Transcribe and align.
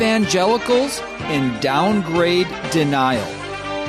evangelicals 0.00 0.98
and 1.24 1.60
downgrade 1.60 2.48
denial. 2.72 3.26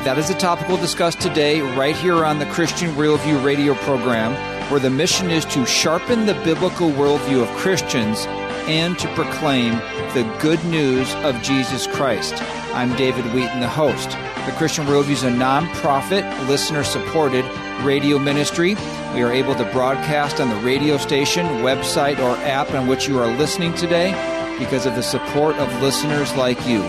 That 0.04 0.18
is 0.18 0.30
a 0.30 0.34
topic 0.34 0.68
we'll 0.68 0.76
discuss 0.76 1.16
today, 1.16 1.62
right 1.62 1.96
here 1.96 2.26
on 2.26 2.38
the 2.38 2.48
Christian 2.48 2.92
Worldview 2.96 3.42
radio 3.46 3.76
program, 3.76 4.34
where 4.70 4.82
the 4.82 4.90
mission 4.90 5.32
is 5.32 5.46
to 5.46 5.66
sharpen 5.66 6.26
the 6.26 6.34
biblical 6.44 6.92
worldview 6.92 7.42
of 7.42 7.48
Christians 7.56 8.26
and 8.68 9.00
to 9.00 9.08
proclaim 9.16 9.72
the 10.14 10.30
good 10.42 10.62
news 10.66 11.16
of 11.24 11.42
Jesus 11.42 11.88
Christ. 11.88 12.34
I'm 12.74 12.94
David 12.98 13.24
Wheaton, 13.34 13.62
the 13.62 13.70
host. 13.70 14.10
The 14.46 14.54
Christian 14.58 14.88
Worldview 14.88 15.12
is 15.12 15.24
a 15.24 15.32
nonprofit, 15.32 16.50
listener 16.50 16.84
supported 16.84 17.46
radio 17.86 18.20
ministry. 18.20 18.76
We 19.14 19.22
are 19.22 19.32
able 19.32 19.56
to 19.56 19.64
broadcast 19.72 20.42
on 20.42 20.50
the 20.50 20.58
radio 20.58 20.98
station, 20.98 21.46
website, 21.62 22.20
or 22.20 22.36
app 22.44 22.70
on 22.74 22.88
which 22.88 23.08
you 23.08 23.18
are 23.18 23.28
listening 23.38 23.74
today 23.76 24.12
because 24.60 24.86
of 24.86 24.96
the 24.96 25.04
support 25.04 25.56
of 25.56 25.82
listeners 25.82 26.36
like 26.36 26.60
you. 26.68 26.82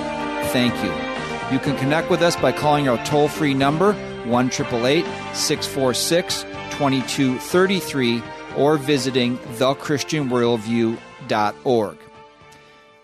Thank 0.52 0.74
you. 0.84 0.92
You 1.52 1.58
can 1.58 1.76
connect 1.78 2.10
with 2.10 2.22
us 2.22 2.36
by 2.36 2.52
calling 2.52 2.88
our 2.88 3.04
toll 3.04 3.26
free 3.28 3.54
number, 3.54 3.94
1 4.24 4.50
646 4.50 6.42
2233, 6.42 8.22
or 8.56 8.78
visiting 8.78 9.36
thechristianworldview.org. 9.38 11.96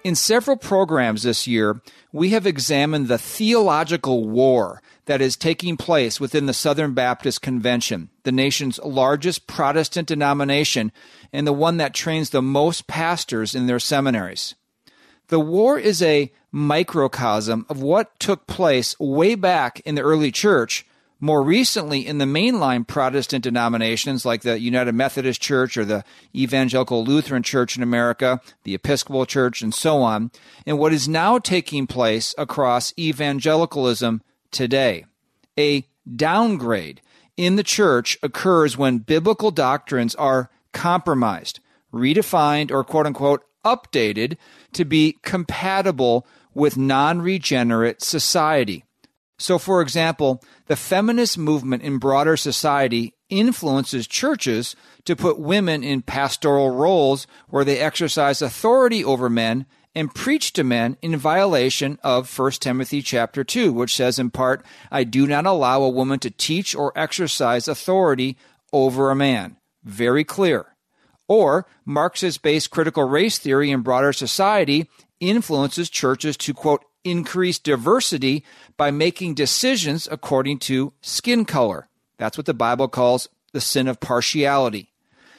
In 0.05 0.15
several 0.15 0.57
programs 0.57 1.25
this 1.25 1.47
year, 1.47 1.81
we 2.13 2.31
have 2.31 2.47
examined 2.47 3.09
the 3.09 3.19
theological 3.19 4.29
war 4.29 4.81
that 5.07 5.21
is 5.21 5.37
taking 5.37 5.77
place 5.77 6.21
within 6.21 6.47
the 6.47 6.55
Southern 6.55 6.95
Baptist 6.95 7.43
Convention, 7.43 8.11
the 8.23 8.33
nation's 8.33 8.79
largest 8.79 9.47
Protestant 9.47 10.07
denomination 10.09 10.93
and 11.33 11.47
the 11.47 11.53
one 11.53 11.79
that 11.79 11.95
trains 11.95 12.31
the 12.31 12.43
most 12.43 12.87
pastors 12.87 13.55
in 13.55 13.67
their 13.67 13.81
seminaries. 13.81 14.55
The 15.29 15.41
war 15.41 15.79
is 15.79 16.01
a 16.01 16.33
microcosm 16.53 17.67
of 17.69 17.83
what 17.83 18.19
took 18.19 18.47
place 18.47 18.99
way 18.99 19.35
back 19.35 19.81
in 19.81 19.95
the 19.95 20.03
early 20.03 20.31
church, 20.31 20.87
more 21.21 21.43
recently 21.43 22.07
in 22.07 22.19
the 22.19 22.25
mainline 22.25 22.87
Protestant 22.87 23.43
denominations 23.43 24.25
like 24.25 24.43
the 24.43 24.61
United 24.61 24.95
Methodist 24.95 25.41
Church 25.41 25.77
or 25.77 25.85
the 25.85 26.05
Evangelical 26.35 27.05
Lutheran 27.05 27.43
Church 27.43 27.77
in 27.77 27.83
America, 27.83 28.41
the 28.65 28.75
Episcopal 28.75 29.27
Church, 29.27 29.61
and 29.61 29.75
so 29.75 30.01
on, 30.01 30.31
and 30.65 30.79
what 30.79 30.93
is 30.93 31.09
now 31.09 31.39
taking 31.39 31.87
place 31.87 32.35
across 32.39 32.93
evangelicalism 32.99 34.23
today. 34.51 35.05
A 35.59 35.85
downgrade 36.15 37.01
in 37.37 37.57
the 37.57 37.63
church 37.63 38.17
occurs 38.23 38.77
when 38.77 38.99
biblical 38.99 39.51
doctrines 39.51 40.15
are 40.15 40.51
compromised, 40.73 41.61
redefined, 41.93 42.71
or 42.71 42.85
quote 42.85 43.07
unquote 43.07 43.45
updated 43.65 44.37
to 44.73 44.85
be 44.85 45.19
compatible 45.23 46.27
with 46.55 46.77
non 46.77 47.21
regenerate 47.21 48.03
society. 48.03 48.85
So, 49.39 49.59
for 49.59 49.81
example, 49.81 50.43
the 50.67 50.77
feminist 50.77 51.39
movement 51.39 51.83
in 51.83 51.99
broader 51.99 52.37
society 52.37 53.15
influences 53.29 54.07
churches 54.07 54.75
to 55.05 55.15
put 55.15 55.39
women 55.39 55.85
in 55.85 56.03
pastoral 56.03 56.71
roles 56.71 57.27
where 57.49 57.65
they 57.65 57.79
exercise 57.79 58.43
authority 58.43 59.05
over 59.05 59.31
men 59.31 59.67
and 59.95 60.15
preach 60.15 60.53
to 60.53 60.65
men 60.65 60.97
in 61.03 61.17
violation 61.17 61.99
of 62.03 62.39
1 62.39 62.53
Timothy 62.53 63.03
chapter 63.03 63.45
2 63.45 63.73
which 63.73 63.95
says 63.95 64.19
in 64.19 64.31
part 64.31 64.65
I 64.91 65.05
do 65.05 65.27
not 65.27 65.47
allow 65.47 65.83
a 65.83 65.89
woman 65.89 66.19
to 66.21 66.31
teach 66.31 66.75
or 66.75 66.93
exercise 66.97 67.69
authority 67.69 68.37
over 68.73 69.11
a 69.11 69.17
man. 69.17 69.57
Very 69.85 70.25
clear. 70.25 70.77
Or 71.27 71.67
Marxist 71.85 72.43
based 72.43 72.71
critical 72.71 73.05
race 73.05 73.39
theory 73.39 73.71
in 73.71 73.83
broader 73.83 74.13
society 74.13 74.89
influences 75.21 75.91
churches 75.91 76.37
to, 76.39 76.55
quote, 76.55 76.85
increase 77.11 77.59
diversity 77.59 78.45
by 78.77 78.91
making 78.91 79.35
decisions 79.35 80.09
according 80.11 80.59
to 80.61 80.93
skin 81.01 81.45
color. 81.45 81.89
That's 82.19 82.37
what 82.37 82.47
the 82.47 82.55
Bible 82.55 82.89
calls 82.89 83.29
the 83.53 83.61
sin 83.61 83.89
of 83.89 84.01
partiality. 84.01 84.93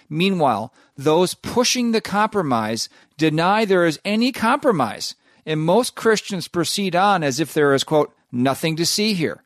Meanwhile, 0.09 0.73
those 0.97 1.35
pushing 1.35 1.91
the 1.91 2.01
compromise 2.01 2.89
deny 3.17 3.63
there 3.65 3.85
is 3.85 3.99
any 4.03 4.31
compromise, 4.31 5.15
and 5.45 5.61
most 5.61 5.95
Christians 5.95 6.47
proceed 6.47 6.95
on 6.95 7.23
as 7.23 7.39
if 7.39 7.53
there 7.53 7.73
is, 7.73 7.83
quote, 7.83 8.13
nothing 8.31 8.75
to 8.77 8.85
see 8.85 9.13
here. 9.13 9.43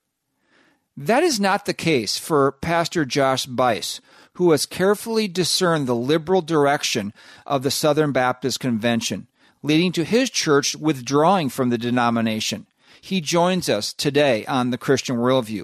That 0.95 1.23
is 1.23 1.39
not 1.39 1.65
the 1.65 1.73
case 1.73 2.17
for 2.17 2.51
Pastor 2.51 3.03
Josh 3.03 3.45
Buice, 3.45 3.99
who 4.33 4.51
has 4.51 4.65
carefully 4.65 5.27
discerned 5.27 5.87
the 5.87 5.95
liberal 5.95 6.41
direction 6.41 7.13
of 7.45 7.63
the 7.63 7.71
Southern 7.71 8.11
Baptist 8.11 8.59
Convention, 8.59 9.27
leading 9.63 9.91
to 9.93 10.03
his 10.03 10.29
church 10.29 10.75
withdrawing 10.75 11.49
from 11.49 11.69
the 11.69 11.77
denomination. 11.77 12.67
He 13.01 13.21
joins 13.21 13.69
us 13.69 13.93
today 13.93 14.45
on 14.45 14.69
the 14.69 14.77
Christian 14.77 15.17
Worldview. 15.17 15.63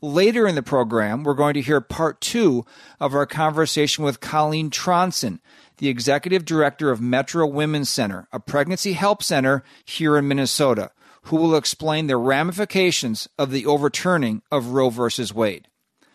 Later 0.00 0.46
in 0.48 0.54
the 0.54 0.62
program, 0.62 1.24
we're 1.24 1.34
going 1.34 1.54
to 1.54 1.60
hear 1.60 1.82
part 1.82 2.22
two 2.22 2.64
of 2.98 3.14
our 3.14 3.26
conversation 3.26 4.02
with 4.02 4.20
Colleen 4.20 4.70
Tronson, 4.70 5.40
the 5.76 5.88
executive 5.88 6.46
director 6.46 6.90
of 6.90 7.00
Metro 7.00 7.46
Women's 7.46 7.90
Center, 7.90 8.26
a 8.32 8.40
pregnancy 8.40 8.94
help 8.94 9.22
center 9.22 9.62
here 9.84 10.16
in 10.16 10.26
Minnesota, 10.26 10.90
who 11.24 11.36
will 11.36 11.54
explain 11.54 12.06
the 12.06 12.16
ramifications 12.16 13.28
of 13.38 13.50
the 13.50 13.66
overturning 13.66 14.40
of 14.50 14.68
Roe 14.68 14.88
v. 14.88 15.10
Wade. 15.34 15.68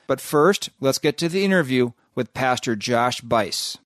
But 0.08 0.20
first, 0.22 0.70
let's 0.80 0.98
get 0.98 1.18
to 1.20 1.30
the 1.30 1.46
interview 1.46 1.92
with 2.16 2.34
Pastor 2.34 2.76
Josh 2.76 3.22
Buice. 3.22 3.78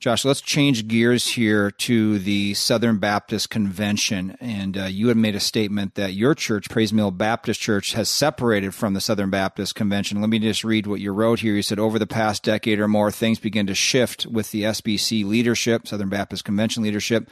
Josh, 0.00 0.24
let's 0.24 0.40
change 0.40 0.88
gears 0.88 1.28
here 1.28 1.70
to 1.72 2.18
the 2.18 2.54
Southern 2.54 2.96
Baptist 2.96 3.50
Convention. 3.50 4.34
And 4.40 4.78
uh, 4.78 4.84
you 4.84 5.08
had 5.08 5.18
made 5.18 5.34
a 5.34 5.40
statement 5.40 5.94
that 5.96 6.14
your 6.14 6.34
church, 6.34 6.70
Pray's 6.70 6.90
Mill 6.90 7.10
Baptist 7.10 7.60
Church, 7.60 7.92
has 7.92 8.08
separated 8.08 8.74
from 8.74 8.94
the 8.94 9.02
Southern 9.02 9.28
Baptist 9.28 9.74
Convention. 9.74 10.22
Let 10.22 10.30
me 10.30 10.38
just 10.38 10.64
read 10.64 10.86
what 10.86 11.00
you 11.00 11.12
wrote 11.12 11.40
here. 11.40 11.54
You 11.54 11.60
said, 11.60 11.78
over 11.78 11.98
the 11.98 12.06
past 12.06 12.42
decade 12.42 12.80
or 12.80 12.88
more, 12.88 13.10
things 13.10 13.38
began 13.38 13.66
to 13.66 13.74
shift 13.74 14.24
with 14.24 14.52
the 14.52 14.62
SBC 14.62 15.26
leadership, 15.26 15.86
Southern 15.86 16.08
Baptist 16.08 16.46
Convention 16.46 16.82
leadership, 16.82 17.28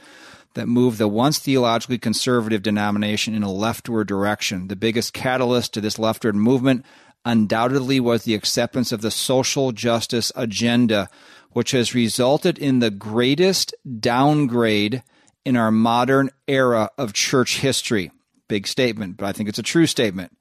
that 0.53 0.67
moved 0.67 0.99
the 0.99 1.07
once 1.07 1.39
theologically 1.39 1.97
conservative 1.97 2.61
denomination 2.61 3.33
in 3.33 3.41
a 3.41 3.51
leftward 3.51 4.07
direction. 4.07 4.67
The 4.67 4.75
biggest 4.75 5.13
catalyst 5.13 5.73
to 5.73 5.81
this 5.81 5.97
leftward 5.97 6.35
movement 6.35 6.85
undoubtedly 7.25 7.99
was 7.99 8.23
the 8.23 8.35
acceptance 8.35 8.91
of 8.91 9.01
the 9.01 9.11
social 9.11 9.71
justice 9.71 10.31
agenda, 10.35 11.09
which 11.51 11.71
has 11.71 11.95
resulted 11.95 12.57
in 12.57 12.79
the 12.79 12.91
greatest 12.91 13.73
downgrade 13.99 15.03
in 15.45 15.55
our 15.55 15.71
modern 15.71 16.29
era 16.47 16.89
of 16.97 17.13
church 17.13 17.59
history. 17.59 18.11
Big 18.47 18.67
statement, 18.67 19.17
but 19.17 19.25
I 19.25 19.31
think 19.31 19.49
it's 19.49 19.59
a 19.59 19.63
true 19.63 19.85
statement. 19.85 20.35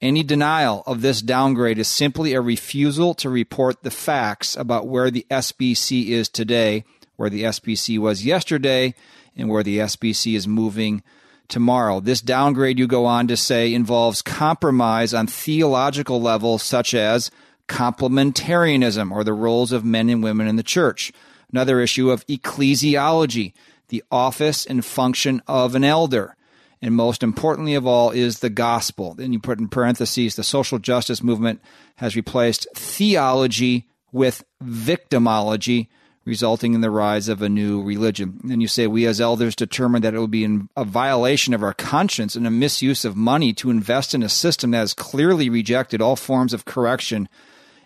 Any 0.00 0.22
denial 0.22 0.82
of 0.86 1.00
this 1.00 1.22
downgrade 1.22 1.78
is 1.78 1.88
simply 1.88 2.34
a 2.34 2.40
refusal 2.40 3.14
to 3.14 3.30
report 3.30 3.82
the 3.82 3.90
facts 3.90 4.56
about 4.56 4.86
where 4.86 5.10
the 5.10 5.26
SBC 5.30 6.08
is 6.08 6.28
today, 6.28 6.84
where 7.16 7.30
the 7.30 7.44
SBC 7.44 7.98
was 7.98 8.24
yesterday, 8.24 8.94
and 9.36 9.48
where 9.48 9.62
the 9.62 9.78
SBC 9.78 10.34
is 10.34 10.46
moving 10.46 11.02
tomorrow. 11.48 12.00
This 12.00 12.20
downgrade, 12.20 12.78
you 12.78 12.86
go 12.86 13.06
on 13.06 13.28
to 13.28 13.36
say, 13.36 13.72
involves 13.72 14.22
compromise 14.22 15.14
on 15.14 15.26
theological 15.26 16.20
levels 16.20 16.62
such 16.62 16.94
as 16.94 17.30
complementarianism 17.68 19.10
or 19.10 19.24
the 19.24 19.32
roles 19.32 19.72
of 19.72 19.84
men 19.84 20.08
and 20.08 20.22
women 20.22 20.46
in 20.46 20.56
the 20.56 20.62
church. 20.62 21.12
Another 21.52 21.80
issue 21.80 22.10
of 22.10 22.26
ecclesiology, 22.26 23.52
the 23.88 24.02
office 24.10 24.66
and 24.66 24.84
function 24.84 25.42
of 25.46 25.74
an 25.74 25.84
elder. 25.84 26.36
And 26.82 26.94
most 26.94 27.22
importantly 27.22 27.74
of 27.74 27.86
all 27.86 28.10
is 28.10 28.40
the 28.40 28.50
gospel. 28.50 29.14
Then 29.14 29.32
you 29.32 29.38
put 29.38 29.58
in 29.58 29.68
parentheses 29.68 30.36
the 30.36 30.42
social 30.42 30.78
justice 30.78 31.22
movement 31.22 31.62
has 31.96 32.16
replaced 32.16 32.66
theology 32.74 33.88
with 34.12 34.44
victimology 34.62 35.88
resulting 36.24 36.74
in 36.74 36.80
the 36.80 36.90
rise 36.90 37.28
of 37.28 37.42
a 37.42 37.48
new 37.48 37.82
religion. 37.82 38.40
And 38.50 38.62
you 38.62 38.68
say, 38.68 38.86
We 38.86 39.06
as 39.06 39.20
elders 39.20 39.54
determined 39.54 40.04
that 40.04 40.14
it 40.14 40.18
would 40.18 40.30
be 40.30 40.48
a 40.76 40.84
violation 40.84 41.54
of 41.54 41.62
our 41.62 41.74
conscience 41.74 42.34
and 42.34 42.46
a 42.46 42.50
misuse 42.50 43.04
of 43.04 43.16
money 43.16 43.52
to 43.54 43.70
invest 43.70 44.14
in 44.14 44.22
a 44.22 44.28
system 44.28 44.70
that 44.70 44.78
has 44.78 44.94
clearly 44.94 45.50
rejected 45.50 46.00
all 46.00 46.16
forms 46.16 46.52
of 46.52 46.64
correction 46.64 47.28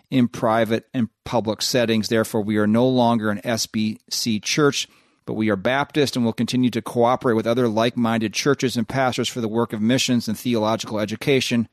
in 0.09 0.27
private 0.27 0.85
and 0.93 1.09
public 1.23 1.61
settings. 1.61 2.09
Therefore, 2.09 2.41
we 2.41 2.57
are 2.57 2.67
no 2.67 2.87
longer 2.87 3.29
an 3.29 3.41
SBC 3.43 4.41
church, 4.41 4.87
but 5.25 5.33
we 5.33 5.49
are 5.49 5.55
Baptist 5.55 6.15
and 6.15 6.25
will 6.25 6.33
continue 6.33 6.69
to 6.71 6.81
cooperate 6.81 7.35
with 7.35 7.47
other 7.47 7.67
like 7.67 7.95
minded 7.95 8.33
churches 8.33 8.75
and 8.75 8.87
pastors 8.87 9.29
for 9.29 9.41
the 9.41 9.47
work 9.47 9.73
of 9.73 9.81
missions 9.81 10.27
and 10.27 10.37
theological 10.37 10.99
education 10.99 11.67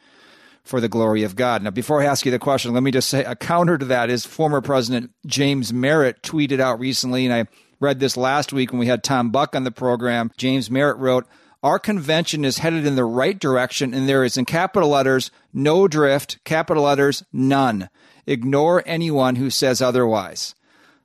for 0.67 0.81
the 0.81 0.89
glory 0.89 1.23
of 1.23 1.37
God. 1.37 1.63
Now, 1.63 1.71
before 1.71 2.03
I 2.03 2.07
ask 2.07 2.27
you 2.27 2.33
the 2.33 2.39
question, 2.39 2.75
let 2.75 2.83
me 2.83 2.91
just 2.91 3.09
say 3.09 3.25
a 3.25 3.37
counter 3.37 3.79
to 3.79 3.85
that 3.87 4.11
is 4.11 4.27
former 4.27 4.61
President 4.61 5.13
James 5.25 5.73
Merritt 5.73 6.23
tweeted 6.23 6.61
out 6.61 6.81
recently, 6.81 7.25
and 7.25 7.33
I 7.33 7.47
read 7.81 8.01
this 8.01 8.17
last 8.17 8.53
week 8.53 8.73
when 8.73 8.81
we 8.81 8.87
had 8.87 9.05
Tom 9.05 9.31
Buck 9.31 9.55
on 9.55 9.65
the 9.65 9.71
program. 9.71 10.33
James 10.37 10.71
Merritt 10.71 10.99
wrote, 10.99 11.27
Our 11.63 11.79
convention 11.79 12.45
is 12.45 12.59
headed 12.59 12.85
in 12.85 12.97
the 12.97 13.05
right 13.05 13.39
direction, 13.39 13.95
and 13.95 14.09
there 14.09 14.25
is 14.25 14.37
in 14.37 14.45
capital 14.45 14.89
letters, 14.89 15.31
no 15.53 15.87
drift, 15.87 16.43
capital 16.45 16.83
letters, 16.83 17.23
none. 17.33 17.89
Ignore 18.27 18.83
anyone 18.87 19.37
who 19.37 19.51
says 19.51 19.81
otherwise. 19.81 20.55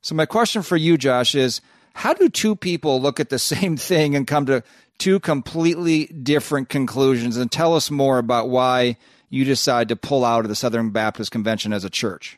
So, 0.01 0.15
my 0.15 0.25
question 0.25 0.61
for 0.63 0.77
you, 0.77 0.97
Josh, 0.97 1.35
is 1.35 1.61
How 1.93 2.13
do 2.13 2.29
two 2.29 2.55
people 2.55 3.01
look 3.01 3.19
at 3.19 3.29
the 3.29 3.39
same 3.53 3.77
thing 3.77 4.15
and 4.15 4.27
come 4.27 4.45
to 4.47 4.63
two 4.97 5.19
completely 5.19 6.05
different 6.07 6.69
conclusions? 6.69 7.37
And 7.37 7.51
tell 7.51 7.75
us 7.75 7.91
more 7.91 8.17
about 8.17 8.49
why 8.49 8.97
you 9.29 9.45
decide 9.45 9.89
to 9.89 9.95
pull 9.95 10.25
out 10.25 10.45
of 10.45 10.49
the 10.49 10.55
Southern 10.55 10.89
Baptist 10.89 11.31
Convention 11.31 11.73
as 11.73 11.83
a 11.83 11.89
church. 11.89 12.37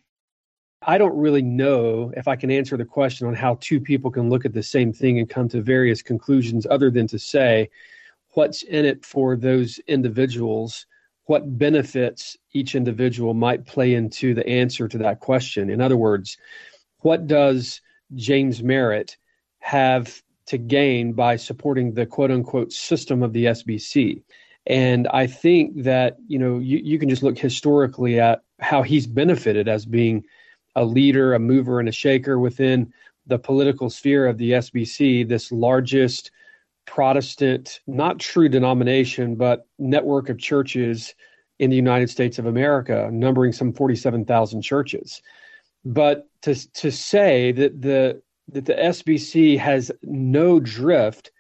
I 0.86 0.98
don't 0.98 1.18
really 1.18 1.42
know 1.42 2.12
if 2.16 2.28
I 2.28 2.36
can 2.36 2.52
answer 2.52 2.76
the 2.76 2.86
question 2.86 3.28
on 3.28 3.36
how 3.36 3.58
two 3.62 3.80
people 3.80 4.12
can 4.12 4.30
look 4.30 4.46
at 4.46 4.54
the 4.54 4.64
same 4.64 4.92
thing 4.92 5.18
and 5.18 5.30
come 5.30 5.48
to 5.50 5.62
various 5.62 6.02
conclusions 6.02 6.68
other 6.70 6.92
than 6.92 7.08
to 7.08 7.20
say 7.20 7.70
what's 8.32 8.64
in 8.64 8.86
it 8.86 9.06
for 9.06 9.36
those 9.36 9.80
individuals, 9.88 10.86
what 11.26 11.58
benefits 11.58 12.38
each 12.52 12.76
individual 12.76 13.34
might 13.34 13.66
play 13.66 13.94
into 13.94 14.34
the 14.34 14.48
answer 14.48 14.88
to 14.88 14.98
that 15.00 15.20
question. 15.20 15.70
In 15.70 15.82
other 15.82 15.98
words, 15.98 16.38
what 17.00 17.28
does 17.28 17.82
James 18.16 18.62
Merritt 18.62 19.18
have 19.60 20.22
to 20.48 20.58
gain 20.58 21.14
by 21.14 21.38
supporting 21.38 21.94
the 21.94 22.06
quote 22.06 22.32
unquote 22.32 22.74
system 22.74 23.24
of 23.24 23.34
the 23.34 23.46
SBC? 23.46 24.22
And 24.66 25.08
I 25.10 25.28
think 25.28 25.84
that, 25.84 26.18
you 26.28 26.40
know, 26.40 26.60
you, 26.60 26.80
you 26.80 27.00
can 27.00 27.10
just 27.10 27.24
look 27.24 27.38
historically 27.38 28.20
at 28.20 28.42
how 28.60 28.82
he's 28.82 29.08
benefited 29.08 29.68
as 29.68 29.86
being 29.86 30.26
a 30.76 30.86
leader, 30.86 31.34
a 31.34 31.40
mover, 31.40 31.80
and 31.80 31.90
a 31.90 31.94
shaker 31.94 32.40
within 32.40 32.94
the 33.28 33.40
political 33.40 33.90
sphere 33.90 34.26
of 34.28 34.38
the 34.38 34.52
SBC, 34.52 35.28
this 35.28 35.52
largest 35.52 36.32
Protestant, 36.86 37.80
not 37.88 38.20
true 38.20 38.50
denomination, 38.50 39.36
but 39.36 39.68
network 39.80 40.30
of 40.30 40.38
churches 40.38 41.14
in 41.60 41.70
the 41.70 41.76
United 41.76 42.10
States 42.10 42.40
of 42.40 42.46
America, 42.46 43.10
numbering 43.12 43.54
some 43.54 43.74
47,000 43.74 44.62
churches. 44.62 45.22
But 45.86 46.28
to, 46.42 46.72
to 46.74 46.92
say 46.92 47.52
that 47.54 47.82
the 47.82 48.22
that 48.50 48.66
the 48.66 48.74
SBC 48.74 49.58
has 49.58 49.92
no 50.02 50.60
drift 50.60 51.32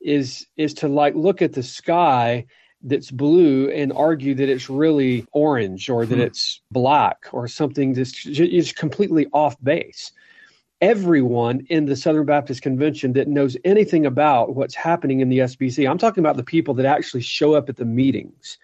is 0.00 0.46
is 0.56 0.72
to 0.74 0.88
like 0.88 1.14
look 1.14 1.42
at 1.42 1.52
the 1.52 1.62
sky 1.62 2.46
that's 2.82 3.10
blue 3.10 3.68
and 3.70 3.92
argue 3.92 4.34
that 4.34 4.48
it's 4.48 4.70
really 4.70 5.26
orange 5.32 5.90
or 5.90 6.06
that 6.06 6.16
hmm. 6.16 6.20
it's 6.20 6.60
black 6.70 7.26
or 7.32 7.48
something 7.48 7.94
that's 7.94 8.26
is 8.26 8.72
completely 8.72 9.26
off 9.32 9.56
base. 9.62 10.12
Everyone 10.82 11.66
in 11.70 11.86
the 11.86 11.96
Southern 11.96 12.26
Baptist 12.26 12.60
Convention 12.60 13.14
that 13.14 13.28
knows 13.28 13.56
anything 13.64 14.04
about 14.04 14.54
what's 14.54 14.74
happening 14.74 15.20
in 15.20 15.30
the 15.30 15.38
SBC, 15.38 15.88
I'm 15.88 15.96
talking 15.96 16.22
about 16.22 16.36
the 16.36 16.44
people 16.44 16.74
that 16.74 16.84
actually 16.84 17.22
show 17.22 17.54
up 17.54 17.70
at 17.70 17.76
the 17.76 17.86
meetings. 17.86 18.58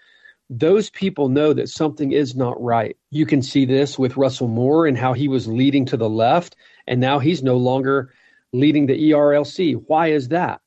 Those 0.51 0.91
people 0.91 1.31
know 1.31 1.55
that 1.55 1.71
something 1.71 2.13
is 2.13 2.37
not 2.37 2.63
right. 2.63 2.99
You 3.09 3.25
can 3.25 3.41
see 3.41 3.65
this 3.65 3.99
with 3.99 4.19
Russell 4.19 4.49
Moore 4.49 4.87
and 4.87 4.99
how 4.99 5.15
he 5.15 5.27
was 5.27 5.49
leading 5.49 5.87
to 5.87 5.97
the 5.97 6.11
left, 6.11 6.55
and 6.87 7.01
now 7.01 7.19
he's 7.19 7.43
no 7.43 7.57
longer 7.57 8.13
leading 8.53 8.85
the 8.85 9.11
ERLC. 9.13 9.83
Why 9.87 10.09
is 10.09 10.29
that? 10.29 10.61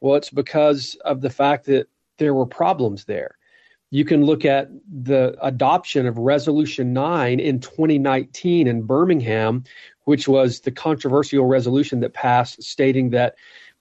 Well, 0.00 0.14
it's 0.14 0.30
because 0.30 0.94
of 1.04 1.20
the 1.20 1.30
fact 1.30 1.66
that 1.66 1.88
there 2.18 2.34
were 2.34 2.46
problems 2.46 3.06
there. 3.06 3.36
You 3.92 4.06
can 4.06 4.24
look 4.24 4.46
at 4.46 4.70
the 4.90 5.36
adoption 5.42 6.06
of 6.06 6.16
Resolution 6.16 6.94
9 6.94 7.38
in 7.38 7.60
2019 7.60 8.66
in 8.66 8.82
Birmingham, 8.84 9.64
which 10.04 10.26
was 10.26 10.60
the 10.60 10.70
controversial 10.70 11.44
resolution 11.44 12.00
that 12.00 12.14
passed 12.14 12.62
stating 12.62 13.10
that 13.10 13.34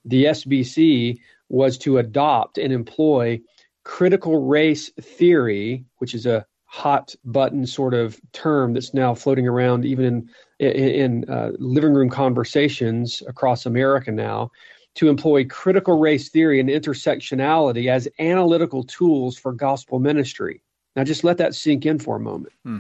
the 0.04 0.26
SBC 0.26 1.18
was 1.48 1.78
to 1.78 1.98
adopt 1.98 2.58
and 2.58 2.74
employ 2.74 3.40
critical 3.86 4.46
race 4.46 4.90
theory, 5.00 5.86
which 6.00 6.14
is 6.14 6.26
a 6.26 6.46
hot 6.66 7.16
button 7.24 7.66
sort 7.66 7.94
of 7.94 8.20
term 8.34 8.74
that's 8.74 8.94
now 8.94 9.16
floating 9.16 9.48
around 9.48 9.86
even 9.86 10.06
in 10.06 10.30
in, 10.60 11.24
in 11.24 11.30
uh, 11.30 11.52
living 11.58 11.94
room 11.94 12.10
conversations 12.10 13.24
across 13.28 13.66
America 13.66 14.12
now 14.12 14.52
to 14.96 15.10
employ 15.10 15.46
critical 15.46 15.98
race 15.98 16.30
theory 16.30 16.60
and 16.60 16.70
intersectionality 16.70 17.88
as 17.88 18.08
analytical 18.20 18.84
tools 18.84 19.38
for 19.38 19.54
gospel 19.54 20.00
ministry. 20.00 20.62
Now, 20.96 21.04
just 21.06 21.24
let 21.24 21.38
that 21.38 21.56
sink 21.56 21.86
in 21.86 22.00
for 22.00 22.18
a 22.18 22.20
moment. 22.20 22.54
Hmm. 22.64 22.80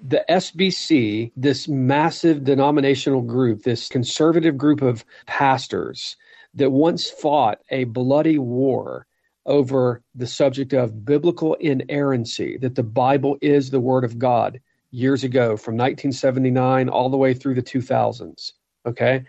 The 0.00 0.24
SBC, 0.28 1.30
this 1.36 1.68
massive 1.68 2.42
denominational 2.42 3.22
group, 3.22 3.62
this 3.62 3.88
conservative 3.88 4.58
group 4.58 4.82
of 4.82 5.04
pastors 5.26 6.16
that 6.54 6.70
once 6.70 7.08
fought 7.08 7.60
a 7.70 7.84
bloody 7.84 8.38
war 8.38 9.06
over 9.46 10.02
the 10.14 10.26
subject 10.26 10.72
of 10.72 11.04
biblical 11.04 11.54
inerrancy, 11.54 12.56
that 12.58 12.74
the 12.74 12.82
Bible 12.82 13.38
is 13.40 13.70
the 13.70 13.80
Word 13.80 14.04
of 14.04 14.18
God 14.18 14.60
years 14.90 15.24
ago 15.24 15.56
from 15.56 15.74
1979 15.74 16.88
all 16.88 17.08
the 17.08 17.16
way 17.16 17.32
through 17.32 17.54
the 17.54 17.62
2000s. 17.62 18.52
Okay. 18.86 19.24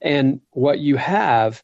And 0.00 0.40
what 0.50 0.78
you 0.80 0.96
have 0.96 1.62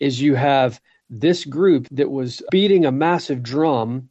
is 0.00 0.20
you 0.20 0.34
have 0.34 0.80
this 1.08 1.44
group 1.44 1.86
that 1.90 2.10
was 2.10 2.42
beating 2.50 2.86
a 2.86 2.92
massive 2.92 3.42
drum 3.42 4.08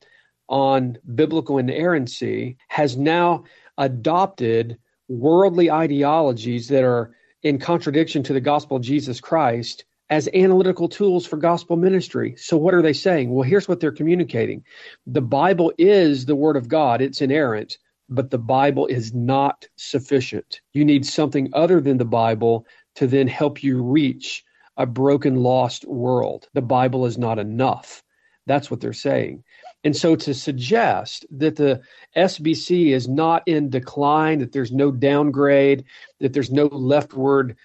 on 0.47 0.97
biblical 1.15 1.57
inerrancy 1.57 2.57
has 2.69 2.97
now 2.97 3.43
adopted 3.77 4.77
worldly 5.07 5.71
ideologies 5.71 6.67
that 6.67 6.83
are 6.83 7.15
in 7.43 7.57
contradiction 7.57 8.23
to 8.23 8.33
the 8.33 8.41
gospel 8.41 8.77
of 8.77 8.83
Jesus 8.83 9.21
Christ 9.21 9.85
as 10.09 10.27
analytical 10.33 10.89
tools 10.89 11.25
for 11.25 11.37
gospel 11.37 11.77
ministry. 11.77 12.35
So, 12.37 12.57
what 12.57 12.73
are 12.73 12.81
they 12.81 12.93
saying? 12.93 13.31
Well, 13.31 13.43
here's 13.43 13.67
what 13.67 13.79
they're 13.79 13.91
communicating 13.91 14.63
the 15.05 15.21
Bible 15.21 15.71
is 15.77 16.25
the 16.25 16.35
Word 16.35 16.57
of 16.57 16.67
God, 16.67 17.01
it's 17.01 17.21
inerrant, 17.21 17.77
but 18.09 18.31
the 18.31 18.39
Bible 18.39 18.87
is 18.87 19.13
not 19.13 19.67
sufficient. 19.77 20.61
You 20.73 20.83
need 20.83 21.05
something 21.05 21.49
other 21.53 21.79
than 21.79 21.97
the 21.97 22.05
Bible 22.05 22.65
to 22.95 23.07
then 23.07 23.27
help 23.27 23.63
you 23.63 23.81
reach 23.81 24.43
a 24.79 24.85
broken, 24.85 25.35
lost 25.35 25.85
world. 25.85 26.47
The 26.53 26.61
Bible 26.61 27.05
is 27.05 27.17
not 27.17 27.37
enough. 27.37 28.01
That's 28.47 28.71
what 28.71 28.79
they're 28.79 28.93
saying. 28.93 29.43
And 29.83 29.95
so 29.95 30.15
to 30.15 30.33
suggest 30.33 31.25
that 31.31 31.57
the 31.57 31.81
SBC 32.17 32.87
is 32.87 33.07
not 33.07 33.47
in 33.47 33.69
decline, 33.69 34.39
that 34.39 34.53
there's 34.53 34.71
no 34.71 34.91
downgrade, 34.91 35.83
that 36.19 36.33
there's 36.33 36.49
no 36.49 36.65
leftward 36.65 37.55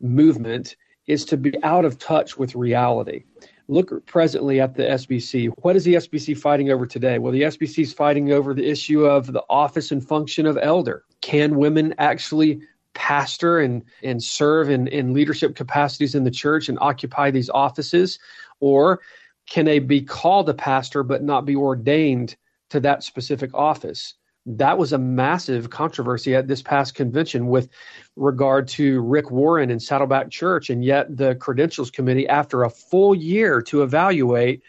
movement, 0.00 0.76
is 1.06 1.24
to 1.26 1.36
be 1.36 1.52
out 1.62 1.84
of 1.84 1.98
touch 1.98 2.36
with 2.38 2.54
reality. 2.54 3.24
Look 3.68 4.04
presently 4.06 4.60
at 4.60 4.74
the 4.74 4.82
SBC. 4.82 5.52
What 5.62 5.76
is 5.76 5.84
the 5.84 5.94
SBC 5.94 6.36
fighting 6.36 6.70
over 6.70 6.86
today? 6.86 7.18
Well, 7.18 7.32
the 7.32 7.42
SBC 7.42 7.82
is 7.84 7.92
fighting 7.92 8.32
over 8.32 8.52
the 8.52 8.68
issue 8.68 9.04
of 9.04 9.32
the 9.32 9.44
office 9.48 9.90
and 9.90 10.06
function 10.06 10.46
of 10.46 10.58
elder. 10.60 11.04
Can 11.20 11.56
women 11.56 11.94
actually 11.98 12.60
pastor 12.94 13.60
and, 13.60 13.82
and 14.02 14.22
serve 14.22 14.70
in, 14.70 14.88
in 14.88 15.12
leadership 15.12 15.54
capacities 15.54 16.14
in 16.14 16.24
the 16.24 16.30
church 16.30 16.68
and 16.68 16.78
occupy 16.80 17.30
these 17.30 17.50
offices? 17.50 18.18
Or 18.60 19.00
can 19.48 19.64
they 19.64 19.78
be 19.78 20.00
called 20.00 20.48
a 20.48 20.54
pastor 20.54 21.02
but 21.02 21.22
not 21.22 21.44
be 21.44 21.56
ordained 21.56 22.36
to 22.70 22.80
that 22.80 23.02
specific 23.02 23.52
office? 23.52 24.14
That 24.46 24.76
was 24.76 24.92
a 24.92 24.98
massive 24.98 25.70
controversy 25.70 26.34
at 26.34 26.48
this 26.48 26.60
past 26.60 26.94
convention 26.94 27.46
with 27.46 27.70
regard 28.16 28.68
to 28.68 29.00
Rick 29.00 29.30
Warren 29.30 29.70
and 29.70 29.82
Saddleback 29.82 30.30
Church. 30.30 30.68
And 30.68 30.84
yet, 30.84 31.16
the 31.16 31.34
Credentials 31.36 31.90
Committee, 31.90 32.28
after 32.28 32.64
a 32.64 32.70
full 32.70 33.14
year 33.14 33.62
to 33.62 33.82
evaluate 33.82 34.62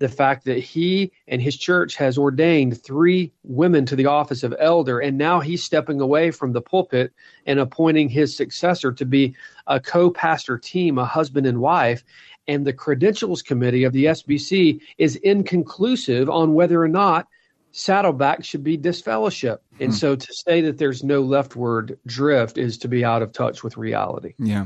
the 0.00 0.08
fact 0.08 0.46
that 0.46 0.58
he 0.58 1.12
and 1.28 1.40
his 1.40 1.56
church 1.56 1.94
has 1.94 2.18
ordained 2.18 2.82
three 2.82 3.32
women 3.44 3.84
to 3.86 3.94
the 3.94 4.06
office 4.06 4.42
of 4.42 4.54
elder, 4.58 4.98
and 4.98 5.16
now 5.16 5.40
he's 5.40 5.62
stepping 5.62 6.00
away 6.00 6.30
from 6.30 6.52
the 6.52 6.62
pulpit 6.62 7.12
and 7.46 7.60
appointing 7.60 8.08
his 8.08 8.34
successor 8.34 8.92
to 8.92 9.04
be 9.04 9.36
a 9.66 9.78
co 9.78 10.10
pastor 10.10 10.58
team, 10.58 10.98
a 10.98 11.04
husband 11.04 11.46
and 11.46 11.60
wife. 11.60 12.02
And 12.48 12.66
the 12.66 12.72
credentials 12.72 13.42
committee 13.42 13.84
of 13.84 13.92
the 13.92 14.06
SBC 14.06 14.80
is 14.98 15.16
inconclusive 15.16 16.28
on 16.28 16.54
whether 16.54 16.82
or 16.82 16.88
not 16.88 17.28
Saddleback 17.70 18.42
should 18.42 18.64
be 18.64 18.76
disfellowship. 18.76 19.62
And 19.78 19.90
hmm. 19.90 19.96
so 19.96 20.16
to 20.16 20.34
say 20.46 20.62
that 20.62 20.78
there's 20.78 21.04
no 21.04 21.20
leftward 21.20 21.98
drift 22.06 22.56
is 22.56 22.78
to 22.78 22.88
be 22.88 23.04
out 23.04 23.22
of 23.22 23.32
touch 23.32 23.62
with 23.62 23.76
reality. 23.76 24.32
Yeah. 24.38 24.64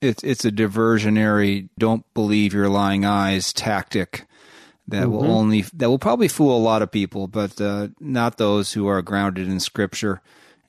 It's 0.00 0.22
it's 0.22 0.44
a 0.44 0.52
diversionary 0.52 1.70
don't 1.78 2.04
believe 2.14 2.54
your 2.54 2.68
lying 2.68 3.04
eyes 3.04 3.52
tactic 3.52 4.26
that 4.88 5.04
mm-hmm. 5.04 5.12
will 5.12 5.30
only 5.30 5.62
that 5.74 5.88
will 5.88 5.98
probably 5.98 6.28
fool 6.28 6.56
a 6.56 6.58
lot 6.58 6.82
of 6.82 6.90
people, 6.90 7.26
but 7.26 7.60
uh, 7.60 7.88
not 8.00 8.38
those 8.38 8.72
who 8.72 8.86
are 8.86 9.02
grounded 9.02 9.48
in 9.48 9.60
Scripture 9.60 10.20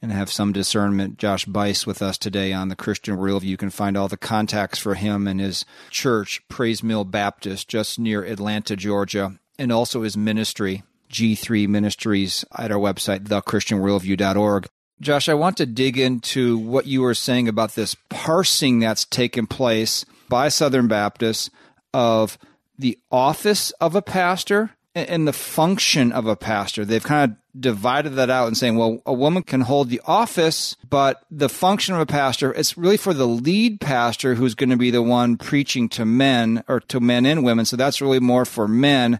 and 0.01 0.12
have 0.12 0.31
some 0.31 0.51
discernment. 0.51 1.17
Josh 1.17 1.45
Buice 1.45 1.88
with 1.88 2.01
us 2.01 2.17
today 2.17 2.53
on 2.53 2.69
the 2.69 2.75
Christian 2.75 3.17
Worldview. 3.17 3.43
You 3.43 3.57
can 3.57 3.69
find 3.69 3.97
all 3.97 4.07
the 4.07 4.17
contacts 4.17 4.79
for 4.79 4.95
him 4.95 5.27
and 5.27 5.39
his 5.39 5.65
church, 5.89 6.41
Pray's 6.50 6.83
Mill 6.83 7.03
Baptist, 7.03 7.67
just 7.67 8.00
near 8.00 8.24
Atlanta, 8.24 8.75
Georgia, 8.75 9.39
and 9.57 9.71
also 9.71 10.03
his 10.03 10.15
ministry, 10.15 10.83
G3 11.12 11.67
Ministries, 11.67 12.45
at 12.55 12.71
our 12.71 12.79
website, 12.79 13.25
thechristianworldview.org. 13.25 14.67
Josh, 15.00 15.29
I 15.29 15.36
want 15.36 15.57
to 15.57 15.67
dig 15.67 15.97
into 16.00 16.57
what 16.57 16.88
you 16.88 17.01
were 17.01 17.13
saying 17.13 17.47
about 17.47 17.75
this 17.75 17.95
parsing 18.09 18.79
that's 18.79 19.05
taken 19.05 19.45
place 19.45 20.05
by 20.27 20.50
Southern 20.50 20.88
Baptists 20.88 21.50
of 21.93 22.38
the 22.77 22.98
office 23.12 23.72
of 23.81 23.96
a 23.96 24.01
pastor 24.01 24.72
and 24.96 25.27
the 25.27 25.34
function 25.34 26.12
of 26.12 26.25
a 26.25 26.36
pastor. 26.36 26.84
They've 26.84 27.03
kind 27.03 27.31
of 27.31 27.62
divided 27.62 28.12
that 28.12 28.29
out 28.29 28.48
and 28.48 28.57
saying, 28.57 28.77
well, 28.77 29.00
a 29.05 29.13
woman 29.13 29.43
can 29.43 29.62
hold 29.62 29.89
the 29.89 30.01
office, 30.05 30.75
but 30.89 31.24
the 31.29 31.50
function 31.50 31.93
of 31.93 32.01
a 32.01 32.05
pastor, 32.05 32.51
it's 32.53 32.77
really 32.77 32.98
for 32.98 33.13
the 33.13 33.27
lead 33.27 33.79
pastor 33.79 34.36
who's 34.36 34.55
going 34.55 34.69
to 34.69 34.77
be 34.77 34.89
the 34.89 35.03
one 35.03 35.38
preaching 35.38 35.88
to 35.89 36.05
men 36.05 36.63
or 36.67 36.79
to 36.81 37.00
men 37.00 37.25
and 37.25 37.43
women. 37.43 37.65
So 37.65 37.75
that's 37.75 38.01
really 38.01 38.19
more 38.19 38.46
for 38.46 38.67
men. 38.67 39.19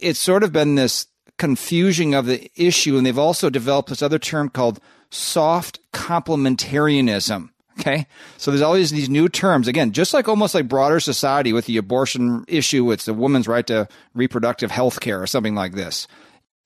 It's 0.00 0.18
sort 0.18 0.42
of 0.42 0.52
been 0.52 0.74
this 0.74 1.06
confusion 1.38 2.14
of 2.14 2.26
the 2.26 2.50
issue. 2.56 2.96
And 2.96 3.06
they've 3.06 3.18
also 3.18 3.48
developed 3.48 3.90
this 3.90 4.02
other 4.02 4.18
term 4.18 4.48
called 4.48 4.80
soft 5.10 5.78
complementarianism 5.92 7.50
Okay. 7.78 8.06
So 8.36 8.50
there's 8.50 8.62
always 8.62 8.90
these 8.90 9.08
new 9.08 9.28
terms. 9.28 9.68
Again, 9.68 9.92
just 9.92 10.14
like 10.14 10.28
almost 10.28 10.54
like 10.54 10.68
broader 10.68 11.00
society 11.00 11.52
with 11.52 11.66
the 11.66 11.76
abortion 11.76 12.44
issue, 12.48 12.90
it's 12.92 13.04
the 13.04 13.14
woman's 13.14 13.48
right 13.48 13.66
to 13.66 13.88
reproductive 14.14 14.70
health 14.70 15.00
care 15.00 15.22
or 15.22 15.26
something 15.26 15.54
like 15.54 15.72
this. 15.72 16.06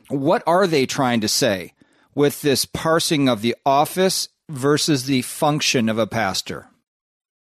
What 0.08 0.42
are 0.46 0.66
they 0.66 0.86
trying 0.86 1.20
to 1.20 1.28
say 1.28 1.72
with 2.14 2.42
this 2.42 2.64
parsing 2.64 3.28
of 3.28 3.42
the 3.42 3.56
office 3.64 4.28
versus 4.48 5.06
the 5.06 5.22
function 5.22 5.88
of 5.88 5.98
a 5.98 6.06
pastor? 6.06 6.68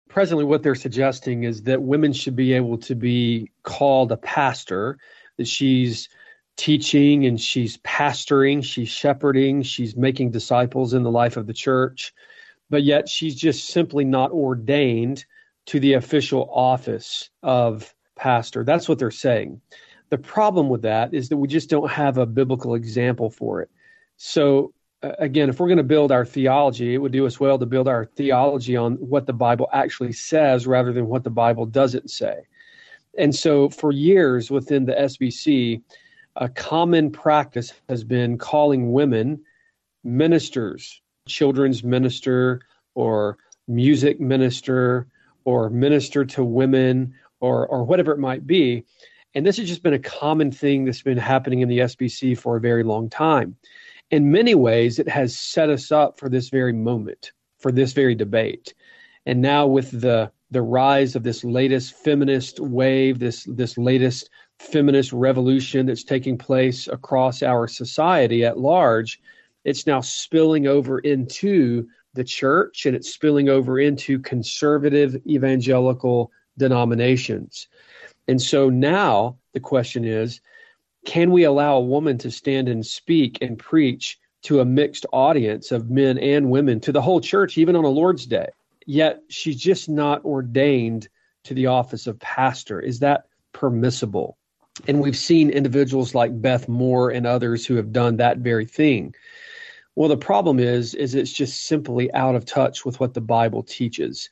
Presently, 0.09 0.45
what 0.45 0.63
they're 0.63 0.75
suggesting 0.75 1.43
is 1.43 1.63
that 1.63 1.81
women 1.81 2.13
should 2.13 2.35
be 2.35 2.53
able 2.53 2.77
to 2.79 2.95
be 2.95 3.51
called 3.63 4.11
a 4.11 4.17
pastor, 4.17 4.97
that 5.37 5.47
she's 5.47 6.07
teaching 6.55 7.25
and 7.25 7.39
she's 7.39 7.77
pastoring, 7.79 8.63
she's 8.63 8.87
shepherding, 8.87 9.61
she's 9.61 9.95
making 9.97 10.31
disciples 10.31 10.93
in 10.93 11.03
the 11.03 11.11
life 11.11 11.35
of 11.35 11.47
the 11.47 11.53
church 11.53 12.13
but 12.69 12.83
yet 12.83 13.07
she's 13.07 13.35
just 13.35 13.67
simply 13.67 14.03
not 14.03 14.31
ordained 14.31 15.25
to 15.67 15.79
the 15.79 15.93
official 15.93 16.49
office 16.51 17.29
of 17.43 17.93
pastor. 18.15 18.63
That's 18.63 18.87
what 18.87 18.99
they're 18.99 19.11
saying. 19.11 19.61
The 20.09 20.17
problem 20.17 20.69
with 20.69 20.83
that 20.83 21.13
is 21.13 21.29
that 21.29 21.37
we 21.37 21.47
just 21.47 21.69
don't 21.69 21.89
have 21.89 22.17
a 22.17 22.25
biblical 22.25 22.75
example 22.75 23.29
for 23.29 23.61
it. 23.61 23.69
So, 24.17 24.73
uh, 25.01 25.13
again, 25.19 25.49
if 25.49 25.59
we're 25.59 25.67
going 25.67 25.77
to 25.77 25.83
build 25.83 26.11
our 26.11 26.25
theology, 26.25 26.93
it 26.93 26.97
would 26.97 27.11
do 27.11 27.25
us 27.25 27.39
well 27.39 27.57
to 27.57 27.65
build 27.65 27.87
our 27.87 28.05
theology 28.05 28.75
on 28.75 28.93
what 28.95 29.25
the 29.25 29.33
Bible 29.33 29.67
actually 29.73 30.13
says 30.13 30.67
rather 30.67 30.93
than 30.93 31.07
what 31.07 31.23
the 31.23 31.29
Bible 31.29 31.65
doesn't 31.65 32.09
say. 32.09 32.41
And 33.17 33.33
so, 33.33 33.69
for 33.69 33.91
years 33.91 34.51
within 34.51 34.85
the 34.85 34.93
SBC, 34.93 35.81
a 36.35 36.49
common 36.49 37.11
practice 37.11 37.73
has 37.89 38.03
been 38.03 38.37
calling 38.37 38.91
women 38.91 39.43
ministers 40.03 41.01
children's 41.27 41.83
minister 41.83 42.61
or 42.93 43.37
music 43.67 44.19
minister 44.19 45.07
or 45.43 45.69
minister 45.69 46.23
to 46.23 46.43
women 46.43 47.13
or 47.39 47.67
or 47.67 47.83
whatever 47.83 48.11
it 48.11 48.19
might 48.19 48.45
be. 48.45 48.83
And 49.33 49.45
this 49.45 49.57
has 49.57 49.67
just 49.67 49.83
been 49.83 49.93
a 49.93 49.99
common 49.99 50.51
thing 50.51 50.85
that's 50.85 51.01
been 51.01 51.17
happening 51.17 51.59
in 51.59 51.67
the 51.67 51.79
SBC 51.79 52.37
for 52.37 52.55
a 52.55 52.61
very 52.61 52.83
long 52.83 53.09
time. 53.09 53.55
In 54.11 54.31
many 54.31 54.55
ways, 54.55 54.97
it 54.99 55.09
has 55.09 55.37
set 55.37 55.69
us 55.69 55.91
up 55.91 56.19
for 56.19 56.29
this 56.29 56.49
very 56.49 56.71
moment, 56.71 57.31
for 57.57 57.71
this 57.71 57.91
very 57.91 58.15
debate. 58.15 58.73
And 59.25 59.41
now 59.41 59.65
with 59.65 59.99
the 59.99 60.31
the 60.51 60.61
rise 60.61 61.15
of 61.15 61.23
this 61.23 61.43
latest 61.43 61.95
feminist 61.95 62.59
wave, 62.59 63.17
this 63.17 63.45
this 63.49 63.77
latest 63.77 64.29
feminist 64.59 65.11
revolution 65.11 65.87
that's 65.87 66.03
taking 66.03 66.37
place 66.37 66.87
across 66.87 67.41
our 67.41 67.67
society 67.67 68.45
at 68.45 68.59
large, 68.59 69.19
it's 69.65 69.85
now 69.85 69.99
spilling 69.99 70.67
over 70.67 70.99
into 70.99 71.87
the 72.13 72.23
church 72.23 72.85
and 72.85 72.95
it's 72.95 73.13
spilling 73.13 73.49
over 73.49 73.79
into 73.79 74.19
conservative 74.19 75.17
evangelical 75.27 76.31
denominations. 76.57 77.67
And 78.27 78.41
so 78.41 78.69
now 78.69 79.37
the 79.53 79.59
question 79.59 80.05
is 80.05 80.39
can 81.05 81.31
we 81.31 81.43
allow 81.43 81.75
a 81.75 81.81
woman 81.81 82.17
to 82.19 82.31
stand 82.31 82.67
and 82.67 82.85
speak 82.85 83.37
and 83.41 83.59
preach 83.59 84.17
to 84.43 84.59
a 84.59 84.65
mixed 84.65 85.05
audience 85.11 85.71
of 85.71 85.89
men 85.89 86.17
and 86.17 86.49
women, 86.49 86.79
to 86.79 86.91
the 86.91 87.01
whole 87.01 87.21
church, 87.21 87.57
even 87.57 87.75
on 87.75 87.83
a 87.83 87.89
Lord's 87.89 88.25
Day? 88.25 88.47
Yet 88.87 89.21
she's 89.29 89.57
just 89.57 89.89
not 89.89 90.23
ordained 90.25 91.07
to 91.43 91.53
the 91.53 91.67
office 91.67 92.07
of 92.07 92.19
pastor. 92.19 92.79
Is 92.79 92.99
that 92.99 93.25
permissible? 93.53 94.37
And 94.87 94.99
we've 94.99 95.17
seen 95.17 95.49
individuals 95.49 96.13
like 96.13 96.41
Beth 96.41 96.67
Moore 96.67 97.11
and 97.11 97.25
others 97.25 97.65
who 97.65 97.75
have 97.75 97.91
done 97.91 98.17
that 98.17 98.39
very 98.39 98.65
thing. 98.65 99.15
Well, 99.95 100.09
the 100.09 100.17
problem 100.17 100.59
is, 100.59 100.93
is 100.93 101.15
it's 101.15 101.31
just 101.31 101.63
simply 101.63 102.13
out 102.13 102.35
of 102.35 102.45
touch 102.45 102.83
with 102.83 102.99
what 102.99 103.13
the 103.13 103.21
Bible 103.21 103.63
teaches. 103.63 104.29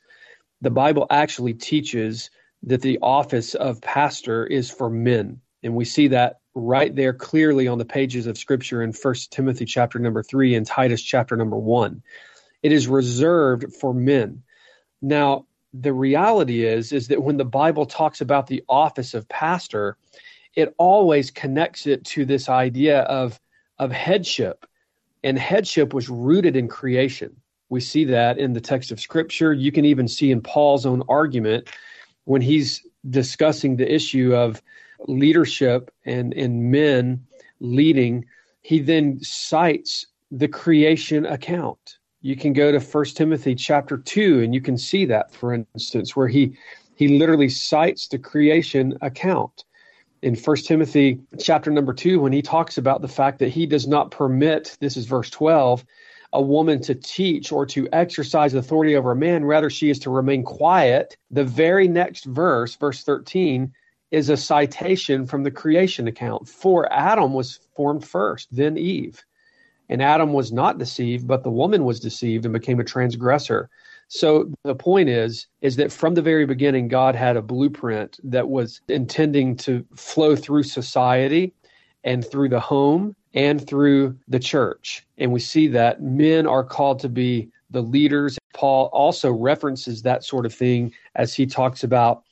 The 0.60 0.70
Bible 0.70 1.06
actually 1.10 1.54
teaches 1.54 2.30
that 2.64 2.82
the 2.82 2.98
office 3.00 3.54
of 3.54 3.80
pastor 3.80 4.46
is 4.46 4.70
for 4.70 4.90
men, 4.90 5.40
and 5.62 5.74
we 5.74 5.84
see 5.86 6.08
that 6.08 6.40
right 6.54 6.94
there 6.94 7.12
clearly 7.12 7.66
on 7.66 7.78
the 7.78 7.84
pages 7.84 8.26
of 8.26 8.38
Scripture 8.38 8.82
in 8.82 8.92
First 8.92 9.32
Timothy 9.32 9.64
chapter 9.64 9.98
number 9.98 10.22
three 10.22 10.54
and 10.54 10.66
Titus 10.66 11.02
chapter 11.02 11.34
number 11.36 11.58
one. 11.58 12.02
It 12.62 12.70
is 12.70 12.86
reserved 12.86 13.74
for 13.74 13.92
men. 13.92 14.42
Now, 15.02 15.46
the 15.72 15.92
reality 15.92 16.64
is, 16.64 16.92
is 16.92 17.08
that 17.08 17.22
when 17.22 17.36
the 17.36 17.44
Bible 17.44 17.86
talks 17.86 18.20
about 18.20 18.46
the 18.46 18.62
office 18.68 19.14
of 19.14 19.28
pastor, 19.28 19.96
it 20.54 20.74
always 20.78 21.30
connects 21.30 21.86
it 21.86 22.04
to 22.04 22.24
this 22.24 22.48
idea 22.48 23.00
of 23.00 23.40
of 23.78 23.90
headship 23.90 24.66
and 25.24 25.38
headship 25.38 25.94
was 25.94 26.08
rooted 26.08 26.54
in 26.54 26.68
creation. 26.68 27.34
We 27.70 27.80
see 27.80 28.04
that 28.04 28.38
in 28.38 28.52
the 28.52 28.60
text 28.60 28.92
of 28.92 29.00
Scripture. 29.00 29.54
You 29.54 29.72
can 29.72 29.86
even 29.86 30.06
see 30.06 30.30
in 30.30 30.42
Paul's 30.42 30.84
own 30.86 31.02
argument 31.08 31.70
when 32.24 32.42
he's 32.42 32.86
discussing 33.08 33.76
the 33.76 33.92
issue 33.92 34.34
of 34.34 34.62
leadership 35.08 35.90
and, 36.04 36.34
and 36.34 36.70
men 36.70 37.26
leading, 37.60 38.26
he 38.60 38.80
then 38.80 39.18
cites 39.22 40.06
the 40.30 40.48
creation 40.48 41.24
account. 41.26 41.98
You 42.20 42.36
can 42.36 42.52
go 42.52 42.70
to 42.70 42.78
First 42.78 43.16
Timothy 43.16 43.54
chapter 43.54 43.96
2 43.96 44.42
and 44.42 44.54
you 44.54 44.60
can 44.60 44.78
see 44.78 45.06
that, 45.06 45.34
for 45.34 45.54
instance, 45.54 46.14
where 46.14 46.28
he 46.28 46.56
he 46.96 47.18
literally 47.18 47.48
cites 47.48 48.06
the 48.06 48.18
creation 48.18 48.96
account 49.00 49.63
in 50.24 50.34
First 50.34 50.64
Timothy 50.64 51.20
chapter 51.38 51.70
number 51.70 51.92
two 51.92 52.18
when 52.18 52.32
he 52.32 52.40
talks 52.40 52.78
about 52.78 53.02
the 53.02 53.08
fact 53.08 53.38
that 53.40 53.50
he 53.50 53.66
does 53.66 53.86
not 53.86 54.10
permit, 54.10 54.74
this 54.80 54.96
is 54.96 55.04
verse 55.04 55.28
12, 55.28 55.84
a 56.32 56.40
woman 56.40 56.80
to 56.80 56.94
teach 56.94 57.52
or 57.52 57.66
to 57.66 57.86
exercise 57.92 58.54
authority 58.54 58.96
over 58.96 59.10
a 59.10 59.16
man. 59.16 59.44
Rather, 59.44 59.68
she 59.68 59.90
is 59.90 59.98
to 59.98 60.08
remain 60.08 60.42
quiet. 60.42 61.18
The 61.30 61.44
very 61.44 61.88
next 61.88 62.24
verse, 62.24 62.74
verse 62.74 63.04
13, 63.04 63.70
is 64.12 64.30
a 64.30 64.36
citation 64.38 65.26
from 65.26 65.42
the 65.42 65.50
creation 65.50 66.08
account. 66.08 66.48
For 66.48 66.90
Adam 66.90 67.34
was 67.34 67.60
formed 67.76 68.08
first, 68.08 68.48
then 68.50 68.78
Eve. 68.78 69.22
And 69.90 70.02
Adam 70.02 70.32
was 70.32 70.52
not 70.52 70.78
deceived, 70.78 71.26
but 71.26 71.42
the 71.42 71.50
woman 71.50 71.84
was 71.84 72.00
deceived 72.00 72.46
and 72.46 72.54
became 72.54 72.80
a 72.80 72.84
transgressor. 72.84 73.68
So 74.08 74.52
the 74.64 74.74
point 74.74 75.08
is 75.08 75.46
is 75.60 75.76
that 75.76 75.92
from 75.92 76.14
the 76.14 76.22
very 76.22 76.46
beginning 76.46 76.88
God 76.88 77.14
had 77.14 77.36
a 77.36 77.42
blueprint 77.42 78.18
that 78.24 78.48
was 78.48 78.80
intending 78.88 79.56
to 79.58 79.84
flow 79.96 80.36
through 80.36 80.64
society 80.64 81.52
and 82.04 82.24
through 82.24 82.50
the 82.50 82.60
home 82.60 83.16
and 83.34 83.66
through 83.66 84.16
the 84.28 84.38
church. 84.38 85.06
And 85.18 85.32
we 85.32 85.40
see 85.40 85.66
that 85.68 86.02
men 86.02 86.46
are 86.46 86.64
called 86.64 87.00
to 87.00 87.08
be 87.08 87.50
the 87.70 87.82
leaders. 87.82 88.38
Paul 88.54 88.88
also 88.92 89.32
references 89.32 90.02
that 90.02 90.24
sort 90.24 90.46
of 90.46 90.54
thing 90.54 90.92
as 91.16 91.34
he 91.34 91.46
talks 91.46 91.82
about 91.82 92.22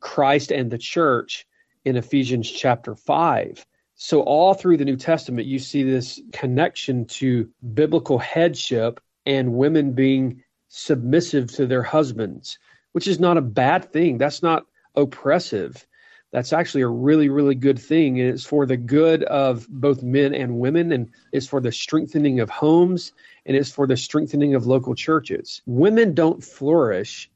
Christ 0.00 0.50
and 0.50 0.70
the 0.70 0.78
church 0.78 1.46
in 1.84 1.96
Ephesians 1.96 2.50
chapter 2.50 2.94
5. 2.94 3.64
So, 3.94 4.22
all 4.22 4.54
through 4.54 4.78
the 4.78 4.84
New 4.84 4.96
Testament, 4.96 5.46
you 5.46 5.58
see 5.58 5.82
this 5.82 6.20
connection 6.32 7.04
to 7.06 7.48
biblical 7.72 8.18
headship 8.18 9.00
and 9.26 9.54
women 9.54 9.92
being 9.92 10.42
submissive 10.72 11.52
to 11.52 11.66
their 11.66 11.82
husbands, 11.82 12.58
which 12.92 13.06
is 13.06 13.20
not 13.20 13.36
a 13.36 13.42
bad 13.42 13.92
thing. 13.92 14.16
That's 14.16 14.42
not 14.42 14.64
oppressive. 14.96 15.86
That's 16.32 16.52
actually 16.52 16.80
a 16.80 16.88
really, 16.88 17.28
really 17.28 17.54
good 17.54 17.78
thing. 17.78 18.18
And 18.18 18.30
it's 18.30 18.44
for 18.44 18.64
the 18.64 18.78
good 18.78 19.22
of 19.24 19.68
both 19.68 20.02
men 20.02 20.34
and 20.34 20.58
women, 20.58 20.90
and 20.90 21.10
it's 21.30 21.46
for 21.46 21.60
the 21.60 21.70
strengthening 21.70 22.40
of 22.40 22.48
homes, 22.48 23.12
and 23.44 23.54
it's 23.54 23.70
for 23.70 23.86
the 23.86 23.98
strengthening 23.98 24.54
of 24.54 24.66
local 24.66 24.94
churches. 24.94 25.60
Women 25.66 26.14
don't 26.14 26.42
flourish 26.42 27.30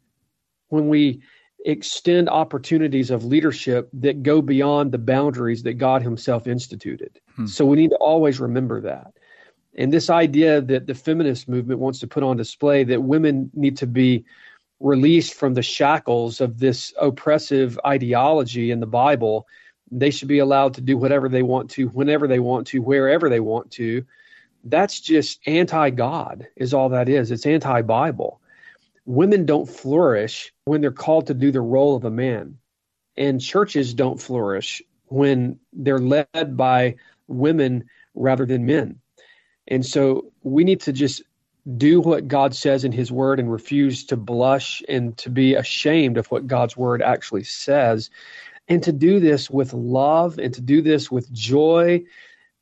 when 0.69 0.89
we 0.89 1.21
extend 1.67 2.31
opportunities 2.31 3.11
of 3.11 3.25
leadership 3.25 3.91
that 3.93 4.23
go 4.23 4.41
beyond 4.41 4.93
the 4.93 4.99
boundaries 4.99 5.63
that 5.65 5.75
God 5.75 6.01
Himself 6.01 6.47
instituted. 6.47 7.21
Hmm. 7.35 7.47
So 7.47 7.67
we 7.67 7.77
need 7.77 7.91
to 7.91 7.97
always 7.97 8.41
remember 8.41 8.81
that. 8.81 9.13
And 9.77 9.93
this 9.93 10.09
idea 10.09 10.61
that 10.63 10.87
the 10.87 10.95
feminist 10.95 11.49
movement 11.49 11.81
wants 11.81 12.01
to 12.01 12.07
put 12.07 12.23
on 12.23 12.37
display 12.37 12.85
that 12.85 13.03
women 13.03 13.51
need 13.55 13.77
to 13.79 13.87
be 13.87 14.25
released 14.81 15.35
from 15.35 15.55
the 15.55 15.63
shackles 15.63 16.41
of 16.41 16.59
this 16.59 16.93
oppressive 17.01 17.79
ideology 17.85 18.71
in 18.71 18.81
the 18.81 18.87
Bible. 18.87 19.47
They 19.91 20.11
should 20.11 20.29
be 20.29 20.39
allowed 20.39 20.75
to 20.75 20.81
do 20.81 20.97
whatever 20.97 21.29
they 21.29 21.43
want 21.43 21.71
to, 21.73 21.89
whenever 21.89 22.27
they 22.27 22.41
want 22.41 22.69
to, 22.69 22.81
wherever 22.81 23.29
they 23.29 23.41
want 23.41 23.71
to. 23.73 24.05
That's 24.65 25.01
just 25.01 25.41
anti 25.47 25.91
God, 25.91 26.49
is 26.57 26.75
all 26.75 26.89
that 26.91 27.09
is. 27.09 27.31
It's 27.31 27.47
anti 27.47 27.83
Bible. 27.83 28.41
Women 29.05 29.47
don't 29.47 29.69
flourish 29.69 30.53
when 30.65 30.81
they're 30.81 30.91
called 30.91 31.29
to 31.29 31.35
do 31.35 31.53
the 31.53 31.61
role 31.61 31.95
of 31.95 32.05
a 32.05 32.11
man, 32.11 32.59
and 33.17 33.41
churches 33.41 33.95
don't 33.95 34.21
flourish 34.21 34.83
when 35.05 35.61
they're 35.73 36.01
led 36.01 36.57
by 36.57 36.97
women 37.29 37.85
rather 38.15 38.45
than 38.47 38.67
men. 38.67 39.01
And 39.69 39.85
so 39.85 40.33
we 40.43 40.65
need 40.65 40.81
to 40.83 40.93
just 40.93 41.23
do 41.77 42.01
what 42.01 42.29
God 42.29 42.55
says 42.55 42.85
in 42.85 42.93
His 42.93 43.11
Word 43.11 43.41
and 43.41 43.51
refuse 43.51 44.05
to 44.07 44.17
blush 44.17 44.83
and 44.89 45.17
to 45.19 45.31
be 45.31 45.55
ashamed 45.55 46.17
of 46.17 46.31
what 46.31 46.47
God's 46.47 46.77
Word 46.77 47.03
actually 47.03 47.45
says. 47.45 48.11
And 48.69 48.83
to 48.83 48.93
do 48.93 49.21
this 49.21 49.49
with 49.51 49.73
love 49.73 50.39
and 50.39 50.53
to 50.55 50.61
do 50.61 50.83
this 50.83 51.11
with 51.11 51.33
joy, 51.33 52.05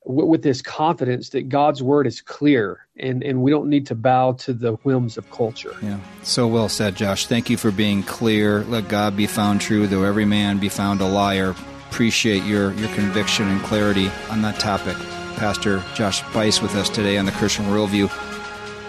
with 0.04 0.42
this 0.42 0.60
confidence 0.60 1.30
that 1.30 1.48
God's 1.48 1.82
Word 1.82 2.06
is 2.06 2.20
clear 2.20 2.86
and, 2.96 3.22
and 3.22 3.42
we 3.42 3.50
don't 3.50 3.68
need 3.68 3.86
to 3.88 3.94
bow 3.94 4.32
to 4.32 4.52
the 4.52 4.72
whims 4.84 5.16
of 5.16 5.30
culture. 5.30 5.74
Yeah, 5.82 5.98
so 6.22 6.46
well 6.46 6.68
said, 6.68 6.94
Josh. 6.94 7.26
Thank 7.26 7.50
you 7.50 7.56
for 7.56 7.70
being 7.70 8.02
clear. 8.02 8.64
Let 8.64 8.88
God 8.88 9.16
be 9.16 9.26
found 9.26 9.60
true, 9.60 9.86
though 9.86 10.04
every 10.04 10.26
man 10.26 10.58
be 10.58 10.68
found 10.68 11.00
a 11.00 11.06
liar. 11.06 11.54
Appreciate 11.90 12.44
your, 12.44 12.72
your 12.74 12.92
conviction 12.94 13.48
and 13.48 13.62
clarity 13.62 14.10
on 14.30 14.42
that 14.42 14.58
topic. 14.58 14.96
Pastor 15.36 15.82
Josh 15.94 16.22
Buice 16.32 16.62
with 16.62 16.74
us 16.74 16.88
today 16.88 17.18
on 17.18 17.26
the 17.26 17.32
Christian 17.32 17.66
Worldview. 17.66 18.10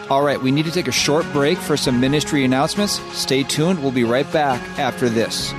All 0.10 0.24
right, 0.24 0.42
we 0.42 0.52
need 0.52 0.66
to 0.66 0.72
take 0.72 0.88
a 0.88 0.92
short 0.92 1.26
break 1.34 1.58
for 1.58 1.76
some 1.76 2.00
ministry 2.00 2.46
announcements. 2.46 3.00
Stay 3.18 3.44
tuned. 3.44 3.82
We'll 3.82 3.92
be 3.92 4.04
right 4.04 4.32
back 4.32 4.62
after 4.78 5.10
this. 5.10 5.54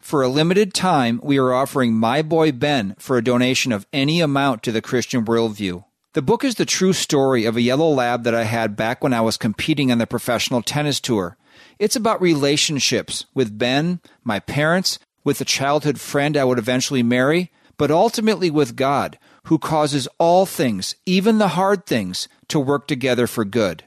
For 0.00 0.22
a 0.22 0.28
limited 0.28 0.74
time, 0.74 1.20
we 1.22 1.38
are 1.38 1.52
offering 1.52 1.94
My 1.94 2.22
Boy 2.22 2.52
Ben 2.52 2.96
for 2.98 3.16
a 3.16 3.22
donation 3.22 3.70
of 3.70 3.86
any 3.92 4.20
amount 4.20 4.62
to 4.64 4.72
the 4.72 4.82
Christian 4.82 5.24
Worldview. 5.24 5.84
The 6.14 6.22
book 6.22 6.42
is 6.42 6.56
the 6.56 6.64
true 6.64 6.92
story 6.92 7.44
of 7.44 7.56
a 7.56 7.60
yellow 7.60 7.88
lab 7.88 8.24
that 8.24 8.34
I 8.34 8.42
had 8.42 8.74
back 8.74 9.04
when 9.04 9.14
I 9.14 9.20
was 9.20 9.36
competing 9.36 9.92
on 9.92 9.98
the 9.98 10.08
professional 10.08 10.62
tennis 10.62 10.98
tour. 10.98 11.36
It's 11.78 11.94
about 11.94 12.20
relationships 12.20 13.26
with 13.34 13.56
Ben, 13.56 14.00
my 14.24 14.40
parents, 14.40 14.98
with 15.22 15.40
a 15.40 15.44
childhood 15.44 16.00
friend 16.00 16.36
I 16.36 16.42
would 16.42 16.58
eventually 16.58 17.04
marry, 17.04 17.52
but 17.76 17.90
ultimately 17.92 18.50
with 18.50 18.74
God, 18.74 19.18
who 19.50 19.58
causes 19.58 20.06
all 20.18 20.46
things, 20.46 20.94
even 21.06 21.38
the 21.38 21.48
hard 21.48 21.84
things, 21.84 22.28
to 22.46 22.60
work 22.60 22.86
together 22.86 23.26
for 23.26 23.44
good. 23.44 23.82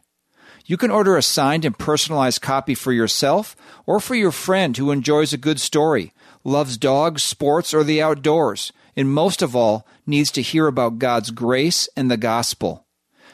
You 0.65 0.75
can 0.75 0.91
order 0.91 1.15
a 1.15 1.21
signed 1.21 1.63
and 1.63 1.79
personalized 1.79 2.41
copy 2.41 2.75
for 2.75 2.91
yourself 2.91 3.55
or 3.85 4.01
for 4.01 4.13
your 4.13 4.33
friend 4.33 4.75
who 4.75 4.91
enjoys 4.91 5.31
a 5.31 5.37
good 5.37 5.61
story, 5.61 6.11
loves 6.43 6.77
dogs, 6.77 7.23
sports, 7.23 7.73
or 7.73 7.85
the 7.85 8.01
outdoors, 8.01 8.73
and 8.97 9.09
most 9.09 9.41
of 9.41 9.55
all, 9.55 9.87
needs 10.05 10.31
to 10.31 10.41
hear 10.41 10.67
about 10.67 10.99
God's 10.99 11.31
grace 11.31 11.87
and 11.95 12.11
the 12.11 12.17
gospel. 12.17 12.85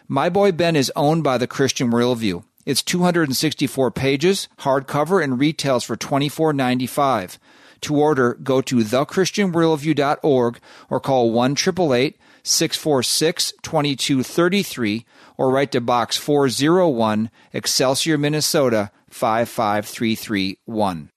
My 0.07 0.29
Boy 0.29 0.51
Ben 0.51 0.75
is 0.75 0.91
owned 0.95 1.23
by 1.23 1.39
the 1.39 1.47
Christian 1.47 1.89
Worldview. 1.91 2.43
It's 2.63 2.83
264 2.83 3.89
pages, 3.89 4.49
hardcover, 4.59 5.23
and 5.23 5.39
retails 5.39 5.83
for 5.83 5.97
$24.95. 5.97 7.39
To 7.81 7.95
order, 7.95 8.35
go 8.35 8.61
to 8.61 8.77
thechristianworldview.org 8.77 10.59
or 10.89 10.99
call 10.99 11.31
1 11.31 11.51
888 11.51 12.17
646 12.43 13.53
2233 13.61 15.05
or 15.37 15.51
write 15.51 15.71
to 15.71 15.81
Box 15.81 16.17
401, 16.17 17.29
Excelsior, 17.53 18.17
Minnesota 18.17 18.91
55331. 19.09 21.11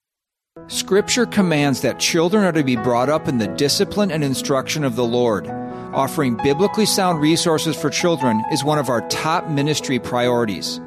Scripture 0.67 1.25
commands 1.25 1.81
that 1.81 1.99
children 1.99 2.43
are 2.43 2.51
to 2.51 2.63
be 2.63 2.75
brought 2.75 3.09
up 3.09 3.27
in 3.27 3.39
the 3.39 3.47
discipline 3.47 4.11
and 4.11 4.23
instruction 4.23 4.83
of 4.83 4.95
the 4.95 5.03
Lord. 5.03 5.47
Offering 5.93 6.35
biblically 6.37 6.85
sound 6.85 7.19
resources 7.19 7.75
for 7.75 7.89
children 7.89 8.43
is 8.51 8.63
one 8.63 8.77
of 8.77 8.89
our 8.89 9.01
top 9.09 9.49
ministry 9.49 9.97
priorities. 9.99 10.79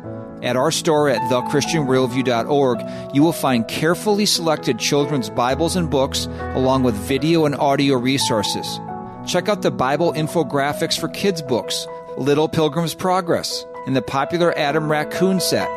At 0.42 0.56
our 0.56 0.70
store 0.70 1.08
at 1.08 1.20
thechristianworldview.org, 1.30 3.14
you 3.14 3.22
will 3.22 3.32
find 3.32 3.66
carefully 3.66 4.26
selected 4.26 4.78
children's 4.78 5.30
Bibles 5.30 5.76
and 5.76 5.90
books, 5.90 6.26
along 6.54 6.82
with 6.82 6.94
video 6.94 7.46
and 7.46 7.54
audio 7.54 7.96
resources. 7.96 8.78
Check 9.26 9.48
out 9.48 9.62
the 9.62 9.70
Bible 9.70 10.12
infographics 10.12 10.98
for 10.98 11.08
kids' 11.08 11.42
books, 11.42 11.86
Little 12.16 12.48
Pilgrim's 12.48 12.94
Progress, 12.94 13.64
and 13.86 13.96
the 13.96 14.02
popular 14.02 14.56
Adam 14.58 14.90
Raccoon 14.90 15.40
set. 15.40 15.70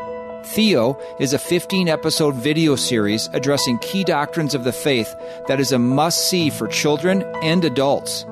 Theo 0.45 0.99
is 1.19 1.33
a 1.33 1.39
15 1.39 1.87
episode 1.87 2.35
video 2.35 2.75
series 2.75 3.27
addressing 3.33 3.77
key 3.79 4.03
doctrines 4.03 4.55
of 4.55 4.63
the 4.63 4.71
faith 4.71 5.13
that 5.47 5.59
is 5.59 5.71
a 5.71 5.79
must 5.79 6.29
see 6.29 6.49
for 6.49 6.67
children 6.67 7.23
and 7.41 7.63
adults. 7.65 8.25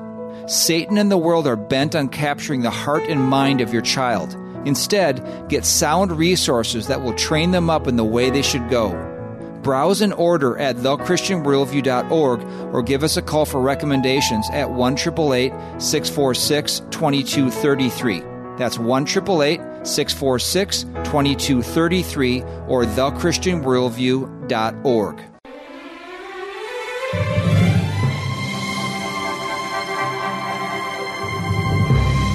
Satan 0.46 0.98
and 0.98 1.10
the 1.10 1.18
world 1.18 1.46
are 1.46 1.56
bent 1.56 1.94
on 1.94 2.08
capturing 2.08 2.62
the 2.62 2.70
heart 2.70 3.02
and 3.08 3.22
mind 3.22 3.60
of 3.60 3.72
your 3.72 3.82
child. 3.82 4.36
Instead, 4.64 5.48
get 5.48 5.64
sound 5.64 6.12
resources 6.12 6.86
that 6.86 7.02
will 7.02 7.14
train 7.14 7.50
them 7.50 7.70
up 7.70 7.86
in 7.86 7.96
the 7.96 8.04
way 8.04 8.30
they 8.30 8.42
should 8.42 8.68
go. 8.68 8.90
Browse 9.62 10.00
and 10.00 10.12
order 10.14 10.56
at 10.58 10.76
thechristianworldview.org 10.76 12.74
or 12.74 12.82
give 12.82 13.02
us 13.02 13.16
a 13.16 13.22
call 13.22 13.44
for 13.44 13.60
recommendations 13.60 14.48
at 14.52 14.70
1 14.70 14.96
646 14.96 16.80
2233. 16.90 18.22
That's 18.56 18.78
1 18.78 19.06
646 19.06 20.82
2233 20.82 22.42
or 22.42 22.84
thechristianworldview.org. 22.84 25.37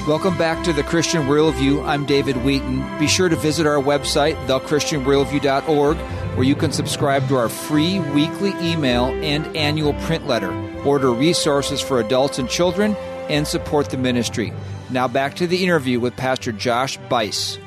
Welcome 0.05 0.37
back 0.37 0.65
to 0.65 0.73
the 0.73 0.83
Christian 0.83 1.27
Worldview. 1.27 1.87
I'm 1.87 2.05
David 2.05 2.35
Wheaton. 2.43 2.99
Be 2.99 3.07
sure 3.07 3.29
to 3.29 3.37
visit 3.37 3.65
our 3.65 3.81
website, 3.81 4.35
thechristianworldview.org, 4.47 5.97
where 6.35 6.43
you 6.43 6.55
can 6.55 6.73
subscribe 6.73 7.25
to 7.29 7.37
our 7.37 7.47
free 7.47 8.01
weekly 8.01 8.51
email 8.59 9.05
and 9.23 9.47
annual 9.55 9.93
print 10.01 10.27
letter, 10.27 10.51
order 10.83 11.09
resources 11.13 11.79
for 11.79 12.01
adults 12.01 12.37
and 12.37 12.49
children, 12.49 12.97
and 13.29 13.47
support 13.47 13.91
the 13.91 13.97
ministry. 13.97 14.51
Now 14.89 15.07
back 15.07 15.37
to 15.37 15.47
the 15.47 15.63
interview 15.63 16.01
with 16.01 16.17
Pastor 16.17 16.51
Josh 16.51 16.97
Buice. 17.07 17.57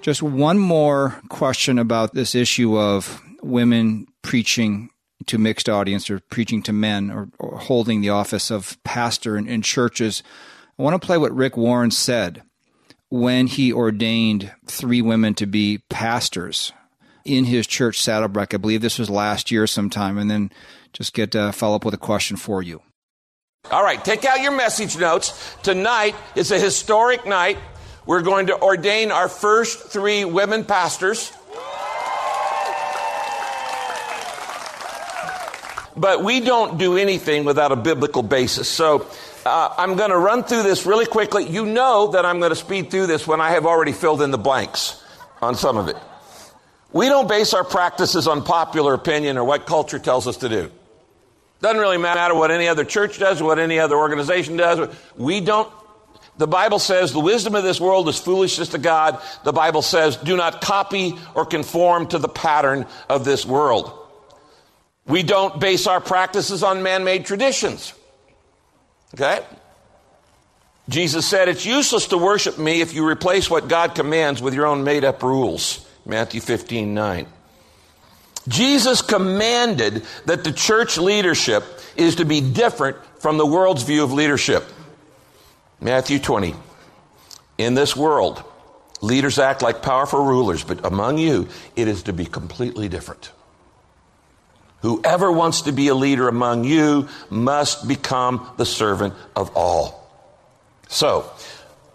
Just 0.00 0.22
one 0.22 0.60
more 0.60 1.20
question 1.28 1.76
about 1.76 2.14
this 2.14 2.36
issue 2.36 2.78
of 2.78 3.20
women 3.42 4.06
preaching 4.22 4.90
to 5.26 5.38
mixed 5.38 5.68
audience 5.68 6.08
or 6.08 6.20
preaching 6.20 6.62
to 6.62 6.72
men 6.72 7.10
or, 7.10 7.28
or 7.40 7.58
holding 7.58 8.00
the 8.00 8.10
office 8.10 8.52
of 8.52 8.78
pastor 8.84 9.36
in, 9.36 9.48
in 9.48 9.60
churches. 9.62 10.22
I 10.78 10.82
want 10.82 11.00
to 11.00 11.06
play 11.06 11.18
what 11.18 11.34
Rick 11.34 11.56
Warren 11.56 11.90
said 11.90 12.42
when 13.10 13.46
he 13.46 13.72
ordained 13.72 14.52
three 14.66 15.02
women 15.02 15.34
to 15.34 15.46
be 15.46 15.82
pastors 15.90 16.72
in 17.24 17.44
his 17.44 17.66
church, 17.66 18.00
Saddleback. 18.00 18.54
I 18.54 18.56
believe 18.56 18.80
this 18.80 18.98
was 18.98 19.10
last 19.10 19.50
year 19.50 19.66
sometime, 19.66 20.16
and 20.16 20.30
then 20.30 20.50
just 20.92 21.12
get 21.12 21.32
to 21.32 21.52
follow 21.52 21.76
up 21.76 21.84
with 21.84 21.94
a 21.94 21.98
question 21.98 22.36
for 22.36 22.62
you. 22.62 22.80
All 23.70 23.84
right, 23.84 24.02
take 24.02 24.24
out 24.24 24.40
your 24.40 24.52
message 24.52 24.96
notes. 24.96 25.56
Tonight 25.62 26.16
is 26.34 26.50
a 26.50 26.58
historic 26.58 27.26
night. 27.26 27.58
We're 28.06 28.22
going 28.22 28.46
to 28.46 28.60
ordain 28.60 29.12
our 29.12 29.28
first 29.28 29.90
three 29.90 30.24
women 30.24 30.64
pastors. 30.64 31.32
But 35.94 36.24
we 36.24 36.40
don't 36.40 36.78
do 36.78 36.96
anything 36.96 37.44
without 37.44 37.70
a 37.70 37.76
biblical 37.76 38.22
basis. 38.22 38.68
So 38.68 39.06
uh, 39.44 39.74
I'm 39.76 39.96
going 39.96 40.10
to 40.10 40.18
run 40.18 40.44
through 40.44 40.62
this 40.62 40.86
really 40.86 41.06
quickly. 41.06 41.44
You 41.48 41.66
know 41.66 42.08
that 42.12 42.24
I'm 42.24 42.38
going 42.38 42.50
to 42.50 42.56
speed 42.56 42.90
through 42.90 43.06
this 43.06 43.26
when 43.26 43.40
I 43.40 43.50
have 43.50 43.66
already 43.66 43.92
filled 43.92 44.22
in 44.22 44.30
the 44.30 44.38
blanks 44.38 45.02
on 45.40 45.54
some 45.54 45.76
of 45.76 45.88
it. 45.88 45.96
We 46.92 47.08
don't 47.08 47.28
base 47.28 47.54
our 47.54 47.64
practices 47.64 48.28
on 48.28 48.44
popular 48.44 48.94
opinion 48.94 49.38
or 49.38 49.44
what 49.44 49.66
culture 49.66 49.98
tells 49.98 50.26
us 50.26 50.38
to 50.38 50.48
do. 50.48 50.70
Doesn't 51.60 51.80
really 51.80 51.98
matter 51.98 52.34
what 52.34 52.50
any 52.50 52.66
other 52.66 52.84
church 52.84 53.18
does, 53.18 53.40
or 53.40 53.44
what 53.44 53.58
any 53.60 53.78
other 53.78 53.96
organization 53.96 54.56
does. 54.56 54.94
We 55.16 55.40
don't. 55.40 55.72
The 56.36 56.48
Bible 56.48 56.80
says 56.80 57.12
the 57.12 57.20
wisdom 57.20 57.54
of 57.54 57.62
this 57.62 57.80
world 57.80 58.08
is 58.08 58.18
foolishness 58.18 58.70
to 58.70 58.78
God. 58.78 59.22
The 59.44 59.52
Bible 59.52 59.82
says 59.82 60.16
do 60.16 60.36
not 60.36 60.60
copy 60.60 61.14
or 61.34 61.46
conform 61.46 62.08
to 62.08 62.18
the 62.18 62.28
pattern 62.28 62.86
of 63.08 63.24
this 63.24 63.46
world. 63.46 63.96
We 65.06 65.22
don't 65.22 65.60
base 65.60 65.86
our 65.86 66.00
practices 66.00 66.62
on 66.62 66.82
man 66.82 67.04
made 67.04 67.26
traditions. 67.26 67.94
Okay? 69.14 69.40
Jesus 70.88 71.26
said, 71.26 71.48
It's 71.48 71.64
useless 71.64 72.08
to 72.08 72.18
worship 72.18 72.58
me 72.58 72.80
if 72.80 72.94
you 72.94 73.06
replace 73.06 73.48
what 73.48 73.68
God 73.68 73.94
commands 73.94 74.42
with 74.42 74.54
your 74.54 74.66
own 74.66 74.84
made 74.84 75.04
up 75.04 75.22
rules. 75.22 75.86
Matthew 76.04 76.40
15 76.40 76.94
9. 76.94 77.26
Jesus 78.48 79.02
commanded 79.02 80.04
that 80.26 80.42
the 80.42 80.52
church 80.52 80.98
leadership 80.98 81.64
is 81.96 82.16
to 82.16 82.24
be 82.24 82.40
different 82.40 82.96
from 83.20 83.38
the 83.38 83.46
world's 83.46 83.84
view 83.84 84.02
of 84.02 84.12
leadership. 84.12 84.64
Matthew 85.80 86.18
20. 86.18 86.54
In 87.58 87.74
this 87.74 87.94
world, 87.94 88.42
leaders 89.00 89.38
act 89.38 89.62
like 89.62 89.82
powerful 89.82 90.24
rulers, 90.24 90.64
but 90.64 90.84
among 90.84 91.18
you, 91.18 91.48
it 91.76 91.86
is 91.86 92.04
to 92.04 92.12
be 92.12 92.24
completely 92.24 92.88
different. 92.88 93.30
Whoever 94.82 95.30
wants 95.30 95.62
to 95.62 95.72
be 95.72 95.88
a 95.88 95.94
leader 95.94 96.28
among 96.28 96.64
you 96.64 97.08
must 97.30 97.88
become 97.88 98.46
the 98.56 98.66
servant 98.66 99.14
of 99.34 99.56
all. 99.56 99.98
So, 100.88 101.30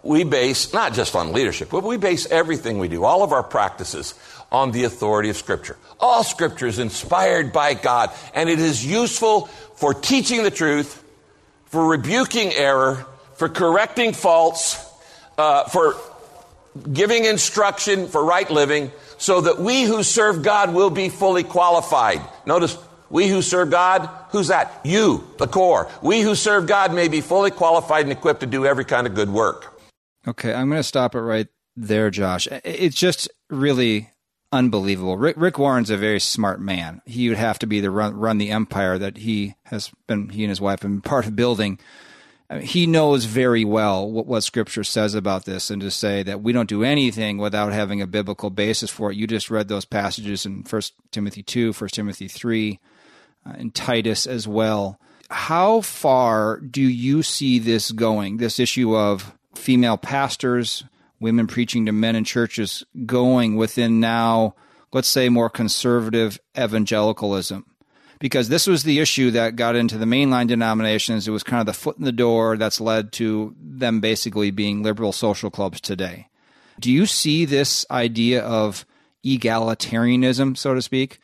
we 0.04 0.24
base, 0.24 0.74
not 0.74 0.94
just 0.94 1.16
on 1.16 1.34
leadership, 1.34 1.70
but 1.70 1.84
we 1.84 1.98
base 1.98 2.26
everything 2.28 2.80
we 2.80 2.88
do, 2.88 3.04
all 3.04 3.24
of 3.24 3.34
our 3.34 3.44
practices, 3.44 4.14
on 4.52 4.72
the 4.72 4.86
authority 4.86 5.30
of 5.30 5.36
Scripture. 5.36 5.78
All 6.00 6.24
Scripture 6.24 6.68
is 6.68 6.80
inspired 6.80 7.52
by 7.52 7.74
God, 7.74 8.12
and 8.34 8.50
it 8.50 8.60
is 8.60 8.86
useful 8.86 9.48
for 9.76 9.94
teaching 9.94 10.44
the 10.44 10.52
truth, 10.52 11.04
for 11.66 11.86
rebuking 11.86 12.54
error, 12.54 13.06
for 13.36 13.50
correcting 13.50 14.14
faults, 14.14 14.84
uh, 15.38 15.66
for 15.66 15.96
giving 16.94 17.26
instruction 17.26 18.08
for 18.08 18.24
right 18.24 18.50
living, 18.50 18.92
so 19.18 19.42
that 19.42 19.60
we 19.60 19.84
who 19.84 20.04
serve 20.04 20.44
God 20.44 20.74
will 20.74 20.90
be 20.90 21.10
fully 21.10 21.44
qualified. 21.44 22.22
Notice, 22.46 22.78
we 23.10 23.28
who 23.28 23.42
serve 23.42 23.72
God, 23.72 24.10
who's 24.30 24.48
that? 24.48 24.82
You, 24.84 25.28
the 25.38 25.48
core. 25.48 25.90
We 26.02 26.22
who 26.22 26.36
serve 26.36 26.68
God 26.68 26.94
may 26.94 27.08
be 27.08 27.22
fully 27.22 27.52
qualified 27.52 28.04
and 28.04 28.12
equipped 28.12 28.42
to 28.42 28.46
do 28.46 28.66
every 28.66 28.86
kind 28.86 29.08
of 29.08 29.16
good 29.16 29.30
work. 29.30 29.80
Okay, 30.28 30.54
I'm 30.54 30.70
going 30.70 30.80
to 30.80 30.84
stop 30.84 31.16
it 31.16 31.22
right 31.22 31.48
there, 31.76 32.10
Josh. 32.10 32.48
It's 32.64 32.98
just 32.98 33.30
really 33.50 34.12
unbelievable. 34.52 35.18
Rick, 35.18 35.38
Rick, 35.38 35.58
Warren's 35.58 35.90
a 35.90 35.98
very 35.98 36.20
smart 36.20 36.60
man. 36.60 37.02
He 37.06 37.30
would 37.30 37.38
have 37.38 37.60
to 37.60 37.68
be 37.68 37.80
the 37.80 37.92
run, 37.92 38.14
run 38.16 38.38
the 38.38 38.52
empire 38.52 38.98
that 38.98 39.18
he 39.18 39.56
has 39.66 39.92
been, 40.08 40.30
he 40.30 40.44
and 40.44 40.50
his 40.50 40.62
wife 40.62 40.82
have 40.82 40.92
been 40.92 41.02
part 41.02 41.26
of 41.26 41.36
building. 41.36 41.80
He 42.62 42.88
knows 42.88 43.26
very 43.26 43.66
well 43.66 44.10
what, 44.10 44.26
what 44.26 44.44
Scripture 44.44 44.84
says 44.84 45.14
about 45.14 45.44
this, 45.46 45.70
and 45.70 45.82
to 45.82 45.92
say 45.92 46.24
that 46.24 46.42
we 46.42 46.54
don't 46.54 46.70
do 46.70 46.84
anything 46.84 47.38
without 47.38 47.74
having 47.74 48.02
a 48.02 48.08
biblical 48.08 48.50
basis 48.50 48.90
for 48.90 49.12
it. 49.12 49.18
You 49.18 49.28
just 49.28 49.52
read 49.52 49.68
those 49.68 49.86
passages 49.86 50.46
in 50.46 50.64
First 50.64 50.94
Timothy 51.12 51.44
two, 51.44 51.74
First 51.74 51.96
Timothy 51.96 52.30
three, 52.30 52.80
uh, 53.46 53.54
in 53.58 53.72
Titus 53.72 54.26
as 54.26 54.48
well. 54.48 54.98
How 55.30 55.82
far 55.82 56.60
do 56.62 56.82
you 56.82 57.22
see 57.22 57.60
this 57.60 57.92
going? 57.92 58.38
This 58.38 58.60
issue 58.60 58.96
of 58.96 59.34
female 59.54 59.98
pastors 59.98 60.86
women 61.20 61.48
preaching 61.48 61.86
to 61.86 61.92
men 61.92 62.16
in 62.16 62.24
churches 62.24 62.86
going 63.06 63.56
within 63.56 64.00
now, 64.00 64.56
let's 64.94 65.08
say, 65.08 65.30
more 65.30 65.50
conservative 65.50 66.40
evangelicalism. 66.58 67.66
Because 68.20 68.50
this 68.50 68.68
was 68.68 68.84
the 68.84 69.00
issue 69.00 69.32
that 69.32 69.56
got 69.56 69.76
into 69.76 69.98
the 69.98 70.06
mainline 70.06 70.48
denominations. 70.48 71.28
It 71.28 71.32
was 71.32 71.44
kind 71.44 71.60
of 71.60 71.66
the 71.68 71.74
foot 71.74 71.98
in 71.98 72.04
the 72.06 72.12
door 72.12 72.58
that's 72.58 72.82
led 72.82 73.12
to 73.14 73.56
them 73.60 74.00
basically 74.00 74.52
being 74.52 74.82
liberal 74.84 75.12
social 75.12 75.52
clubs 75.52 75.80
today. 75.80 76.28
Do 76.80 76.92
you 76.92 77.06
see 77.06 77.46
this 77.46 77.86
idea 77.92 78.44
of 78.44 78.86
egalitarianism, 79.26 80.58
so 80.58 80.74
to 80.74 80.82
speak, 80.82 81.20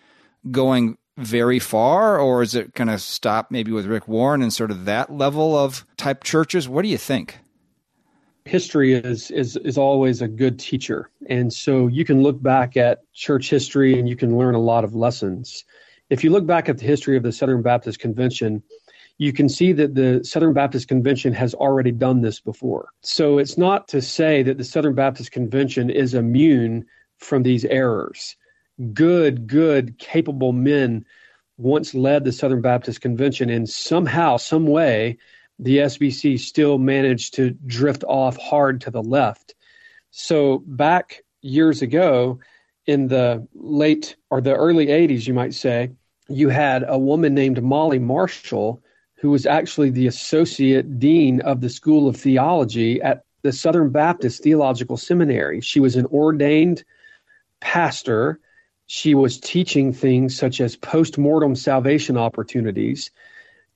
going 0.51 0.97
very 1.17 1.59
far, 1.59 2.19
or 2.19 2.41
is 2.41 2.55
it 2.55 2.73
going 2.73 2.87
to 2.87 2.99
stop 2.99 3.51
maybe 3.51 3.71
with 3.71 3.85
Rick 3.85 4.07
Warren 4.07 4.41
and 4.41 4.51
sort 4.51 4.71
of 4.71 4.85
that 4.85 5.11
level 5.11 5.57
of 5.57 5.85
type 5.97 6.23
churches? 6.23 6.67
What 6.67 6.81
do 6.81 6.87
you 6.89 6.97
think? 6.97 7.37
history 8.45 8.93
is 8.93 9.31
is 9.31 9.55
is 9.57 9.77
always 9.77 10.21
a 10.21 10.27
good 10.27 10.59
teacher 10.59 11.09
and 11.29 11.53
so 11.53 11.87
you 11.87 12.03
can 12.03 12.21
look 12.21 12.41
back 12.41 12.75
at 12.75 13.01
church 13.13 13.49
history 13.49 13.97
and 13.97 14.09
you 14.09 14.15
can 14.15 14.37
learn 14.37 14.53
a 14.53 14.59
lot 14.59 14.83
of 14.83 14.93
lessons 14.93 15.63
if 16.13 16.23
you 16.23 16.29
look 16.29 16.45
back 16.45 16.69
at 16.69 16.77
the 16.77 16.85
history 16.85 17.17
of 17.17 17.23
the 17.23 17.31
southern 17.31 17.61
baptist 17.61 17.99
convention 17.99 18.61
you 19.17 19.31
can 19.31 19.47
see 19.47 19.71
that 19.73 19.95
the 19.95 20.23
southern 20.23 20.53
baptist 20.53 20.87
convention 20.87 21.33
has 21.33 21.53
already 21.53 21.91
done 21.91 22.21
this 22.21 22.39
before 22.39 22.89
so 23.01 23.37
it's 23.37 23.57
not 23.57 23.87
to 23.87 24.01
say 24.01 24.43
that 24.43 24.57
the 24.57 24.63
southern 24.63 24.95
baptist 24.95 25.31
convention 25.31 25.89
is 25.89 26.13
immune 26.13 26.85
from 27.17 27.43
these 27.43 27.65
errors 27.65 28.35
good 28.93 29.47
good 29.47 29.97
capable 29.97 30.53
men 30.53 31.05
once 31.57 31.93
led 31.93 32.23
the 32.23 32.31
southern 32.31 32.61
baptist 32.61 33.01
convention 33.01 33.49
and 33.49 33.69
somehow 33.69 34.37
some 34.37 34.65
way 34.67 35.17
the 35.59 35.77
SBC 35.77 36.39
still 36.39 36.77
managed 36.77 37.35
to 37.35 37.51
drift 37.51 38.03
off 38.07 38.37
hard 38.37 38.81
to 38.81 38.91
the 38.91 39.03
left. 39.03 39.55
So 40.11 40.63
back 40.65 41.23
years 41.41 41.81
ago, 41.81 42.39
in 42.85 43.07
the 43.07 43.47
late 43.53 44.15
or 44.29 44.41
the 44.41 44.55
early 44.55 44.87
80s, 44.87 45.25
you 45.25 45.33
might 45.33 45.53
say, 45.53 45.91
you 46.33 46.49
had 46.49 46.83
a 46.87 46.97
woman 46.97 47.33
named 47.33 47.61
Molly 47.61 47.99
Marshall, 47.99 48.81
who 49.15 49.29
was 49.29 49.45
actually 49.45 49.89
the 49.89 50.07
associate 50.07 50.99
dean 50.99 51.41
of 51.41 51.61
the 51.61 51.69
School 51.69 52.07
of 52.07 52.17
Theology 52.17 53.01
at 53.01 53.23
the 53.41 53.51
Southern 53.51 53.89
Baptist 53.89 54.43
Theological 54.43 54.97
Seminary. 54.97 55.61
She 55.61 55.79
was 55.79 55.95
an 55.95 56.05
ordained 56.07 56.83
pastor. 57.61 58.39
She 58.87 59.15
was 59.15 59.39
teaching 59.39 59.93
things 59.93 60.35
such 60.35 60.59
as 60.59 60.75
post 60.75 61.17
mortem 61.17 61.55
salvation 61.55 62.17
opportunities 62.17 63.11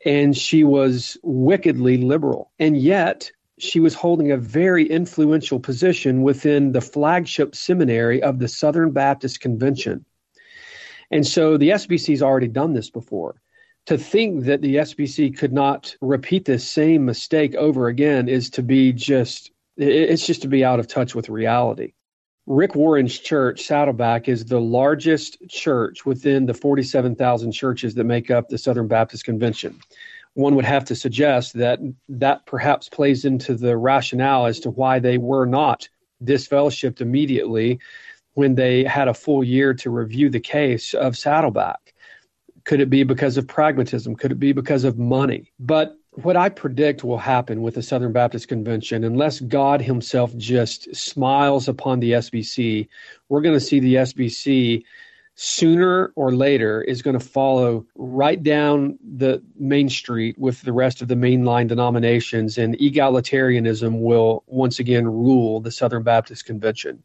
and 0.06 0.38
she 0.38 0.64
was 0.64 1.18
wickedly 1.24 1.98
liberal. 1.98 2.52
And 2.60 2.78
yet, 2.78 3.32
she 3.60 3.80
was 3.80 3.96
holding 3.96 4.32
a 4.32 4.38
very 4.38 4.88
influential 4.88 5.60
position 5.60 6.22
within 6.22 6.72
the 6.72 6.82
flagship 6.82 7.56
seminary 7.56 8.22
of 8.22 8.40
the 8.40 8.48
Southern 8.48 8.92
Baptist 8.92 9.40
Convention. 9.40 10.06
And 11.12 11.26
so 11.26 11.58
the 11.58 11.70
SBC's 11.70 12.22
already 12.22 12.48
done 12.48 12.74
this 12.74 12.90
before. 12.90 13.42
To 13.86 13.98
think 13.98 14.44
that 14.46 14.62
the 14.62 14.76
SBC 14.76 15.38
could 15.38 15.54
not 15.54 15.96
repeat 16.02 16.44
this 16.46 16.70
same 16.70 17.06
mistake 17.06 17.56
over 17.56 17.88
again 17.88 18.28
is 18.28 18.50
to 18.52 18.64
be 18.64 18.92
just, 18.92 19.52
it's 19.78 20.26
just 20.26 20.42
to 20.42 20.50
be 20.50 20.66
out 20.66 20.80
of 20.80 20.88
touch 20.88 21.16
with 21.16 21.30
reality. 21.30 21.94
Rick 22.48 22.76
Warren's 22.76 23.18
church, 23.20 23.64
Saddleback, 23.64 24.28
is 24.28 24.46
the 24.46 24.60
largest 24.60 25.38
church 25.50 26.06
within 26.06 26.46
the 26.46 26.54
47,000 26.54 27.52
churches 27.52 27.96
that 27.96 28.06
make 28.06 28.32
up 28.32 28.50
the 28.50 28.58
Southern 28.58 28.88
Baptist 28.88 29.26
Convention. 29.26 29.80
One 30.34 30.56
would 30.56 30.66
have 30.66 30.86
to 30.86 30.96
suggest 30.96 31.54
that 31.54 31.80
that 32.08 32.46
perhaps 32.46 32.90
plays 32.90 33.26
into 33.26 33.56
the 33.56 33.76
rationale 33.76 34.46
as 34.46 34.60
to 34.62 34.70
why 34.70 35.00
they 35.00 35.18
were 35.18 35.46
not 35.46 35.90
disfellowshipped 36.24 37.02
immediately 37.02 37.80
when 38.38 38.54
they 38.54 38.84
had 38.84 39.08
a 39.08 39.16
full 39.16 39.44
year 39.44 39.74
to 39.74 39.90
review 39.90 40.30
the 40.30 40.40
case 40.40 40.94
of 40.94 41.18
Saddleback. 41.18 41.96
Could 42.66 42.80
it 42.80 42.88
be 42.88 43.02
because 43.02 43.36
of 43.36 43.48
pragmatism? 43.48 44.16
Could 44.16 44.32
it 44.32 44.40
be 44.40 44.52
because 44.52 44.84
of 44.84 45.00
money? 45.00 45.52
But 45.60 45.98
what 46.12 46.38
I 46.38 46.50
predict 46.50 47.04
will 47.04 47.18
happen 47.18 47.64
with 47.64 47.74
the 47.74 47.82
Southern 47.82 48.12
Baptist 48.12 48.48
Convention, 48.48 49.04
unless 49.04 49.40
God 49.40 49.82
Himself 49.82 50.38
just 50.38 50.96
smiles 50.96 51.68
upon 51.68 52.00
the 52.00 52.12
SBC, 52.12 52.88
we're 53.28 53.42
going 53.42 53.56
to 53.56 53.60
see 53.60 53.80
the 53.80 53.96
SBC 53.96 54.84
sooner 55.34 56.12
or 56.16 56.32
later 56.32 56.84
is 56.84 57.02
going 57.02 57.18
to 57.18 57.26
follow 57.26 57.88
right 57.96 58.44
down 58.44 59.00
the 59.18 59.42
main 59.58 59.90
street 59.90 60.38
with 60.38 60.62
the 60.62 60.74
rest 60.74 61.02
of 61.02 61.08
the 61.08 61.16
mainline 61.16 61.68
denominations, 61.68 62.60
and 62.60 62.78
egalitarianism 62.78 64.00
will 64.00 64.44
once 64.46 64.78
again 64.78 65.08
rule 65.08 65.60
the 65.60 65.72
Southern 65.72 66.04
Baptist 66.04 66.46
Convention. 66.46 67.02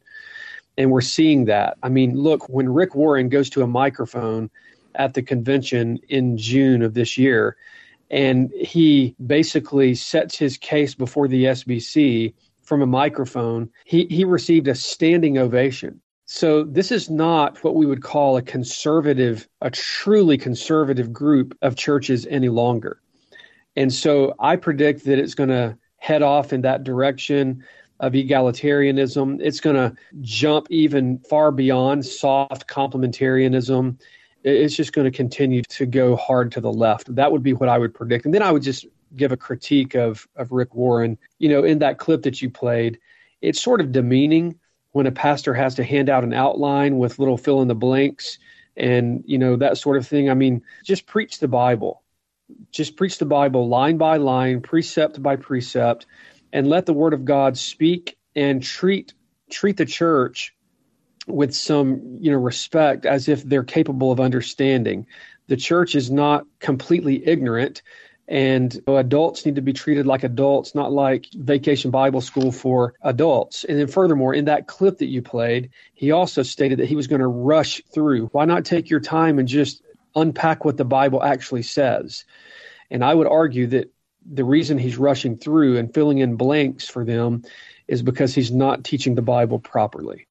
And 0.77 0.91
we're 0.91 1.01
seeing 1.01 1.45
that. 1.45 1.77
I 1.83 1.89
mean, 1.89 2.15
look, 2.15 2.49
when 2.49 2.69
Rick 2.69 2.95
Warren 2.95 3.29
goes 3.29 3.49
to 3.51 3.61
a 3.61 3.67
microphone 3.67 4.49
at 4.95 5.13
the 5.13 5.21
convention 5.21 5.99
in 6.09 6.37
June 6.37 6.81
of 6.81 6.93
this 6.93 7.17
year, 7.17 7.55
and 8.09 8.51
he 8.51 9.15
basically 9.25 9.95
sets 9.95 10.37
his 10.37 10.57
case 10.57 10.93
before 10.93 11.27
the 11.27 11.45
SBC 11.45 12.33
from 12.61 12.81
a 12.81 12.87
microphone. 12.87 13.69
He, 13.85 14.05
he 14.05 14.23
received 14.23 14.67
a 14.67 14.75
standing 14.75 15.37
ovation. 15.37 15.99
So 16.25 16.63
this 16.63 16.91
is 16.91 17.09
not 17.09 17.63
what 17.63 17.75
we 17.75 17.85
would 17.85 18.01
call 18.01 18.37
a 18.37 18.41
conservative, 18.41 19.47
a 19.61 19.69
truly 19.69 20.37
conservative 20.37 21.11
group 21.11 21.57
of 21.61 21.75
churches 21.75 22.25
any 22.27 22.49
longer. 22.49 23.01
And 23.75 23.91
so 23.91 24.33
I 24.39 24.55
predict 24.55 25.05
that 25.05 25.19
it's 25.19 25.35
going 25.35 25.49
to 25.49 25.77
head 25.97 26.21
off 26.21 26.53
in 26.53 26.61
that 26.61 26.83
direction 26.83 27.63
of 27.99 28.13
egalitarianism. 28.13 29.39
It's 29.41 29.59
going 29.59 29.75
to 29.75 29.95
jump 30.21 30.67
even 30.69 31.19
far 31.19 31.51
beyond 31.51 32.05
soft 32.05 32.67
complementarianism 32.67 33.97
it's 34.43 34.75
just 34.75 34.93
going 34.93 35.09
to 35.09 35.15
continue 35.15 35.61
to 35.63 35.85
go 35.85 36.15
hard 36.15 36.51
to 36.51 36.61
the 36.61 36.71
left. 36.71 37.13
That 37.15 37.31
would 37.31 37.43
be 37.43 37.53
what 37.53 37.69
I 37.69 37.77
would 37.77 37.93
predict. 37.93 38.25
And 38.25 38.33
then 38.33 38.41
I 38.41 38.51
would 38.51 38.63
just 38.63 38.85
give 39.15 39.31
a 39.31 39.37
critique 39.37 39.95
of 39.95 40.27
of 40.35 40.51
Rick 40.51 40.75
Warren. 40.75 41.17
You 41.39 41.49
know, 41.49 41.63
in 41.63 41.79
that 41.79 41.97
clip 41.97 42.23
that 42.23 42.41
you 42.41 42.49
played, 42.49 42.99
it's 43.41 43.61
sort 43.61 43.81
of 43.81 43.91
demeaning 43.91 44.59
when 44.91 45.07
a 45.07 45.11
pastor 45.11 45.53
has 45.53 45.75
to 45.75 45.83
hand 45.83 46.09
out 46.09 46.23
an 46.23 46.33
outline 46.33 46.97
with 46.97 47.19
little 47.19 47.37
fill 47.37 47.61
in 47.61 47.67
the 47.67 47.75
blanks 47.75 48.37
and 48.75 49.23
you 49.25 49.37
know 49.37 49.55
that 49.55 49.77
sort 49.77 49.97
of 49.97 50.07
thing. 50.07 50.29
I 50.29 50.33
mean, 50.33 50.61
just 50.83 51.05
preach 51.05 51.39
the 51.39 51.47
Bible. 51.47 52.01
Just 52.71 52.97
preach 52.97 53.17
the 53.17 53.25
Bible 53.25 53.69
line 53.69 53.97
by 53.97 54.17
line, 54.17 54.61
precept 54.61 55.23
by 55.23 55.37
precept, 55.37 56.05
and 56.53 56.69
let 56.69 56.85
the 56.85 56.93
word 56.93 57.13
of 57.13 57.25
God 57.25 57.57
speak 57.57 58.15
and 58.35 58.63
treat 58.63 59.13
treat 59.51 59.75
the 59.75 59.85
church 59.85 60.55
with 61.27 61.53
some 61.53 62.17
you 62.21 62.31
know 62.31 62.37
respect 62.37 63.05
as 63.05 63.27
if 63.27 63.43
they're 63.43 63.63
capable 63.63 64.11
of 64.11 64.21
understanding. 64.21 65.05
The 65.47 65.57
church 65.57 65.95
is 65.95 66.09
not 66.09 66.45
completely 66.59 67.27
ignorant 67.27 67.81
and 68.29 68.79
adults 68.87 69.45
need 69.45 69.55
to 69.55 69.61
be 69.61 69.73
treated 69.73 70.07
like 70.07 70.23
adults 70.23 70.73
not 70.73 70.93
like 70.93 71.25
vacation 71.33 71.91
bible 71.91 72.21
school 72.21 72.53
for 72.53 72.93
adults. 73.01 73.65
And 73.65 73.77
then 73.77 73.87
furthermore 73.87 74.33
in 74.33 74.45
that 74.45 74.67
clip 74.67 74.99
that 74.99 75.07
you 75.07 75.21
played 75.21 75.71
he 75.93 76.11
also 76.11 76.43
stated 76.43 76.79
that 76.79 76.87
he 76.87 76.95
was 76.95 77.07
going 77.07 77.21
to 77.21 77.27
rush 77.27 77.81
through. 77.93 78.27
Why 78.27 78.45
not 78.45 78.63
take 78.63 78.89
your 78.89 79.01
time 79.01 79.39
and 79.39 79.47
just 79.47 79.81
unpack 80.15 80.63
what 80.63 80.77
the 80.77 80.85
bible 80.85 81.23
actually 81.23 81.63
says? 81.63 82.23
And 82.91 83.03
i 83.03 83.13
would 83.13 83.27
argue 83.27 83.67
that 83.67 83.92
the 84.25 84.43
reason 84.43 84.77
he's 84.77 84.97
rushing 84.97 85.37
through 85.37 85.77
and 85.77 85.93
filling 85.93 86.19
in 86.19 86.35
blanks 86.35 86.87
for 86.87 87.03
them 87.03 87.43
is 87.87 88.01
because 88.01 88.33
he's 88.33 88.51
not 88.51 88.83
teaching 88.83 89.15
the 89.15 89.21
Bible 89.21 89.59
properly. 89.59 90.27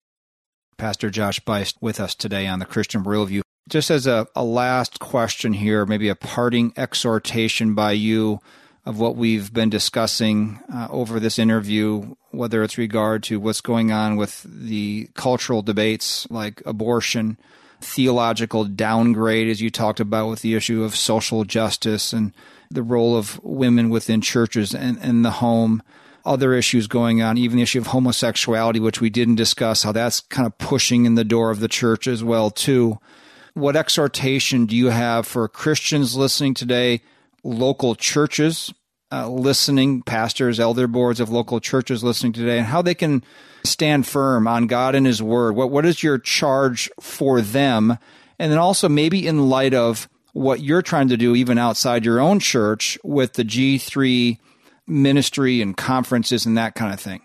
Pastor 0.79 1.11
Josh 1.11 1.41
Buice 1.41 1.75
with 1.81 2.01
us 2.01 2.15
today 2.15 2.47
on 2.47 2.59
the 2.59 2.65
Christian 2.65 3.05
Worldview. 3.05 3.43
Just 3.69 3.91
as 3.91 4.07
a, 4.07 4.27
a 4.35 4.43
last 4.43 4.99
question 4.99 5.53
here, 5.53 5.87
maybe 5.87 6.09
a 6.09 6.17
parting 6.17 6.73
exhortation 6.77 7.75
by 7.75 7.93
you 7.93 8.41
of 8.85 8.99
what 8.99 9.15
we've 9.15 9.53
been 9.53 9.71
discussing 9.71 10.59
uh, 10.73 10.89
over 10.91 11.21
this 11.21 11.39
interview, 11.39 12.15
whether 12.33 12.65
it's 12.65 12.79
regard 12.79 13.23
to 13.23 13.39
what's 13.39 13.61
going 13.61 13.93
on 13.93 14.17
with 14.17 14.45
the 14.49 15.09
cultural 15.15 15.63
debates 15.63 16.29
like 16.31 16.61
abortion, 16.67 17.39
theological 17.81 18.65
downgrade, 18.65 19.49
as 19.49 19.61
you 19.61 19.71
talked 19.71 20.01
about 20.01 20.29
with 20.29 20.43
the 20.43 20.55
issue 20.55 20.83
of 20.83 20.97
social 20.97 21.45
justice 21.45 22.13
and 22.13 22.33
the 22.73 22.83
role 22.83 23.17
of 23.17 23.43
women 23.43 23.91
within 23.91 24.21
churches 24.21 24.75
and, 24.75 24.99
and 24.99 25.25
the 25.25 25.31
home, 25.31 25.83
other 26.25 26.55
issues 26.55 26.87
going 26.87 27.23
on, 27.23 27.39
even 27.39 27.57
the 27.57 27.63
issue 27.63 27.81
of 27.81 27.89
homosexuality, 27.89 28.81
which 28.81 29.01
we 29.01 29.11
didn't 29.11 29.37
discuss, 29.37 29.83
how 29.83 29.93
that's 29.93 30.21
kind 30.21 30.47
of 30.47 30.57
pushing 30.59 31.05
in 31.05 31.15
the 31.15 31.25
door 31.25 31.51
of 31.51 31.61
the 31.61 31.69
church 31.69 32.07
as 32.07 32.23
well, 32.23 32.51
too. 32.51 32.99
What 33.55 33.77
exhortation 33.77 34.67
do 34.67 34.77
you 34.77 34.89
have 34.89 35.27
for 35.27 35.47
Christians 35.49 36.17
listening 36.17 36.55
today, 36.55 37.03
local 37.45 37.95
churches 37.95 38.73
uh, 39.13 39.29
listening, 39.29 40.03
pastors, 40.03 40.59
elder 40.59 40.87
boards 40.87 41.21
of 41.21 41.29
local 41.29 41.61
churches 41.61 42.03
listening 42.03 42.33
today, 42.33 42.57
and 42.57 42.67
how 42.67 42.81
they 42.81 42.95
can 42.95 43.23
stand 43.63 44.07
firm 44.07 44.49
on 44.49 44.67
God 44.67 44.95
and 44.95 45.07
His 45.07 45.23
Word? 45.23 45.55
What 45.55 45.71
What 45.71 45.85
is 45.85 46.03
your 46.03 46.19
charge 46.19 46.91
for 46.99 47.43
them? 47.43 47.99
And 48.39 48.51
then 48.51 48.59
also 48.59 48.89
maybe 48.89 49.27
in 49.27 49.51
light 49.51 49.75
of 49.75 50.09
what 50.33 50.61
you're 50.61 50.83
trying 50.83 51.09
to 51.09 51.17
do, 51.17 51.35
even 51.35 51.59
outside 51.59 52.05
your 52.05 52.21
own 52.21 52.41
church, 52.41 52.99
with 53.03 53.35
the 53.35 53.45
G3 53.45 54.39
ministry 54.87 55.61
and 55.61 55.77
conferences 55.77 56.47
and 56.47 56.57
that 56.57 56.75
kind 56.75 56.93
of 56.93 57.01
thing? 57.01 57.23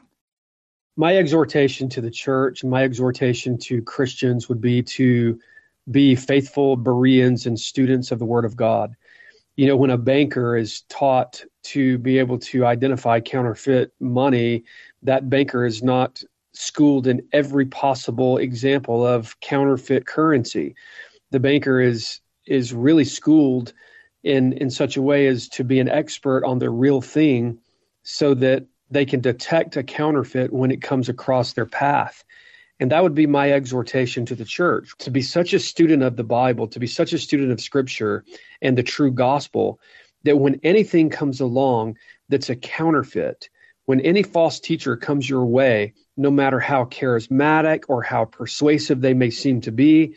My 0.96 1.18
exhortation 1.18 1.90
to 1.90 2.02
the 2.02 2.12
church, 2.12 2.64
my 2.64 2.84
exhortation 2.84 3.58
to 3.60 3.82
Christians 3.82 4.50
would 4.50 4.62
be 4.62 4.82
to 4.84 5.40
be 5.90 6.16
faithful 6.16 6.76
Bereans 6.76 7.46
and 7.46 7.60
students 7.60 8.12
of 8.12 8.20
the 8.20 8.26
Word 8.26 8.46
of 8.46 8.56
God. 8.56 8.96
You 9.56 9.68
know, 9.68 9.76
when 9.76 9.90
a 9.90 9.98
banker 9.98 10.58
is 10.58 10.82
taught 10.90 11.44
to 11.64 11.98
be 12.00 12.20
able 12.20 12.40
to 12.40 12.66
identify 12.66 13.20
counterfeit 13.20 13.92
money, 14.00 14.64
that 15.04 15.30
banker 15.30 15.66
is 15.66 15.82
not 15.82 16.22
schooled 16.54 17.08
in 17.08 17.22
every 17.32 17.66
possible 17.66 18.38
example 18.38 19.06
of 19.06 19.40
counterfeit 19.40 20.06
currency. 20.06 20.76
The 21.32 21.40
banker 21.40 21.80
is 21.80 22.20
is 22.48 22.74
really 22.74 23.06
schooled 23.06 23.74
in 24.24 24.54
in 24.54 24.70
such 24.70 24.98
a 24.98 25.02
way 25.02 25.28
as 25.28 25.48
to 25.50 25.64
be 25.64 25.80
an 25.80 25.90
expert 25.90 26.44
on 26.44 26.60
the 26.60 26.70
real 26.70 27.02
thing 27.02 27.60
so 28.04 28.34
that 28.34 28.66
they 28.90 29.06
can 29.06 29.20
detect 29.20 29.78
a 29.78 29.84
counterfeit 29.84 30.52
when 30.54 30.72
it 30.72 30.82
comes 30.82 31.10
across 31.10 31.54
their 31.54 31.66
path. 31.66 32.24
And 32.80 32.92
that 32.92 33.04
would 33.04 33.16
be 33.16 33.26
my 33.26 33.52
exhortation 33.52 34.26
to 34.28 34.36
the 34.36 34.46
church 34.46 34.92
to 35.00 35.12
be 35.12 35.22
such 35.22 35.54
a 35.54 35.60
student 35.60 36.04
of 36.04 36.16
the 36.16 36.24
Bible, 36.24 36.68
to 36.68 36.80
be 36.80 36.88
such 36.88 37.12
a 37.12 37.18
student 37.18 37.52
of 37.52 37.60
Scripture 37.60 38.24
and 38.62 38.78
the 38.78 38.84
true 38.84 39.12
gospel 39.12 39.80
that 40.24 40.38
when 40.38 40.60
anything 40.64 41.10
comes 41.10 41.40
along 41.40 41.98
that's 42.30 42.50
a 42.50 42.56
counterfeit, 42.56 43.50
when 43.86 44.02
any 44.02 44.22
false 44.22 44.60
teacher 44.60 44.98
comes 44.98 45.30
your 45.30 45.46
way, 45.46 45.94
no 46.18 46.30
matter 46.30 46.60
how 46.60 46.86
charismatic 46.86 47.86
or 47.88 48.04
how 48.04 48.26
persuasive 48.26 49.02
they 49.02 49.14
may 49.14 49.30
seem 49.30 49.62
to 49.62 49.72
be, 49.72 50.16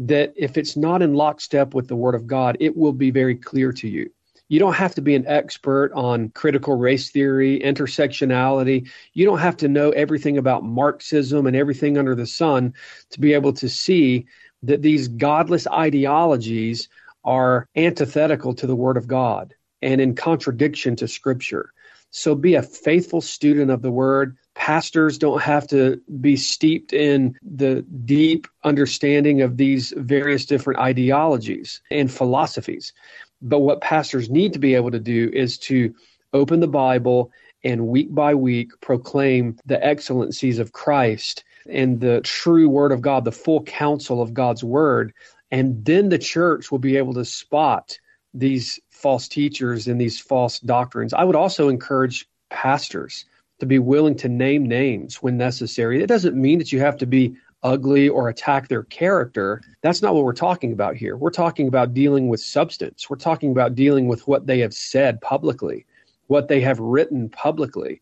that 0.00 0.32
if 0.34 0.56
it's 0.56 0.76
not 0.76 1.02
in 1.02 1.12
lockstep 1.12 1.74
with 1.74 1.86
the 1.86 1.96
Word 1.96 2.14
of 2.14 2.26
God, 2.26 2.56
it 2.58 2.74
will 2.76 2.92
be 2.92 3.10
very 3.10 3.36
clear 3.36 3.70
to 3.72 3.86
you. 3.88 4.10
You 4.48 4.58
don't 4.58 4.74
have 4.74 4.94
to 4.96 5.02
be 5.02 5.14
an 5.14 5.26
expert 5.28 5.92
on 5.92 6.30
critical 6.30 6.74
race 6.74 7.10
theory, 7.10 7.60
intersectionality. 7.60 8.88
You 9.12 9.26
don't 9.26 9.38
have 9.38 9.58
to 9.58 9.68
know 9.68 9.90
everything 9.90 10.38
about 10.38 10.64
Marxism 10.64 11.46
and 11.46 11.54
everything 11.54 11.98
under 11.98 12.14
the 12.14 12.26
sun 12.26 12.74
to 13.10 13.20
be 13.20 13.34
able 13.34 13.52
to 13.52 13.68
see 13.68 14.26
that 14.62 14.82
these 14.82 15.06
godless 15.06 15.66
ideologies 15.68 16.88
are 17.22 17.68
antithetical 17.76 18.54
to 18.54 18.66
the 18.66 18.74
Word 18.74 18.96
of 18.96 19.06
God 19.06 19.54
and 19.82 20.00
in 20.00 20.14
contradiction 20.14 20.96
to 20.96 21.06
Scripture. 21.06 21.72
So 22.10 22.34
be 22.34 22.54
a 22.54 22.62
faithful 22.62 23.20
student 23.20 23.70
of 23.70 23.82
the 23.82 23.92
Word. 23.92 24.36
Pastors 24.54 25.16
don't 25.16 25.40
have 25.42 25.66
to 25.68 26.00
be 26.20 26.36
steeped 26.36 26.92
in 26.92 27.36
the 27.42 27.82
deep 28.04 28.46
understanding 28.64 29.42
of 29.42 29.56
these 29.56 29.92
various 29.96 30.44
different 30.44 30.80
ideologies 30.80 31.80
and 31.90 32.10
philosophies. 32.10 32.92
But 33.40 33.60
what 33.60 33.80
pastors 33.80 34.28
need 34.28 34.52
to 34.52 34.58
be 34.58 34.74
able 34.74 34.90
to 34.90 35.00
do 35.00 35.30
is 35.32 35.58
to 35.58 35.94
open 36.32 36.60
the 36.60 36.68
Bible 36.68 37.30
and 37.64 37.88
week 37.88 38.14
by 38.14 38.34
week 38.34 38.72
proclaim 38.80 39.56
the 39.66 39.84
excellencies 39.84 40.58
of 40.58 40.72
Christ 40.72 41.44
and 41.68 42.00
the 42.00 42.20
true 42.22 42.68
word 42.68 42.92
of 42.92 43.00
God, 43.00 43.24
the 43.24 43.32
full 43.32 43.62
counsel 43.62 44.22
of 44.22 44.34
God's 44.34 44.64
word. 44.64 45.12
And 45.50 45.84
then 45.84 46.08
the 46.08 46.18
church 46.18 46.70
will 46.70 46.78
be 46.78 46.96
able 46.96 47.14
to 47.14 47.24
spot 47.24 47.98
these 48.32 48.80
false 48.90 49.28
teachers 49.28 49.88
and 49.88 50.00
these 50.00 50.20
false 50.20 50.60
doctrines. 50.60 51.12
I 51.12 51.24
would 51.24 51.36
also 51.36 51.68
encourage 51.68 52.26
pastors 52.50 53.24
to 53.60 53.66
be 53.66 53.78
willing 53.78 54.16
to 54.16 54.28
name 54.28 54.66
names 54.66 55.22
when 55.22 55.36
necessary. 55.36 56.02
It 56.02 56.08
doesn't 56.08 56.36
mean 56.36 56.58
that 56.58 56.72
you 56.72 56.80
have 56.80 56.96
to 56.98 57.06
be 57.06 57.36
ugly 57.62 58.08
or 58.08 58.28
attack 58.28 58.68
their 58.68 58.84
character. 58.84 59.60
That's 59.82 60.02
not 60.02 60.14
what 60.14 60.24
we're 60.24 60.32
talking 60.32 60.72
about 60.72 60.96
here. 60.96 61.16
We're 61.16 61.30
talking 61.30 61.68
about 61.68 61.94
dealing 61.94 62.28
with 62.28 62.40
substance. 62.40 63.08
We're 63.08 63.16
talking 63.16 63.50
about 63.50 63.74
dealing 63.74 64.08
with 64.08 64.26
what 64.26 64.46
they 64.46 64.60
have 64.60 64.74
said 64.74 65.20
publicly, 65.20 65.86
what 66.26 66.48
they 66.48 66.60
have 66.62 66.78
written 66.78 67.28
publicly. 67.28 68.00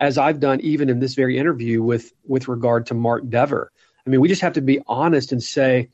As 0.00 0.18
I've 0.18 0.40
done 0.40 0.60
even 0.60 0.88
in 0.88 1.00
this 1.00 1.14
very 1.14 1.38
interview 1.38 1.82
with 1.82 2.12
with 2.26 2.46
regard 2.46 2.86
to 2.86 2.94
Mark 2.94 3.28
Dever. 3.28 3.72
I 4.06 4.10
mean, 4.10 4.20
we 4.20 4.28
just 4.28 4.42
have 4.42 4.52
to 4.54 4.60
be 4.60 4.80
honest 4.86 5.32
and 5.32 5.42
say 5.42 5.88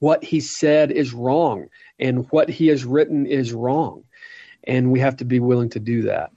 what 0.00 0.22
he 0.22 0.40
said 0.40 0.90
is 0.90 1.12
wrong 1.12 1.68
and 1.98 2.30
what 2.30 2.48
he 2.48 2.68
has 2.68 2.84
written 2.84 3.26
is 3.26 3.52
wrong. 3.52 4.04
And 4.64 4.92
we 4.92 5.00
have 5.00 5.16
to 5.18 5.24
be 5.24 5.40
willing 5.40 5.68
to 5.70 5.80
do 5.80 6.02
that. 6.02 6.30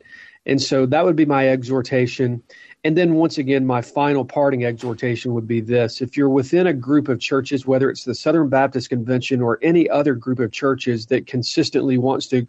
And 0.47 0.61
so 0.61 0.85
that 0.85 1.03
would 1.03 1.17
be 1.17 1.25
my 1.25 1.49
exhortation. 1.49 2.41
And 2.85 2.97
then 2.97 3.15
once 3.15 3.37
again, 3.37 3.65
my 3.65 3.81
final 3.81 4.23
parting 4.23 4.63
exhortation 4.63 5.33
would 5.33 5.45
be 5.45 5.59
this 5.59 6.01
if 6.01 6.15
you're 6.15 6.29
within 6.29 6.67
a 6.67 6.73
group 6.73 7.09
of 7.09 7.19
churches, 7.19 7.67
whether 7.67 7.89
it's 7.89 8.05
the 8.05 8.15
Southern 8.15 8.47
Baptist 8.47 8.89
Convention 8.89 9.41
or 9.41 9.59
any 9.61 9.89
other 9.89 10.15
group 10.15 10.39
of 10.39 10.53
churches 10.53 11.05
that 11.07 11.27
consistently 11.27 11.97
wants 11.97 12.27
to 12.27 12.47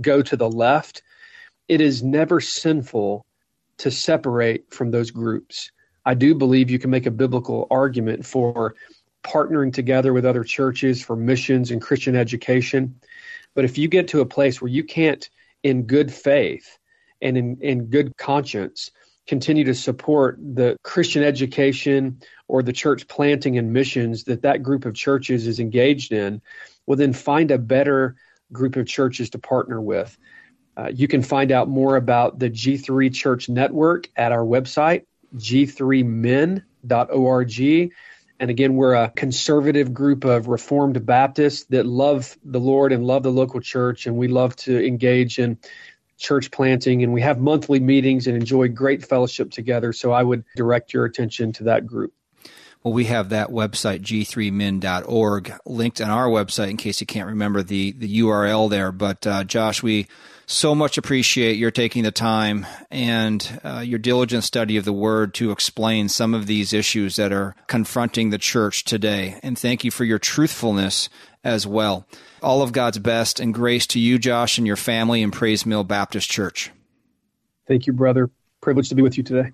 go 0.00 0.22
to 0.22 0.36
the 0.36 0.48
left, 0.48 1.02
it 1.66 1.80
is 1.80 2.04
never 2.04 2.40
sinful 2.40 3.26
to 3.78 3.90
separate 3.90 4.72
from 4.72 4.92
those 4.92 5.10
groups. 5.10 5.72
I 6.06 6.14
do 6.14 6.36
believe 6.36 6.70
you 6.70 6.78
can 6.78 6.90
make 6.90 7.06
a 7.06 7.10
biblical 7.10 7.66
argument 7.68 8.24
for 8.24 8.76
partnering 9.24 9.72
together 9.72 10.12
with 10.12 10.24
other 10.24 10.44
churches 10.44 11.02
for 11.02 11.16
missions 11.16 11.72
and 11.72 11.82
Christian 11.82 12.14
education. 12.14 12.94
But 13.54 13.64
if 13.64 13.76
you 13.76 13.88
get 13.88 14.06
to 14.08 14.20
a 14.20 14.26
place 14.26 14.62
where 14.62 14.70
you 14.70 14.84
can't, 14.84 15.28
in 15.62 15.82
good 15.82 16.10
faith 16.12 16.78
and 17.22 17.36
in, 17.36 17.58
in 17.60 17.86
good 17.86 18.16
conscience, 18.16 18.90
continue 19.26 19.64
to 19.64 19.74
support 19.74 20.38
the 20.40 20.76
Christian 20.82 21.22
education 21.22 22.20
or 22.48 22.62
the 22.62 22.72
church 22.72 23.06
planting 23.06 23.58
and 23.58 23.72
missions 23.72 24.24
that 24.24 24.42
that 24.42 24.62
group 24.62 24.84
of 24.84 24.94
churches 24.94 25.46
is 25.46 25.60
engaged 25.60 26.12
in, 26.12 26.42
well, 26.86 26.96
then 26.96 27.12
find 27.12 27.50
a 27.50 27.58
better 27.58 28.16
group 28.52 28.76
of 28.76 28.86
churches 28.86 29.30
to 29.30 29.38
partner 29.38 29.80
with. 29.80 30.18
Uh, 30.76 30.90
you 30.92 31.06
can 31.06 31.22
find 31.22 31.52
out 31.52 31.68
more 31.68 31.96
about 31.96 32.38
the 32.38 32.50
G3 32.50 33.14
Church 33.14 33.48
Network 33.48 34.08
at 34.16 34.32
our 34.32 34.44
website, 34.44 35.04
g3min.org. 35.36 36.62
And 38.40 38.50
again, 38.50 38.74
we're 38.74 38.94
a 38.94 39.10
conservative 39.10 39.92
group 39.92 40.24
of 40.24 40.48
Reformed 40.48 41.04
Baptists 41.04 41.64
that 41.66 41.84
love 41.84 42.38
the 42.42 42.58
Lord 42.58 42.92
and 42.92 43.04
love 43.04 43.22
the 43.22 43.30
local 43.30 43.60
church, 43.60 44.06
and 44.06 44.16
we 44.16 44.28
love 44.28 44.56
to 44.56 44.84
engage 44.84 45.38
in 45.38 45.58
church 46.20 46.50
planting. 46.50 47.02
And 47.02 47.12
we 47.12 47.20
have 47.22 47.40
monthly 47.40 47.80
meetings 47.80 48.26
and 48.26 48.36
enjoy 48.36 48.68
great 48.68 49.04
fellowship 49.04 49.50
together. 49.50 49.92
So 49.92 50.12
I 50.12 50.22
would 50.22 50.44
direct 50.54 50.92
your 50.92 51.04
attention 51.04 51.52
to 51.54 51.64
that 51.64 51.86
group. 51.86 52.12
Well, 52.82 52.94
we 52.94 53.04
have 53.06 53.28
that 53.28 53.48
website, 53.48 54.00
g3min.org, 54.00 55.52
linked 55.66 56.00
on 56.00 56.08
our 56.08 56.28
website 56.28 56.70
in 56.70 56.78
case 56.78 57.00
you 57.00 57.06
can't 57.06 57.26
remember 57.26 57.62
the, 57.62 57.92
the 57.92 58.20
URL 58.20 58.70
there. 58.70 58.90
But 58.90 59.26
uh, 59.26 59.44
Josh, 59.44 59.82
we 59.82 60.06
so 60.46 60.74
much 60.74 60.96
appreciate 60.96 61.58
your 61.58 61.70
taking 61.70 62.04
the 62.04 62.10
time 62.10 62.66
and 62.90 63.60
uh, 63.62 63.80
your 63.80 63.98
diligent 63.98 64.44
study 64.44 64.78
of 64.78 64.86
the 64.86 64.94
Word 64.94 65.34
to 65.34 65.50
explain 65.50 66.08
some 66.08 66.32
of 66.32 66.46
these 66.46 66.72
issues 66.72 67.16
that 67.16 67.32
are 67.32 67.54
confronting 67.66 68.30
the 68.30 68.38
church 68.38 68.84
today. 68.84 69.38
And 69.42 69.58
thank 69.58 69.84
you 69.84 69.90
for 69.90 70.04
your 70.04 70.18
truthfulness 70.18 71.10
as 71.44 71.66
well. 71.66 72.06
All 72.42 72.62
of 72.62 72.72
God's 72.72 72.98
best 72.98 73.40
and 73.40 73.52
grace 73.52 73.86
to 73.88 74.00
you, 74.00 74.18
Josh, 74.18 74.58
and 74.58 74.66
your 74.66 74.76
family 74.76 75.22
in 75.22 75.30
Pray's 75.30 75.66
Mill 75.66 75.84
Baptist 75.84 76.30
Church. 76.30 76.70
Thank 77.68 77.86
you, 77.86 77.92
brother. 77.92 78.30
Privileged 78.60 78.88
to 78.88 78.94
be 78.94 79.02
with 79.02 79.16
you 79.16 79.22
today. 79.22 79.52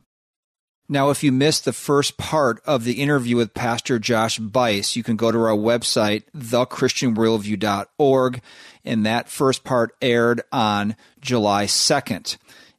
Now, 0.88 1.10
if 1.10 1.24
you 1.24 1.32
missed 1.32 1.64
the 1.64 1.72
first 1.72 2.16
part 2.16 2.60
of 2.64 2.84
the 2.84 3.02
interview 3.02 3.36
with 3.36 3.54
Pastor 3.54 3.98
Josh 3.98 4.38
Buice, 4.38 4.94
you 4.94 5.02
can 5.02 5.16
go 5.16 5.32
to 5.32 5.38
our 5.38 5.56
website, 5.56 6.22
thechristianworldview.org, 6.36 8.40
and 8.84 9.04
that 9.04 9.28
first 9.28 9.64
part 9.64 9.96
aired 10.00 10.42
on 10.52 10.94
July 11.20 11.64
2nd. 11.64 12.36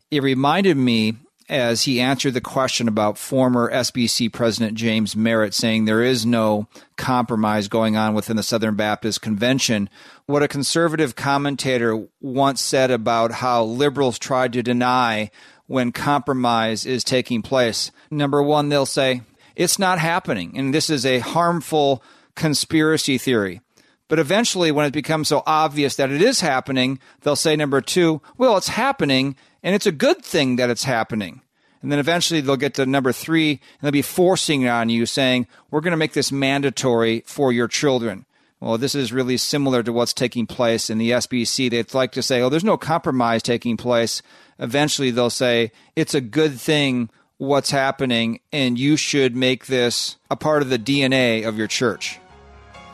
It 0.10 0.24
reminded 0.24 0.78
me 0.78 1.16
as 1.50 1.84
he 1.84 2.00
answered 2.00 2.34
the 2.34 2.42
question 2.42 2.88
about 2.88 3.18
former 3.18 3.72
SBC 3.72 4.32
President 4.32 4.76
James 4.76 5.16
Merritt 5.16 5.54
saying 5.54 5.86
there 5.86 6.04
is 6.04 6.26
no 6.26 6.68
compromise 6.98 7.68
going 7.68 7.96
on 7.96 8.14
within 8.14 8.36
the 8.36 8.44
Southern 8.44 8.76
Baptist 8.76 9.22
Convention. 9.22 9.90
What 10.26 10.44
a 10.44 10.48
conservative 10.48 11.16
commentator 11.16 12.08
once 12.20 12.62
said 12.62 12.92
about 12.92 13.32
how 13.32 13.64
liberals 13.64 14.20
tried 14.20 14.54
to 14.54 14.64
deny 14.64 15.32
when 15.68 15.92
compromise 15.92 16.86
is 16.86 17.04
taking 17.04 17.42
place. 17.42 17.92
Number 18.12 18.42
one, 18.42 18.70
they'll 18.70 18.86
say, 18.86 19.22
it's 19.56 19.80
not 19.80 20.00
happening. 20.00 20.58
And 20.58 20.74
this 20.74 20.90
is 20.90 21.06
a 21.06 21.20
harmful 21.20 22.04
conspiracy 22.36 23.18
theory. 23.18 23.62
But 24.10 24.20
eventually, 24.20 24.72
when 24.72 24.86
it 24.86 24.94
becomes 24.94 25.28
so 25.28 25.44
obvious 25.46 25.96
that 25.98 26.12
it 26.12 26.22
is 26.22 26.40
happening, 26.40 27.00
they'll 27.22 27.36
say, 27.36 27.56
number 27.56 27.82
two, 27.82 28.22
well, 28.38 28.56
it's 28.56 28.70
happening, 28.70 29.36
and 29.64 29.76
it's 29.76 29.86
a 29.86 29.92
good 29.92 30.24
thing 30.24 30.56
that 30.58 30.70
it's 30.70 30.84
happening. 30.84 31.42
And 31.82 31.92
then 31.92 32.00
eventually 32.00 32.42
they'll 32.42 32.56
get 32.56 32.74
to 32.76 32.86
number 32.86 33.12
three, 33.12 33.52
and 33.52 33.60
they'll 33.82 33.92
be 33.92 34.02
forcing 34.02 34.64
it 34.64 34.68
on 34.68 34.90
you, 34.90 35.06
saying, 35.06 35.48
we're 35.70 35.82
going 35.82 35.92
to 35.92 35.98
make 35.98 36.14
this 36.14 36.32
mandatory 36.32 37.24
for 37.26 37.52
your 37.52 37.68
children. 37.68 38.26
Well, 38.60 38.80
this 38.80 38.96
is 38.96 39.14
really 39.14 39.38
similar 39.38 39.84
to 39.84 39.94
what's 39.94 40.14
taking 40.14 40.48
place 40.48 40.90
in 40.90 40.98
the 40.98 41.12
SBC. 41.12 41.70
They'd 41.70 41.94
like 41.94 42.12
to 42.14 42.24
say, 42.24 42.42
oh, 42.42 42.50
there's 42.50 42.64
no 42.64 42.78
compromise 42.78 43.44
taking 43.44 43.78
place. 43.78 44.24
Eventually 44.58 45.12
they'll 45.12 45.30
say, 45.30 45.72
it's 45.96 46.16
a 46.16 46.22
good 46.22 46.60
thing 46.60 47.10
what's 47.38 47.70
happening, 47.70 48.40
and 48.52 48.80
you 48.80 48.98
should 48.98 49.36
make 49.36 49.68
this 49.68 50.18
a 50.32 50.36
part 50.36 50.64
of 50.64 50.70
the 50.70 50.80
DNA 50.80 51.48
of 51.48 51.58
your 51.58 51.68
church. 51.68 52.20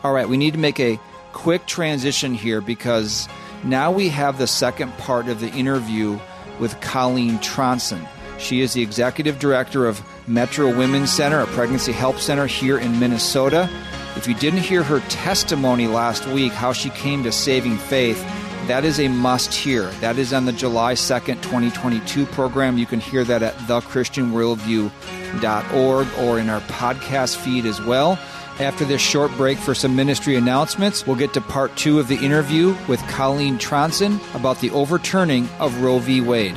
All 0.04 0.12
right, 0.12 0.28
we 0.28 0.36
need 0.36 0.52
to 0.52 0.60
make 0.60 0.82
a 0.82 1.00
quick 1.32 1.66
transition 1.66 2.34
here 2.34 2.60
because 2.60 3.30
now 3.64 3.90
we 3.90 4.10
have 4.10 4.38
the 4.38 4.48
second 4.48 4.92
part 4.98 5.30
of 5.30 5.40
the 5.40 5.50
interview 5.50 6.20
with 6.60 6.80
Colleen 6.82 7.38
Tronson. 7.40 8.08
She 8.40 8.62
is 8.62 8.74
the 8.74 8.82
executive 8.82 9.40
director 9.40 9.86
of 9.86 10.02
Metro 10.28 10.76
Women's 10.76 11.12
Center, 11.12 11.40
a 11.40 11.46
pregnancy 11.48 11.92
help 11.92 12.18
center 12.18 12.48
here 12.48 12.78
in 12.78 13.00
Minnesota. 13.00 13.70
If 14.16 14.28
you 14.28 14.36
didn't 14.36 14.60
hear 14.60 14.84
her 14.84 15.00
testimony 15.10 15.88
last 15.88 16.28
week, 16.28 16.52
how 16.52 16.74
she 16.74 16.90
came 16.92 17.24
to 17.24 17.32
saving 17.32 17.78
faith, 17.78 18.22
that 18.68 18.86
is 18.86 19.00
a 19.00 19.08
must 19.08 19.54
hear. 19.54 19.90
That 20.00 20.18
is 20.18 20.34
on 20.34 20.46
the 20.46 20.54
July 20.54 20.94
2nd, 20.94 21.42
2022 21.42 22.26
program. 22.28 22.78
You 22.78 22.86
can 22.86 23.02
hear 23.02 23.24
that 23.26 23.44
at 23.44 23.56
thechristianworldview.org 23.56 26.08
or 26.20 26.40
in 26.40 26.50
our 26.50 26.62
podcast 26.62 27.36
feed 27.38 27.66
as 27.66 27.82
well. 27.82 28.18
After 28.60 28.86
this 28.86 29.02
short 29.02 29.32
break 29.32 29.58
for 29.58 29.74
some 29.74 29.96
ministry 29.96 30.36
announcements, 30.36 31.08
we'll 31.08 31.16
get 31.16 31.34
to 31.34 31.42
part 31.42 31.76
two 31.76 32.00
of 32.00 32.08
the 32.08 32.24
interview 32.24 32.76
with 32.88 33.02
Colleen 33.08 33.58
Tronson 33.58 34.20
about 34.36 34.60
the 34.60 34.70
overturning 34.70 35.50
of 35.60 35.82
Roe 35.82 35.98
v. 35.98 36.22
Wade. 36.22 36.56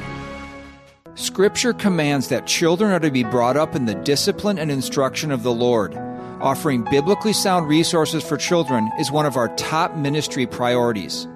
Scripture 1.14 1.72
commands 1.72 2.28
that 2.28 2.46
children 2.46 2.92
are 2.92 3.00
to 3.00 3.10
be 3.10 3.24
brought 3.24 3.56
up 3.56 3.74
in 3.74 3.86
the 3.86 3.94
discipline 3.94 4.58
and 4.58 4.70
instruction 4.70 5.32
of 5.32 5.42
the 5.42 5.52
Lord. 5.52 5.96
Offering 6.42 6.82
biblically 6.82 7.32
sound 7.32 7.66
resources 7.66 8.22
for 8.22 8.36
children 8.36 8.90
is 9.00 9.10
one 9.10 9.24
of 9.24 9.38
our 9.38 9.48
top 9.56 9.96
ministry 9.96 10.46
priorities. 10.46 11.26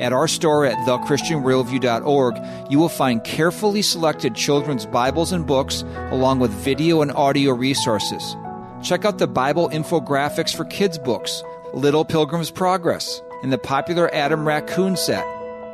At 0.00 0.12
our 0.12 0.26
store 0.26 0.66
at 0.66 0.78
thechristianworldview.org, 0.78 2.70
you 2.72 2.78
will 2.80 2.88
find 2.88 3.22
carefully 3.22 3.82
selected 3.82 4.34
children's 4.34 4.84
Bibles 4.84 5.30
and 5.30 5.46
books, 5.46 5.84
along 6.10 6.40
with 6.40 6.50
video 6.50 7.02
and 7.02 7.12
audio 7.12 7.52
resources. 7.52 8.36
Check 8.82 9.04
out 9.04 9.18
the 9.18 9.26
Bible 9.26 9.68
infographics 9.70 10.54
for 10.54 10.64
kids' 10.64 10.98
books, 10.98 11.42
Little 11.74 12.04
Pilgrim's 12.04 12.52
Progress, 12.52 13.20
and 13.42 13.52
the 13.52 13.58
popular 13.58 14.12
Adam 14.14 14.46
Raccoon 14.46 14.96
set. 14.96 15.26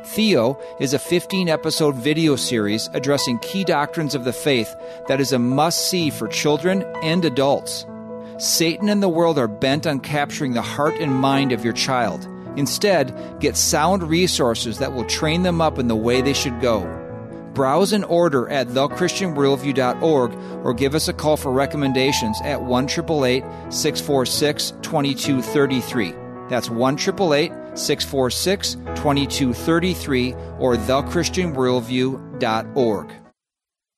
Theo 0.07 0.59
is 0.79 0.93
a 0.93 0.99
15 0.99 1.47
episode 1.47 1.95
video 1.95 2.35
series 2.35 2.89
addressing 2.93 3.39
key 3.39 3.63
doctrines 3.63 4.15
of 4.15 4.23
the 4.23 4.33
faith 4.33 4.75
that 5.07 5.21
is 5.21 5.31
a 5.31 5.39
must 5.39 5.87
see 5.87 6.09
for 6.09 6.27
children 6.27 6.81
and 7.03 7.23
adults. 7.25 7.85
Satan 8.39 8.89
and 8.89 9.03
the 9.03 9.09
world 9.09 9.37
are 9.37 9.47
bent 9.47 9.85
on 9.85 9.99
capturing 9.99 10.53
the 10.53 10.61
heart 10.63 10.95
and 10.95 11.13
mind 11.13 11.51
of 11.51 11.63
your 11.63 11.73
child. 11.73 12.27
Instead, 12.57 13.15
get 13.39 13.55
sound 13.55 14.01
resources 14.01 14.79
that 14.79 14.93
will 14.93 15.05
train 15.05 15.43
them 15.43 15.61
up 15.61 15.77
in 15.77 15.87
the 15.87 15.95
way 15.95 16.21
they 16.21 16.33
should 16.33 16.59
go. 16.59 17.04
Browse 17.55 17.93
and 17.93 18.05
order 18.05 18.47
at 18.49 18.67
thechristianworldview.org 18.67 20.33
or 20.63 20.73
give 20.73 20.93
us 20.93 21.07
a 21.07 21.13
call 21.13 21.37
for 21.37 21.51
recommendations 21.51 22.39
at 22.43 22.61
1 22.61 22.89
646 22.89 24.71
2233. 24.81 26.13
That's 26.49 26.69
1 26.69 26.97
646 26.99 28.75
2233 28.75 30.33
or 30.59 30.75
thechristianworldview.org. 30.75 33.13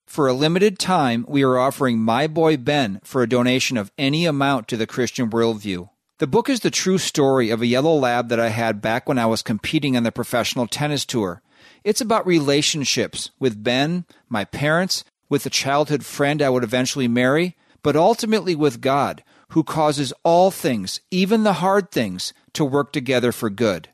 For 0.05 0.27
a 0.27 0.33
limited 0.33 0.79
time, 0.79 1.25
we 1.27 1.43
are 1.43 1.57
offering 1.57 1.99
My 1.99 2.27
Boy 2.27 2.55
Ben 2.55 3.01
for 3.03 3.21
a 3.21 3.27
donation 3.27 3.75
of 3.75 3.91
any 3.97 4.25
amount 4.25 4.69
to 4.69 4.77
the 4.77 4.87
Christian 4.87 5.29
Worldview. 5.29 5.89
The 6.19 6.27
book 6.27 6.49
is 6.49 6.61
the 6.61 6.71
true 6.71 6.97
story 6.97 7.49
of 7.49 7.61
a 7.61 7.67
yellow 7.67 7.93
lab 7.93 8.29
that 8.29 8.39
I 8.39 8.47
had 8.49 8.81
back 8.81 9.09
when 9.09 9.19
I 9.19 9.25
was 9.25 9.41
competing 9.41 9.97
on 9.97 10.03
the 10.03 10.11
professional 10.11 10.65
tennis 10.65 11.05
tour. 11.05 11.41
It's 11.87 12.01
about 12.01 12.27
relationships 12.27 13.31
with 13.39 13.63
Ben, 13.63 14.03
my 14.27 14.43
parents, 14.43 15.05
with 15.29 15.43
the 15.43 15.49
childhood 15.49 16.03
friend 16.03 16.41
I 16.41 16.49
would 16.49 16.65
eventually 16.65 17.07
marry, 17.07 17.55
but 17.81 17.95
ultimately 17.95 18.55
with 18.55 18.81
God, 18.81 19.23
who 19.51 19.63
causes 19.63 20.11
all 20.23 20.51
things, 20.51 20.99
even 21.11 21.43
the 21.43 21.63
hard 21.63 21.89
things, 21.89 22.33
to 22.51 22.65
work 22.65 22.91
together 22.91 23.31
for 23.31 23.49
good. 23.49 23.87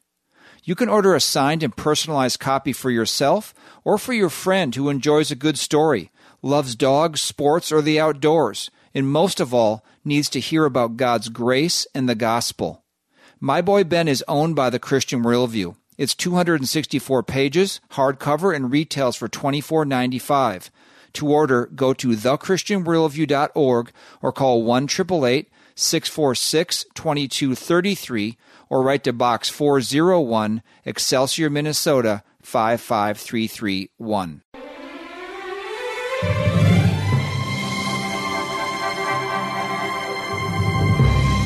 You 0.63 0.73
can 0.73 0.89
order 0.89 1.13
a 1.13 1.19
signed 1.19 1.61
and 1.61 1.77
personalized 1.77 2.39
copy 2.39 2.73
for 2.73 2.89
yourself 2.89 3.53
or 3.83 3.99
for 3.99 4.13
your 4.13 4.31
friend 4.31 4.73
who 4.73 4.89
enjoys 4.89 5.29
a 5.29 5.35
good 5.35 5.59
story, 5.59 6.09
loves 6.41 6.75
dogs, 6.75 7.21
sports, 7.21 7.71
or 7.71 7.83
the 7.83 7.99
outdoors, 7.99 8.71
and 8.95 9.07
most 9.07 9.39
of 9.39 9.53
all, 9.53 9.85
needs 10.03 10.29
to 10.29 10.39
hear 10.39 10.65
about 10.65 10.97
God's 10.97 11.29
grace 11.29 11.85
and 11.93 12.09
the 12.09 12.15
gospel. 12.15 12.85
My 13.39 13.61
Boy 13.61 13.83
Ben 13.83 14.07
is 14.07 14.23
owned 14.27 14.55
by 14.55 14.71
the 14.71 14.79
Christian 14.79 15.21
Worldview. 15.21 15.75
It's 15.97 16.15
264 16.15 17.23
pages, 17.23 17.81
hardcover, 17.91 18.55
and 18.55 18.71
retails 18.71 19.15
for 19.15 19.27
$24.95. 19.27 20.69
To 21.13 21.29
order, 21.29 21.67
go 21.67 21.93
to 21.93 22.09
thechristianworldview.org 22.09 23.91
or 24.21 24.31
call 24.31 24.63
1 24.63 24.87
646 25.75 26.85
2233 26.95 28.37
or 28.69 28.83
write 28.83 29.03
to 29.03 29.13
Box 29.13 29.49
401, 29.49 30.61
Excelsior, 30.85 31.49
Minnesota 31.49 32.23
55331. 32.41 34.41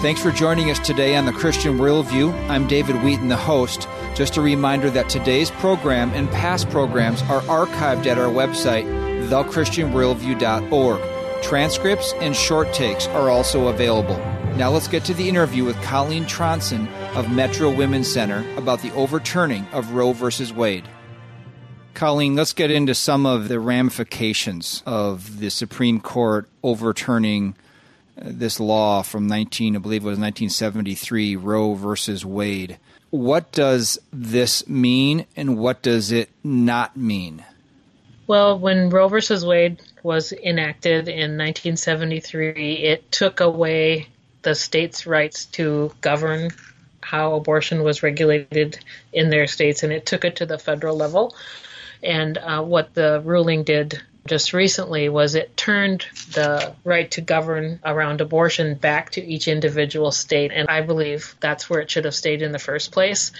Thanks 0.07 0.23
for 0.23 0.31
joining 0.31 0.71
us 0.71 0.79
today 0.79 1.17
on 1.17 1.25
the 1.25 1.33
Christian 1.33 1.77
Worldview. 1.77 2.31
I'm 2.49 2.65
David 2.65 3.03
Wheaton, 3.03 3.27
the 3.27 3.35
host. 3.35 3.89
Just 4.15 4.37
a 4.37 4.41
reminder 4.41 4.89
that 4.89 5.09
today's 5.09 5.51
program 5.51 6.11
and 6.11 6.31
past 6.31 6.69
programs 6.69 7.21
are 7.23 7.41
archived 7.41 8.05
at 8.05 8.17
our 8.17 8.31
website, 8.31 8.85
thechristianworldview.org. 9.27 11.43
Transcripts 11.43 12.13
and 12.21 12.33
short 12.33 12.71
takes 12.71 13.07
are 13.07 13.29
also 13.29 13.67
available. 13.67 14.15
Now 14.55 14.69
let's 14.69 14.87
get 14.87 15.03
to 15.03 15.13
the 15.13 15.27
interview 15.27 15.65
with 15.65 15.75
Colleen 15.81 16.23
Tronson 16.23 16.89
of 17.13 17.29
Metro 17.29 17.69
Women's 17.69 18.09
Center 18.09 18.45
about 18.55 18.81
the 18.81 18.93
overturning 18.93 19.67
of 19.73 19.91
Roe 19.91 20.13
v. 20.13 20.53
Wade. 20.53 20.87
Colleen, 21.95 22.33
let's 22.33 22.53
get 22.53 22.71
into 22.71 22.95
some 22.95 23.25
of 23.25 23.49
the 23.49 23.59
ramifications 23.59 24.83
of 24.85 25.41
the 25.41 25.49
Supreme 25.49 25.99
Court 25.99 26.47
overturning 26.63 27.57
this 28.21 28.59
law 28.59 29.01
from 29.01 29.27
19, 29.27 29.75
I 29.75 29.79
believe 29.79 30.03
it 30.03 30.05
was 30.05 30.19
1973, 30.19 31.35
Roe 31.35 31.73
versus 31.73 32.25
Wade. 32.25 32.77
What 33.09 33.51
does 33.51 33.99
this 34.11 34.67
mean 34.67 35.25
and 35.35 35.57
what 35.57 35.81
does 35.81 36.11
it 36.11 36.29
not 36.43 36.97
mean? 36.97 37.45
Well, 38.27 38.59
when 38.59 38.89
Roe 38.89 39.07
versus 39.07 39.45
Wade 39.45 39.81
was 40.03 40.33
enacted 40.33 41.07
in 41.07 41.37
1973, 41.37 42.73
it 42.73 43.09
took 43.11 43.39
away 43.39 44.07
the 44.41 44.53
states' 44.53 45.07
rights 45.07 45.45
to 45.45 45.91
govern 46.01 46.51
how 47.01 47.35
abortion 47.35 47.83
was 47.83 48.03
regulated 48.03 48.79
in 49.13 49.29
their 49.29 49.47
states, 49.47 49.83
and 49.83 49.93
it 49.93 50.05
took 50.05 50.25
it 50.25 50.35
to 50.37 50.45
the 50.45 50.57
federal 50.57 50.97
level. 50.97 51.33
And 52.03 52.37
uh, 52.37 52.61
what 52.63 52.93
the 52.93 53.21
ruling 53.23 53.63
did 53.63 54.01
just 54.27 54.53
recently 54.53 55.09
was 55.09 55.35
it 55.35 55.57
turned 55.57 56.05
the 56.33 56.73
right 56.83 57.09
to 57.11 57.21
govern 57.21 57.79
around 57.83 58.21
abortion 58.21 58.75
back 58.75 59.11
to 59.11 59.23
each 59.23 59.47
individual 59.47 60.11
state. 60.11 60.51
And 60.53 60.69
I 60.69 60.81
believe 60.81 61.35
that's 61.39 61.69
where 61.69 61.79
it 61.79 61.89
should 61.89 62.05
have 62.05 62.15
stayed 62.15 62.41
in 62.41 62.51
the 62.51 62.59
first 62.59 62.91
place. 62.91 63.31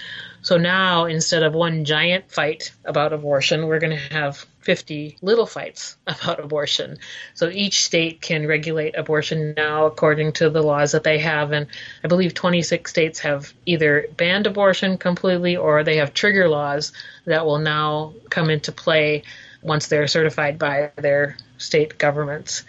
So 0.42 0.56
now, 0.56 1.06
instead 1.06 1.42
of 1.42 1.52
one 1.52 1.84
giant 1.84 2.30
fight 2.30 2.72
about 2.84 3.12
abortion, 3.12 3.66
we're 3.66 3.80
going 3.80 3.96
to 3.96 4.14
have 4.14 4.46
50 4.60 5.18
little 5.22 5.46
fights 5.46 5.96
about 6.06 6.40
abortion. 6.40 6.98
So 7.34 7.48
each 7.48 7.84
state 7.84 8.20
can 8.20 8.46
regulate 8.46 8.96
abortion 8.96 9.54
now 9.56 9.86
according 9.86 10.32
to 10.34 10.50
the 10.50 10.62
laws 10.62 10.92
that 10.92 11.04
they 11.04 11.18
have. 11.18 11.52
And 11.52 11.66
I 12.04 12.08
believe 12.08 12.34
26 12.34 12.90
states 12.90 13.18
have 13.20 13.52
either 13.66 14.06
banned 14.16 14.46
abortion 14.46 14.98
completely 14.98 15.56
or 15.56 15.82
they 15.82 15.96
have 15.96 16.14
trigger 16.14 16.48
laws 16.48 16.92
that 17.24 17.46
will 17.46 17.58
now 17.58 18.14
come 18.30 18.50
into 18.50 18.72
play 18.72 19.24
once 19.62 19.88
they're 19.88 20.06
certified 20.06 20.58
by 20.58 20.90
their 20.96 21.36
state 21.58 21.98
governments. 21.98 22.64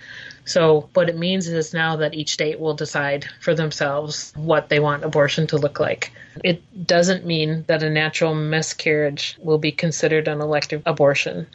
So, 0.46 0.90
what 0.94 1.10
it 1.10 1.18
means 1.18 1.48
is 1.48 1.74
now 1.74 1.98
that 1.98 2.16
each 2.16 2.34
state 2.34 2.60
will 2.60 2.74
decide 2.74 3.28
for 3.40 3.54
themselves 3.54 4.34
what 4.36 4.70
they 4.70 4.80
want 4.80 5.04
abortion 5.04 5.46
to 5.48 5.58
look 5.58 5.80
like. 5.80 6.12
It 6.44 6.88
doesn't 6.88 7.26
mean 7.26 7.66
that 7.68 7.84
a 7.84 7.90
natural 7.90 8.34
miscarriage 8.34 9.38
will 9.40 9.60
be 9.60 9.72
considered 9.72 10.28
an 10.28 10.42
elective 10.42 10.82
abortion. 10.86 11.46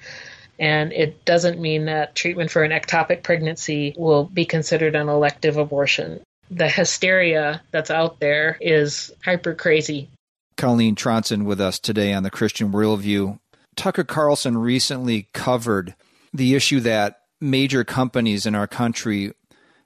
And 0.60 0.92
it 0.92 1.24
doesn't 1.24 1.60
mean 1.60 1.86
that 1.86 2.14
treatment 2.14 2.50
for 2.50 2.62
an 2.62 2.70
ectopic 2.70 3.24
pregnancy 3.24 3.94
will 3.96 4.24
be 4.24 4.44
considered 4.44 4.94
an 4.94 5.08
elective 5.08 5.56
abortion. 5.56 6.20
The 6.50 6.68
hysteria 6.68 7.62
that's 7.72 7.90
out 7.90 8.20
there 8.20 8.56
is 8.60 9.10
hyper 9.24 9.54
crazy. 9.54 10.08
Colleen 10.56 10.94
Tronson 10.94 11.44
with 11.44 11.60
us 11.60 11.80
today 11.80 12.12
on 12.12 12.22
the 12.22 12.30
Christian 12.30 12.70
Worldview. 12.70 13.40
Tucker 13.76 14.04
Carlson 14.04 14.58
recently 14.58 15.28
covered 15.32 15.94
the 16.32 16.54
issue 16.54 16.80
that 16.80 17.20
major 17.40 17.84
companies 17.84 18.46
in 18.46 18.54
our 18.54 18.66
country 18.66 19.32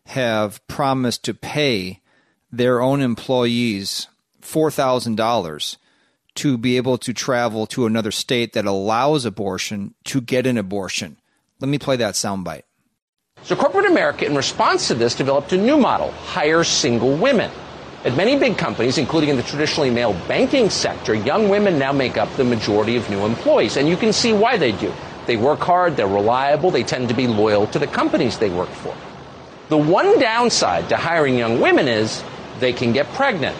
have 0.07 0.66
promised 0.68 1.24
to 1.24 1.34
pay 1.34 2.01
their 2.51 2.80
own 2.80 3.01
employees 3.01 4.09
$4,000 4.43 5.76
to 6.36 6.57
be 6.57 6.76
able 6.76 6.97
to 6.99 7.12
travel 7.12 7.66
to 7.66 7.84
another 7.84 8.11
state 8.11 8.53
that 8.53 8.64
allows 8.64 9.24
abortion 9.24 9.95
to 10.05 10.20
get 10.20 10.47
an 10.47 10.57
abortion. 10.57 11.18
Let 11.61 11.68
me 11.68 11.78
play 11.78 11.97
that 11.97 12.14
soundbite. 12.14 12.62
So, 13.43 13.57
corporate 13.57 13.86
America, 13.86 14.24
in 14.24 14.34
response 14.34 14.89
to 14.89 14.95
this, 14.95 15.14
developed 15.14 15.53
a 15.53 15.57
new 15.57 15.76
model 15.76 16.11
hire 16.12 16.64
single 16.64 17.16
women. 17.16 17.51
At 18.09 18.16
many 18.16 18.38
big 18.38 18.56
companies, 18.56 18.96
including 18.96 19.28
in 19.28 19.36
the 19.36 19.42
traditionally 19.42 19.90
male 19.90 20.14
banking 20.26 20.70
sector, 20.70 21.12
young 21.12 21.50
women 21.50 21.78
now 21.78 21.92
make 21.92 22.16
up 22.16 22.34
the 22.36 22.42
majority 22.42 22.96
of 22.96 23.11
new 23.11 23.26
employees. 23.26 23.76
And 23.76 23.86
you 23.86 23.98
can 23.98 24.14
see 24.14 24.32
why 24.32 24.56
they 24.56 24.72
do. 24.72 24.90
They 25.26 25.36
work 25.36 25.59
hard, 25.59 25.94
they're 25.94 26.09
reliable, 26.09 26.70
they 26.70 26.84
tend 26.84 27.11
to 27.11 27.14
be 27.14 27.26
loyal 27.26 27.66
to 27.66 27.78
the 27.78 27.86
companies 27.86 28.38
they 28.38 28.48
work 28.48 28.70
for. 28.70 28.96
The 29.68 29.76
one 29.76 30.18
downside 30.18 30.88
to 30.88 30.96
hiring 30.96 31.36
young 31.36 31.61
women 31.61 31.86
is 31.86 32.24
they 32.61 32.72
can 32.72 32.94
get 32.94 33.06
pregnant. 33.12 33.59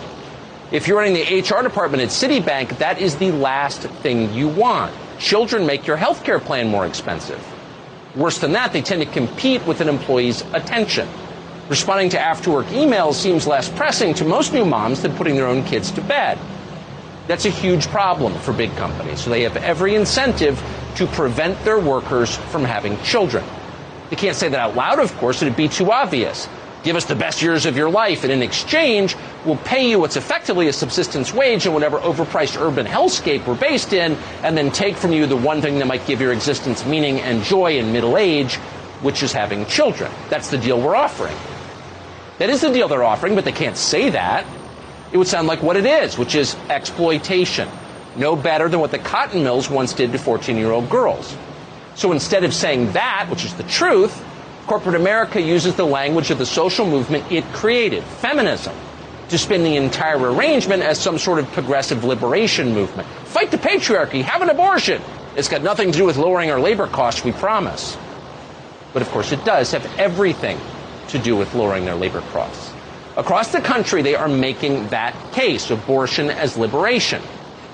If 0.73 0.89
you're 0.89 0.97
running 0.97 1.13
the 1.13 1.41
HR 1.41 1.63
department 1.63 2.03
at 2.03 2.09
Citibank, 2.09 2.79
that 2.79 3.03
is 3.03 3.17
the 3.17 3.33
last 3.33 3.83
thing 4.01 4.33
you 4.33 4.49
want. 4.49 4.95
Children 5.19 5.67
make 5.67 5.87
your 5.87 5.99
health 5.99 6.25
care 6.25 6.41
plan 6.41 6.69
more 6.69 6.87
expensive. 6.87 7.47
Worse 8.17 8.39
than 8.39 8.53
that, 8.53 8.73
they 8.73 8.81
tend 8.81 9.03
to 9.03 9.11
compete 9.11 9.67
with 9.67 9.83
an 9.83 9.91
employee's 9.91 10.41
attention. 10.55 11.07
Responding 11.69 12.09
to 12.11 12.19
after 12.19 12.51
work 12.51 12.67
emails 12.69 13.15
seems 13.15 13.47
less 13.47 13.69
pressing 13.69 14.15
to 14.15 14.25
most 14.25 14.55
new 14.55 14.65
moms 14.65 15.03
than 15.03 15.15
putting 15.17 15.35
their 15.35 15.47
own 15.47 15.65
kids 15.65 15.91
to 15.93 16.01
bed. 16.01 16.39
That's 17.27 17.45
a 17.45 17.51
huge 17.51 17.87
problem 17.89 18.35
for 18.39 18.55
big 18.55 18.75
companies. 18.77 19.21
So 19.21 19.29
they 19.29 19.43
have 19.43 19.59
every 19.59 19.95
incentive 19.95 20.63
to 20.97 21.07
prevent 21.09 21.63
their 21.65 21.79
workers 21.79 22.35
from 22.35 22.65
having 22.65 22.99
children. 23.03 23.45
They 24.09 24.17
can't 24.17 24.35
say 24.35 24.49
that 24.49 24.59
out 24.59 24.77
loud, 24.77 24.99
of 24.99 25.15
course, 25.19 25.43
it'd 25.43 25.57
be 25.57 25.69
too 25.69 25.93
obvious. 25.93 26.49
Give 26.85 26.97
us 26.97 27.05
the 27.05 27.15
best 27.15 27.43
years 27.43 27.67
of 27.67 27.77
your 27.77 27.91
life, 27.91 28.23
and 28.23 28.33
in 28.33 28.41
exchange, 28.41 29.15
we'll 29.45 29.57
pay 29.57 29.91
you 29.91 29.99
what's 29.99 30.17
effectively 30.17 30.69
a 30.69 30.73
subsistence 30.73 31.35
wage 31.35 31.67
in 31.67 31.75
whatever 31.75 31.99
overpriced 31.99 32.59
urban 32.59 32.87
hellscape 32.87 33.47
we're 33.47 33.57
based 33.57 33.93
in, 33.93 34.17
and 34.43 34.57
then 34.57 34.71
take 34.71 34.97
from 34.97 35.13
you 35.13 35.27
the 35.27 35.37
one 35.37 35.61
thing 35.61 35.79
that 35.81 35.87
might 35.87 36.07
give 36.07 36.21
your 36.21 36.33
existence 36.33 36.87
meaning 36.87 37.21
and 37.21 37.43
joy 37.43 37.77
in 37.77 37.93
middle 37.93 38.17
age, 38.17 38.55
which 39.03 39.23
is 39.23 39.33
having 39.33 39.67
children. 39.67 40.11
That's 40.31 40.49
the 40.49 40.57
deal 40.57 40.81
we're 40.81 40.97
offering. 40.97 41.37
That 42.39 42.51
is 42.51 42.61
the 42.61 42.71
deal 42.71 42.89
they're 42.89 43.05
offering, 43.05 43.35
but 43.35 43.45
they 43.45 43.53
can't 43.53 43.77
say 43.77 44.11
that 44.11 44.47
it 45.13 45.17
would 45.17 45.27
sound 45.27 45.49
like 45.49 45.63
what 45.63 45.77
it 45.77 45.87
is, 45.87 46.19
which 46.19 46.35
is 46.35 46.55
exploitation. 46.69 47.69
No 48.17 48.37
better 48.37 48.69
than 48.69 48.81
what 48.81 48.91
the 48.91 48.99
cotton 48.99 49.43
mills 49.43 49.71
once 49.71 49.93
did 49.93 50.13
to 50.13 50.19
14 50.19 50.57
year 50.57 50.71
old 50.71 50.91
girls. 50.91 51.37
So 51.95 52.13
instead 52.13 52.45
of 52.45 52.55
saying 52.55 52.93
that, 52.93 53.29
which 53.31 53.45
is 53.45 53.55
the 53.55 53.63
truth, 53.65 54.25
corporate 54.67 54.97
America 54.97 55.41
uses 55.41 55.75
the 55.77 55.87
language 55.87 56.31
of 56.31 56.39
the 56.39 56.47
social 56.47 56.87
movement 56.87 57.31
it 57.33 57.45
created, 57.53 58.05
feminism, 58.05 58.75
to 59.31 59.39
spin 59.39 59.63
the 59.63 59.77
entire 59.77 60.19
arrangement 60.19 60.83
as 60.83 60.99
some 61.01 61.19
sort 61.19 61.39
of 61.39 61.47
progressive 61.53 62.05
liberation 62.05 62.73
movement. 62.73 63.09
Fight 63.27 63.51
the 63.51 63.59
patriarchy, 63.59 64.23
have 64.23 64.43
an 64.43 64.51
abortion. 64.51 65.01
It's 65.37 65.49
got 65.49 65.63
nothing 65.63 65.93
to 65.93 65.99
do 65.99 66.05
with 66.05 66.17
lowering 66.17 66.51
our 66.51 66.61
labor 66.61 66.87
costs, 66.87 67.25
we 67.25 67.33
promise. 67.33 67.97
But 68.93 69.03
of 69.03 69.09
course, 69.11 69.33
it 69.33 69.45
does 69.45 69.73
have 69.73 69.85
everything 69.99 70.59
to 71.09 71.19
do 71.19 71.37
with 71.37 71.55
lowering 71.55 71.85
their 71.85 71.95
labor 71.95 72.23
costs. 72.33 72.73
Across 73.17 73.53
the 73.53 73.61
country, 73.61 74.03
they 74.03 74.15
are 74.15 74.29
making 74.29 74.89
that 74.89 75.15
case 75.33 75.71
abortion 75.71 76.31
as 76.31 76.57
liberation. 76.57 77.21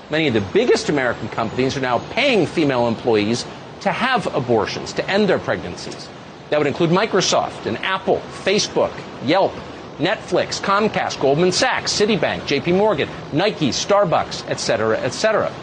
Many 0.09 0.27
of 0.27 0.33
the 0.33 0.41
biggest 0.41 0.89
American 0.89 1.29
companies 1.29 1.77
are 1.77 1.81
now 1.81 1.99
paying 2.11 2.47
female 2.47 2.87
employees 2.87 3.45
to 3.81 3.91
have 3.91 4.33
abortions, 4.33 4.93
to 4.93 5.07
end 5.09 5.29
their 5.29 5.39
pregnancies. 5.39 6.09
That 6.49 6.57
would 6.59 6.67
include 6.67 6.89
Microsoft 6.89 7.65
and 7.65 7.77
Apple, 7.79 8.17
Facebook, 8.43 8.91
Yelp, 9.23 9.53
Netflix, 9.97 10.59
Comcast, 10.59 11.21
Goldman 11.21 11.51
Sachs, 11.51 11.93
Citibank, 11.93 12.41
JP 12.41 12.77
Morgan, 12.77 13.09
Nike, 13.31 13.69
Starbucks, 13.69 14.47
etc., 14.49 14.97
etc. 14.99 15.53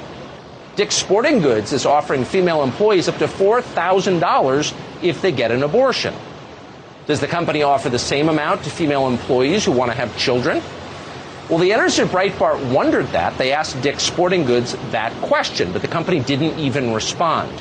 Dick's 0.75 0.95
Sporting 0.95 1.41
Goods 1.41 1.73
is 1.73 1.85
offering 1.85 2.25
female 2.25 2.63
employees 2.63 3.09
up 3.09 3.19
to 3.19 3.27
$4,000 3.27 4.75
if 5.03 5.21
they 5.21 5.31
get 5.31 5.51
an 5.51 5.63
abortion. 5.63 6.15
Does 7.13 7.21
the 7.21 7.29
company 7.29 7.63
offer 7.63 7.91
the 7.91 7.99
same 7.99 8.31
amount 8.31 8.65
to 8.65 8.71
female 8.71 9.07
employees 9.07 9.67
who 9.67 9.73
want 9.73 9.91
to 9.91 9.95
have 9.99 10.17
children? 10.17 10.63
Well, 11.51 11.59
the 11.59 11.71
editors 11.71 11.99
at 11.99 12.09
Breitbart 12.09 12.73
wondered 12.73 13.05
that. 13.09 13.37
They 13.37 13.53
asked 13.53 13.83
Dick's 13.83 14.03
Sporting 14.03 14.47
Goods 14.47 14.75
that 14.93 15.13
question, 15.21 15.75
but 15.75 15.83
the 15.83 15.89
company 15.89 16.21
didn't 16.21 16.59
even 16.59 16.95
respond. 16.95 17.53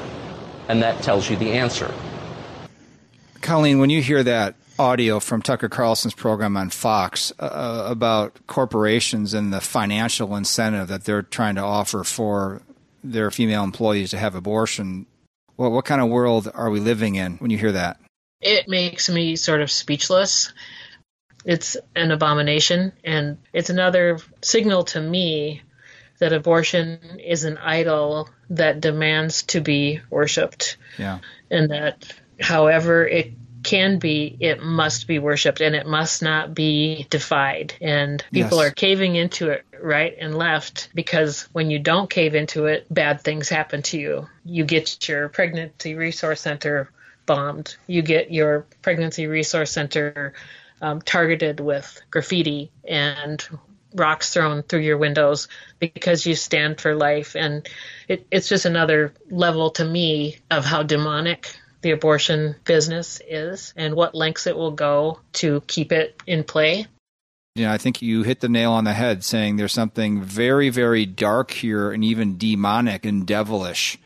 And 0.69 0.81
that 0.81 1.03
tells 1.03 1.29
you 1.29 1.35
the 1.35 1.51
answer. 1.51 1.93
Colleen, 3.41 3.79
when 3.79 3.89
you 3.89 4.01
hear 4.01 4.23
that 4.23 4.55
audio 4.79 5.19
from 5.19 5.41
Tucker 5.41 5.67
Carlson's 5.67 6.13
program 6.13 6.55
on 6.55 6.69
Fox 6.69 7.33
uh, 7.37 7.43
uh, 7.43 7.87
about 7.91 8.39
corporations 8.47 9.33
and 9.33 9.51
the 9.51 9.59
financial 9.59 10.33
incentive 10.37 10.87
that 10.87 11.03
they're 11.03 11.23
trying 11.23 11.55
to 11.55 11.61
offer 11.61 12.05
for 12.05 12.61
their 13.03 13.29
female 13.31 13.65
employees 13.65 14.11
to 14.11 14.17
have 14.17 14.33
abortion, 14.33 15.07
well, 15.57 15.71
what 15.71 15.83
kind 15.83 15.99
of 15.99 16.07
world 16.07 16.49
are 16.53 16.69
we 16.69 16.79
living 16.79 17.15
in 17.15 17.35
when 17.39 17.51
you 17.51 17.57
hear 17.57 17.73
that? 17.73 17.99
It 18.41 18.67
makes 18.67 19.09
me 19.09 19.35
sort 19.35 19.61
of 19.61 19.71
speechless. 19.71 20.51
It's 21.45 21.77
an 21.95 22.11
abomination, 22.11 22.93
and 23.03 23.37
it's 23.53 23.69
another 23.69 24.19
signal 24.41 24.83
to 24.85 25.01
me 25.01 25.61
that 26.19 26.33
abortion 26.33 26.99
is 27.19 27.45
an 27.45 27.57
idol 27.57 28.29
that 28.51 28.79
demands 28.79 29.41
to 29.43 29.59
be 29.59 30.01
worshipped. 30.11 30.77
Yeah. 30.99 31.19
And 31.49 31.71
that 31.71 32.13
however 32.39 33.07
it 33.07 33.33
can 33.63 33.97
be, 33.97 34.37
it 34.39 34.61
must 34.61 35.07
be 35.07 35.17
worshipped 35.19 35.61
and 35.61 35.75
it 35.75 35.87
must 35.87 36.21
not 36.21 36.53
be 36.53 37.07
defied. 37.09 37.73
And 37.81 38.23
people 38.31 38.59
yes. 38.59 38.67
are 38.67 38.71
caving 38.71 39.15
into 39.15 39.49
it 39.49 39.65
right 39.81 40.15
and 40.19 40.37
left 40.37 40.89
because 40.93 41.47
when 41.53 41.71
you 41.71 41.79
don't 41.79 42.09
cave 42.09 42.35
into 42.35 42.65
it, 42.65 42.85
bad 42.91 43.21
things 43.21 43.49
happen 43.49 43.81
to 43.83 43.99
you. 43.99 44.27
You 44.45 44.63
get 44.63 45.07
your 45.07 45.27
pregnancy 45.29 45.95
resource 45.95 46.41
center 46.41 46.91
bombed. 47.25 47.75
You 47.87 48.01
get 48.01 48.31
your 48.31 48.65
pregnancy 48.81 49.27
resource 49.27 49.71
center 49.71 50.33
um, 50.81 51.01
targeted 51.01 51.59
with 51.59 52.01
graffiti 52.09 52.71
and 52.83 53.47
rocks 53.93 54.33
thrown 54.33 54.63
through 54.63 54.79
your 54.79 54.97
windows 54.97 55.47
because 55.79 56.25
you 56.25 56.35
stand 56.35 56.79
for 56.79 56.95
life. 56.95 57.35
And 57.35 57.67
it, 58.07 58.25
it's 58.31 58.49
just 58.49 58.65
another 58.65 59.13
level 59.29 59.71
to 59.71 59.85
me 59.85 60.37
of 60.49 60.65
how 60.65 60.83
demonic 60.83 61.55
the 61.81 61.91
abortion 61.91 62.55
business 62.63 63.21
is 63.27 63.73
and 63.75 63.95
what 63.95 64.15
lengths 64.15 64.47
it 64.47 64.55
will 64.55 64.71
go 64.71 65.19
to 65.33 65.61
keep 65.67 65.91
it 65.91 66.21
in 66.27 66.43
play. 66.43 66.87
Yeah, 67.55 67.73
I 67.73 67.77
think 67.77 68.01
you 68.01 68.23
hit 68.23 68.39
the 68.39 68.47
nail 68.47 68.71
on 68.71 68.85
the 68.85 68.93
head 68.93 69.25
saying 69.25 69.57
there's 69.57 69.73
something 69.73 70.21
very, 70.21 70.69
very 70.69 71.05
dark 71.05 71.51
here 71.51 71.91
and 71.91 72.03
even 72.03 72.37
demonic 72.37 73.05
and 73.05 73.27
devilish 73.27 73.99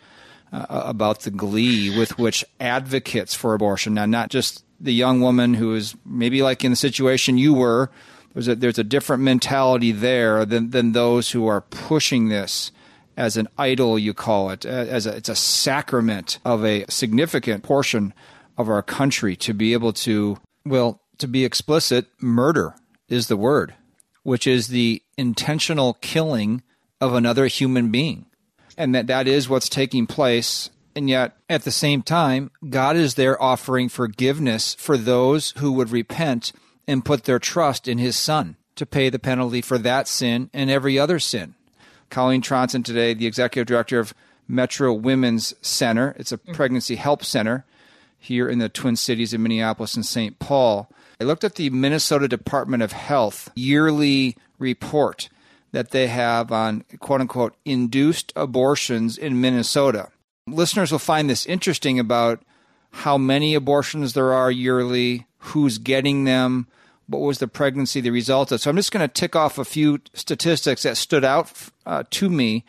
uh, 0.56 0.84
about 0.86 1.22
the 1.22 1.32
glee 1.32 1.96
with 1.98 2.18
which 2.18 2.46
advocates 2.60 3.34
for 3.34 3.54
abortion, 3.54 3.94
now 3.94 4.06
not 4.06 4.30
just 4.30 4.64
the 4.80 4.94
young 4.94 5.22
woman 5.22 5.54
who 5.54 5.76
is 5.76 5.96
maybe 6.06 6.42
like 6.42 6.64
in 6.64 6.72
the 6.72 6.76
situation 6.78 7.38
you 7.38 7.54
were, 7.54 7.90
there's 8.34 8.48
a, 8.48 8.56
there's 8.56 8.80
a 8.80 8.84
different 8.84 9.24
mentality 9.24 9.92
there 9.92 10.46
than, 10.46 10.70
than 10.70 10.92
those 10.92 11.32
who 11.32 11.48
are 11.48 11.62
pushing 11.62 12.30
this 12.30 12.72
as 13.18 13.38
an 13.38 13.48
idol, 13.58 13.98
you 13.98 14.14
call 14.14 14.50
it, 14.50 14.66
as 14.66 15.06
a, 15.06 15.16
it's 15.16 15.30
a 15.30 15.36
sacrament 15.36 16.40
of 16.44 16.66
a 16.66 16.86
significant 16.90 17.64
portion 17.64 18.14
of 18.58 18.70
our 18.70 18.84
country 18.84 19.36
to 19.38 19.54
be 19.54 19.74
able 19.74 19.94
to, 19.94 20.38
well, 20.66 21.02
to 21.18 21.28
be 21.28 21.46
explicit, 21.46 22.08
murder 22.20 22.76
is 23.08 23.28
the 23.28 23.38
word, 23.38 23.74
which 24.24 24.46
is 24.48 24.68
the 24.68 25.02
intentional 25.18 25.96
killing 26.02 26.62
of 27.00 27.14
another 27.14 27.48
human 27.48 27.90
being 27.90 28.26
and 28.78 28.94
that 28.96 29.08
that 29.08 29.28
is 29.28 29.50
what's 29.50 29.70
taking 29.70 30.08
place. 30.08 30.70
And 30.96 31.10
yet, 31.10 31.36
at 31.50 31.64
the 31.64 31.72
same 31.72 32.02
time, 32.02 32.52
God 32.70 32.96
is 32.96 33.16
there 33.16 33.42
offering 33.42 33.90
forgiveness 33.90 34.76
for 34.76 34.98
those 34.98 35.54
who 35.58 35.74
would 35.74 35.92
repent 35.92 36.54
and 36.88 37.04
put 37.04 37.26
their 37.26 37.40
trust 37.40 37.88
in 37.88 37.98
His 37.98 38.16
Son 38.16 38.56
to 38.76 38.86
pay 38.86 39.10
the 39.10 39.20
penalty 39.20 39.62
for 39.62 39.78
that 39.78 40.08
sin 40.08 40.50
and 40.54 40.70
every 40.70 40.98
other 40.98 41.20
sin. 41.20 41.56
Colleen 42.10 42.42
Tronson 42.42 42.84
today, 42.84 43.14
the 43.14 43.28
executive 43.28 43.68
director 43.68 44.00
of 44.00 44.14
Metro 44.48 44.94
Women's 44.94 45.56
Center. 45.62 46.16
It's 46.18 46.32
a 46.32 46.38
mm-hmm. 46.38 46.54
pregnancy 46.54 46.96
help 46.96 47.24
center 47.24 47.66
here 48.20 48.48
in 48.48 48.60
the 48.60 48.70
Twin 48.70 48.96
Cities 48.96 49.34
of 49.34 49.42
Minneapolis 49.42 49.96
and 49.96 50.06
St. 50.06 50.40
Paul. 50.40 50.90
I 51.20 51.24
looked 51.24 51.44
at 51.44 51.56
the 51.56 51.70
Minnesota 51.70 52.28
Department 52.28 52.84
of 52.84 52.92
Health 52.92 53.52
yearly 53.56 54.38
report 54.60 55.30
that 55.76 55.92
they 55.92 56.08
have 56.08 56.52
on 56.54 56.86
quote 57.00 57.20
unquote 57.20 57.54
induced 57.66 58.32
abortions 58.38 59.18
in 59.18 59.42
Minnesota. 59.42 60.08
Listeners 60.48 60.90
will 60.90 61.00
find 61.00 61.30
this 61.30 61.46
interesting 61.46 62.00
about 62.00 62.42
how 62.92 63.18
many 63.18 63.54
abortions 63.54 64.14
there 64.14 64.32
are 64.32 64.50
yearly, 64.50 65.28
who's 65.40 65.78
getting 65.78 66.24
them, 66.24 66.68
what 67.08 67.20
was 67.20 67.40
the 67.40 67.50
pregnancy 67.50 68.00
the 68.00 68.10
result 68.10 68.54
of. 68.54 68.62
So 68.62 68.70
I'm 68.70 68.78
just 68.78 68.94
going 68.94 69.06
to 69.06 69.14
tick 69.14 69.36
off 69.36 69.58
a 69.58 69.66
few 69.66 70.00
statistics 70.14 70.84
that 70.84 70.96
stood 70.96 71.26
out 71.26 71.52
uh, 71.86 72.04
to 72.12 72.30
me 72.30 72.64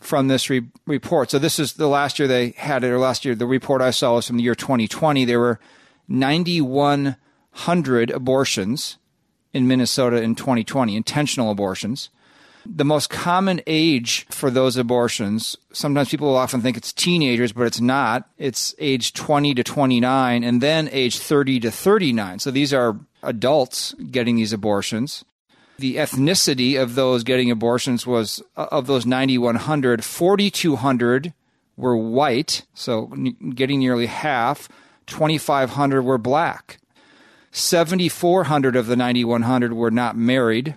from 0.00 0.28
this 0.28 0.48
re- 0.48 0.66
report. 0.86 1.30
So 1.30 1.38
this 1.38 1.58
is 1.58 1.74
the 1.74 1.88
last 1.88 2.18
year 2.18 2.26
they 2.26 2.54
had 2.56 2.84
it, 2.84 2.88
or 2.88 2.98
last 2.98 3.26
year 3.26 3.34
the 3.34 3.44
report 3.44 3.82
I 3.82 3.90
saw 3.90 4.14
was 4.14 4.28
from 4.28 4.38
the 4.38 4.44
year 4.44 4.54
2020. 4.54 5.26
There 5.26 5.40
were 5.40 5.60
9,100 6.08 8.10
abortions 8.10 8.96
in 9.52 9.68
Minnesota 9.68 10.22
in 10.22 10.34
2020, 10.34 10.96
intentional 10.96 11.50
abortions. 11.50 12.08
The 12.68 12.84
most 12.84 13.10
common 13.10 13.60
age 13.66 14.26
for 14.30 14.50
those 14.50 14.76
abortions, 14.76 15.56
sometimes 15.72 16.10
people 16.10 16.28
will 16.28 16.36
often 16.36 16.60
think 16.60 16.76
it's 16.76 16.92
teenagers, 16.92 17.52
but 17.52 17.66
it's 17.66 17.80
not. 17.80 18.28
It's 18.38 18.74
age 18.78 19.12
20 19.12 19.54
to 19.54 19.64
29 19.64 20.44
and 20.44 20.60
then 20.60 20.88
age 20.92 21.18
30 21.18 21.60
to 21.60 21.70
39. 21.70 22.38
So 22.40 22.50
these 22.50 22.74
are 22.74 22.98
adults 23.22 23.94
getting 24.10 24.36
these 24.36 24.52
abortions. 24.52 25.24
The 25.78 25.96
ethnicity 25.96 26.80
of 26.80 26.94
those 26.94 27.22
getting 27.22 27.50
abortions 27.50 28.06
was 28.06 28.42
uh, 28.56 28.66
of 28.70 28.86
those 28.86 29.04
9,100, 29.04 30.04
4,200 30.04 31.34
were 31.76 31.96
white, 31.96 32.62
so 32.74 33.06
getting 33.54 33.80
nearly 33.80 34.06
half. 34.06 34.68
2,500 35.06 36.02
were 36.02 36.18
black. 36.18 36.78
7,400 37.52 38.74
of 38.76 38.86
the 38.86 38.96
9,100 38.96 39.72
were 39.72 39.90
not 39.90 40.16
married 40.16 40.76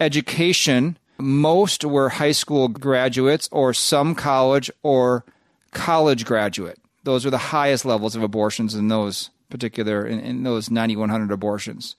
education, 0.00 0.98
most 1.18 1.84
were 1.84 2.08
high 2.08 2.32
school 2.32 2.68
graduates 2.68 3.48
or 3.52 3.74
some 3.74 4.14
college 4.14 4.70
or 4.82 5.24
college 5.72 6.24
graduate. 6.24 6.78
Those 7.04 7.24
are 7.24 7.30
the 7.30 7.38
highest 7.38 7.84
levels 7.84 8.16
of 8.16 8.22
abortions 8.22 8.74
in 8.74 8.88
those 8.88 9.30
particular 9.50 10.06
in, 10.06 10.20
in 10.20 10.42
those 10.42 10.70
9100 10.70 11.32
abortions. 11.32 11.96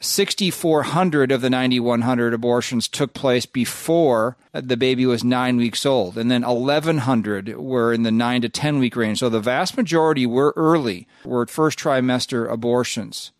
6400 0.00 1.30
of 1.30 1.42
the 1.42 1.50
9100 1.50 2.34
abortions 2.34 2.88
took 2.88 3.14
place 3.14 3.46
before 3.46 4.36
the 4.52 4.76
baby 4.76 5.06
was 5.06 5.22
9 5.22 5.56
weeks 5.56 5.86
old 5.86 6.18
and 6.18 6.28
then 6.28 6.42
1100 6.42 7.56
were 7.56 7.92
in 7.92 8.02
the 8.02 8.10
9 8.10 8.42
to 8.42 8.48
10 8.48 8.80
week 8.80 8.96
range. 8.96 9.20
So 9.20 9.28
the 9.28 9.38
vast 9.38 9.76
majority 9.76 10.26
were 10.26 10.52
early, 10.56 11.06
were 11.24 11.46
first 11.46 11.78
trimester 11.78 12.50
abortions. 12.50 13.30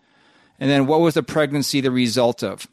And 0.61 0.71
then 0.71 0.87
what 0.87 1.01
was 1.01 1.15
the 1.15 1.25
pregnancy 1.25 1.81
the 1.81 1.91
result 1.91 2.45
of? 2.45 2.69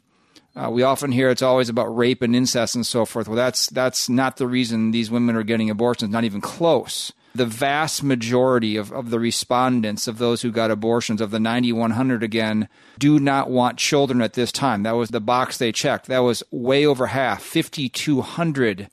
Uh, 0.56 0.68
we 0.70 0.82
often 0.82 1.12
hear 1.12 1.30
it's 1.30 1.42
always 1.42 1.68
about 1.68 1.96
rape 1.96 2.22
and 2.22 2.34
incest 2.34 2.74
and 2.74 2.86
so 2.86 3.04
forth. 3.04 3.28
Well, 3.28 3.36
that's 3.36 3.68
that's 3.68 4.08
not 4.08 4.36
the 4.36 4.48
reason 4.48 4.90
these 4.90 5.10
women 5.10 5.36
are 5.36 5.42
getting 5.42 5.70
abortions. 5.70 6.10
Not 6.10 6.24
even 6.24 6.40
close. 6.40 7.12
The 7.32 7.46
vast 7.46 8.02
majority 8.02 8.76
of, 8.76 8.90
of 8.90 9.10
the 9.10 9.20
respondents 9.20 10.08
of 10.08 10.18
those 10.18 10.42
who 10.42 10.50
got 10.50 10.72
abortions, 10.72 11.20
of 11.20 11.30
the 11.30 11.38
9,100 11.38 12.24
again, 12.24 12.68
do 12.98 13.20
not 13.20 13.48
want 13.48 13.78
children 13.78 14.20
at 14.20 14.32
this 14.32 14.50
time. 14.50 14.82
That 14.82 14.96
was 14.96 15.10
the 15.10 15.20
box 15.20 15.56
they 15.56 15.70
checked. 15.70 16.06
That 16.06 16.20
was 16.20 16.42
way 16.50 16.84
over 16.84 17.06
half. 17.06 17.44
5,200 17.44 18.88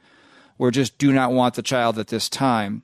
were 0.60 0.70
just 0.70 1.00
do 1.00 1.12
not 1.12 1.32
want 1.32 1.56
the 1.56 1.64
child 1.64 1.98
at 1.98 2.10
this 2.10 2.30
time. 2.30 2.84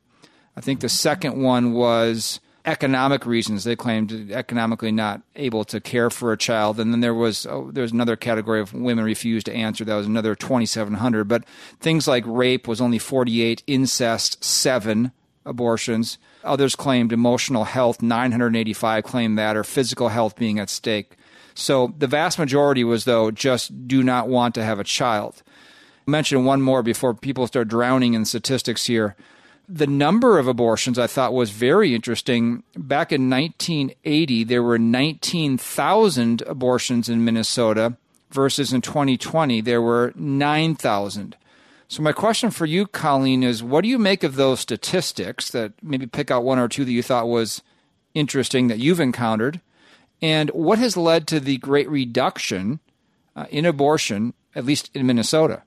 I 0.58 0.62
think 0.62 0.80
the 0.80 0.90
second 0.90 1.42
one 1.42 1.74
was 1.74 2.40
economic 2.66 3.26
reasons. 3.26 3.64
They 3.64 3.76
claimed 3.76 4.32
economically 4.32 4.92
not 4.92 5.22
able 5.36 5.64
to 5.66 5.82
care 5.82 6.10
for 6.10 6.32
a 6.32 6.38
child. 6.38 6.80
And 6.80 6.94
then 6.94 7.02
there 7.02 7.14
was 7.14 7.46
oh, 7.46 7.70
there 7.72 7.82
was 7.82 7.92
another 7.92 8.16
category 8.16 8.62
of 8.62 8.74
women 8.74 9.04
refused 9.04 9.46
to 9.48 9.54
answer. 9.54 9.84
That 9.84 9.96
was 9.96 10.08
another 10.08 10.36
2,700. 10.36 11.28
But 11.28 11.46
things 11.80 12.08
like 12.08 12.24
rape 12.26 12.68
was 12.68 12.82
only 12.82 13.00
48, 13.00 13.64
incest 13.68 14.44
seven, 14.44 15.12
abortions. 15.46 16.18
Others 16.44 16.76
claimed 16.76 17.12
emotional 17.12 17.66
health, 17.66 18.02
985 18.02 19.04
claimed 19.04 19.38
that, 19.38 19.56
or 19.56 19.64
physical 19.64 20.10
health 20.10 20.36
being 20.36 20.60
at 20.60 20.70
stake. 20.70 21.18
So 21.56 21.94
the 21.98 22.08
vast 22.08 22.40
majority 22.40 22.84
was 22.84 23.06
though 23.06 23.30
just 23.30 23.88
do 23.88 24.04
not 24.04 24.28
want 24.28 24.56
to 24.56 24.64
have 24.64 24.80
a 24.80 24.84
child. 24.84 25.44
I'll 26.08 26.12
mention 26.12 26.46
one 26.46 26.62
more 26.62 26.82
before 26.82 27.14
people 27.14 27.48
start 27.48 27.68
drowning 27.68 28.14
in 28.14 28.26
statistics 28.26 28.86
here 28.86 29.16
the 29.74 29.88
number 29.88 30.38
of 30.38 30.48
abortions 30.48 31.00
I 31.00 31.08
thought 31.08 31.34
was 31.34 31.50
very 31.50 31.96
interesting. 31.96 32.62
Back 32.78 33.12
in 33.12 33.28
1980, 33.28 34.44
there 34.44 34.62
were 34.62 34.78
19,000 34.78 36.44
abortions 36.44 37.10
in 37.10 37.26
Minnesota 37.26 37.98
versus 38.30 38.72
in 38.72 38.82
2020, 38.82 39.62
there 39.62 39.82
were 39.82 40.14
9,000. 40.16 41.36
So, 41.88 42.04
my 42.04 42.12
question 42.12 42.52
for 42.52 42.68
you, 42.68 42.86
Colleen, 42.86 43.42
is 43.42 43.64
what 43.64 43.82
do 43.82 43.88
you 43.88 43.98
make 43.98 44.24
of 44.24 44.36
those 44.36 44.60
statistics 44.60 45.50
that 45.52 45.74
maybe 45.82 46.06
pick 46.06 46.30
out 46.30 46.44
one 46.44 46.60
or 46.60 46.68
two 46.68 46.86
that 46.86 46.92
you 46.92 47.04
thought 47.04 47.28
was 47.28 47.64
interesting 48.14 48.68
that 48.68 48.80
you've 48.80 49.00
encountered? 49.00 49.60
And 50.22 50.52
what 50.52 50.78
has 50.78 50.96
led 50.96 51.28
to 51.28 51.40
the 51.40 51.58
great 51.58 51.90
reduction 51.90 52.80
uh, 53.36 53.46
in 53.50 53.66
abortion, 53.66 54.36
at 54.56 54.66
least 54.66 54.92
in 54.94 55.08
Minnesota? 55.08 55.64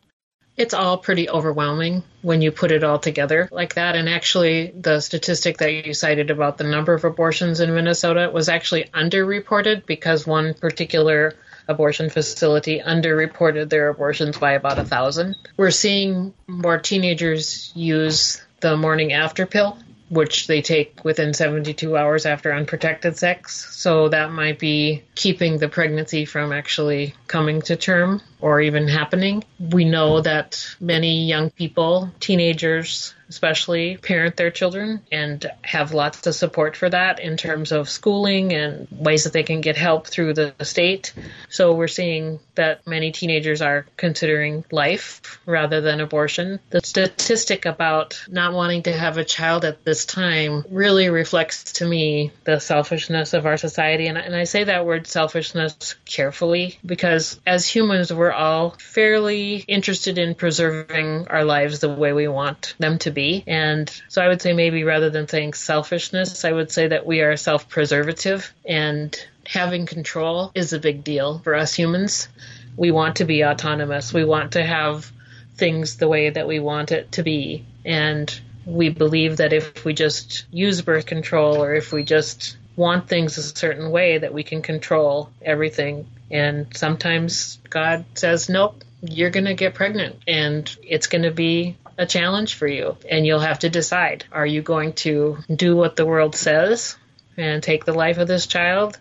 It's 0.56 0.74
all 0.74 0.98
pretty 0.98 1.28
overwhelming 1.28 2.02
when 2.22 2.40
you 2.42 2.50
put 2.50 2.72
it 2.72 2.82
all 2.82 2.98
together 2.98 3.48
like 3.52 3.74
that. 3.74 3.94
And 3.94 4.08
actually, 4.08 4.72
the 4.74 5.00
statistic 5.00 5.58
that 5.58 5.86
you 5.86 5.94
cited 5.94 6.30
about 6.30 6.58
the 6.58 6.64
number 6.64 6.94
of 6.94 7.04
abortions 7.04 7.60
in 7.60 7.74
Minnesota 7.74 8.30
was 8.32 8.48
actually 8.48 8.84
underreported 8.94 9.86
because 9.86 10.26
one 10.26 10.54
particular 10.54 11.34
abortion 11.68 12.08
facility 12.10 12.80
underreported 12.80 13.68
their 13.68 13.88
abortions 13.88 14.38
by 14.38 14.52
about 14.52 14.78
a 14.78 14.84
thousand. 14.84 15.36
We're 15.56 15.70
seeing 15.70 16.32
more 16.46 16.78
teenagers 16.78 17.72
use 17.74 18.42
the 18.60 18.76
morning 18.76 19.12
after 19.12 19.46
pill 19.46 19.78
which 20.08 20.46
they 20.46 20.62
take 20.62 21.04
within 21.04 21.34
72 21.34 21.96
hours 21.96 22.26
after 22.26 22.52
unprotected 22.52 23.16
sex. 23.16 23.74
So 23.76 24.08
that 24.08 24.30
might 24.30 24.58
be 24.58 25.02
keeping 25.14 25.58
the 25.58 25.68
pregnancy 25.68 26.24
from 26.24 26.52
actually 26.52 27.14
coming 27.26 27.62
to 27.62 27.76
term 27.76 28.22
or 28.46 28.60
even 28.60 28.86
happening. 28.86 29.42
We 29.58 29.84
know 29.84 30.20
that 30.20 30.64
many 30.78 31.26
young 31.26 31.50
people, 31.50 32.12
teenagers, 32.20 33.12
especially 33.28 33.96
parent 33.96 34.36
their 34.36 34.50
children 34.50 35.02
and 35.10 35.50
have 35.62 35.92
lots 35.92 36.26
of 36.26 36.34
support 36.34 36.76
for 36.76 36.88
that 36.88 37.18
in 37.18 37.36
terms 37.36 37.72
of 37.72 37.88
schooling 37.88 38.52
and 38.52 38.86
ways 38.90 39.24
that 39.24 39.32
they 39.32 39.42
can 39.42 39.60
get 39.60 39.76
help 39.76 40.06
through 40.06 40.34
the 40.34 40.54
state. 40.62 41.12
So 41.48 41.74
we're 41.74 41.88
seeing 41.88 42.38
that 42.54 42.86
many 42.86 43.12
teenagers 43.12 43.62
are 43.62 43.86
considering 43.96 44.64
life 44.70 45.40
rather 45.44 45.80
than 45.80 46.00
abortion. 46.00 46.60
The 46.70 46.80
statistic 46.84 47.66
about 47.66 48.24
not 48.28 48.52
wanting 48.52 48.84
to 48.84 48.92
have 48.92 49.18
a 49.18 49.24
child 49.24 49.64
at 49.64 49.84
this 49.84 50.06
time 50.06 50.64
really 50.70 51.08
reflects 51.08 51.72
to 51.74 51.86
me 51.86 52.32
the 52.44 52.60
selfishness 52.60 53.34
of 53.34 53.46
our 53.46 53.56
society. 53.56 54.06
And, 54.06 54.18
and 54.18 54.34
I 54.34 54.44
say 54.44 54.64
that 54.64 54.86
word 54.86 55.06
selfishness 55.06 55.96
carefully 56.04 56.78
because 56.84 57.40
as 57.46 57.66
humans, 57.66 58.12
we're 58.12 58.32
all 58.36 58.70
fairly 58.78 59.56
interested 59.56 60.18
in 60.18 60.34
preserving 60.34 61.28
our 61.28 61.44
lives 61.44 61.80
the 61.80 61.88
way 61.88 62.12
we 62.12 62.28
want 62.28 62.74
them 62.78 62.98
to 62.98 63.10
be. 63.10 63.42
And 63.46 63.90
so 64.08 64.22
I 64.22 64.28
would 64.28 64.42
say 64.42 64.52
maybe 64.52 64.84
rather 64.84 65.10
than 65.10 65.28
saying 65.28 65.54
selfishness, 65.54 66.44
I 66.44 66.52
would 66.52 66.70
say 66.70 66.88
that 66.88 67.06
we 67.06 67.20
are 67.22 67.36
self 67.36 67.68
preservative 67.68 68.52
and 68.64 69.16
having 69.46 69.86
control 69.86 70.50
is 70.54 70.72
a 70.72 70.78
big 70.78 71.04
deal 71.04 71.38
for 71.38 71.54
us 71.54 71.74
humans. 71.74 72.28
We 72.76 72.90
want 72.90 73.16
to 73.16 73.24
be 73.24 73.44
autonomous. 73.44 74.12
We 74.12 74.24
want 74.24 74.52
to 74.52 74.64
have 74.64 75.10
things 75.56 75.96
the 75.96 76.08
way 76.08 76.30
that 76.30 76.46
we 76.46 76.60
want 76.60 76.92
it 76.92 77.12
to 77.12 77.22
be. 77.22 77.64
And 77.84 78.38
we 78.66 78.90
believe 78.90 79.38
that 79.38 79.52
if 79.52 79.84
we 79.84 79.94
just 79.94 80.44
use 80.50 80.82
birth 80.82 81.06
control 81.06 81.62
or 81.62 81.74
if 81.74 81.92
we 81.92 82.02
just 82.02 82.56
want 82.74 83.08
things 83.08 83.38
a 83.38 83.42
certain 83.42 83.90
way 83.90 84.18
that 84.18 84.34
we 84.34 84.42
can 84.42 84.60
control 84.60 85.30
everything 85.40 86.06
and 86.30 86.66
sometimes 86.76 87.58
God 87.68 88.04
says 88.14 88.48
nope 88.48 88.82
you're 89.02 89.30
going 89.30 89.44
to 89.44 89.54
get 89.54 89.74
pregnant 89.74 90.16
and 90.26 90.74
it's 90.82 91.06
going 91.06 91.22
to 91.22 91.30
be 91.30 91.76
a 91.98 92.06
challenge 92.06 92.54
for 92.54 92.66
you, 92.66 92.96
and 93.08 93.26
you'll 93.26 93.40
have 93.40 93.60
to 93.60 93.70
decide 93.70 94.24
are 94.30 94.46
you 94.46 94.62
going 94.62 94.92
to 94.92 95.38
do 95.54 95.76
what 95.76 95.96
the 95.96 96.06
world 96.06 96.34
says 96.34 96.96
and 97.36 97.62
take 97.62 97.84
the 97.84 97.92
life 97.92 98.18
of 98.18 98.28
this 98.28 98.46
child, 98.46 98.98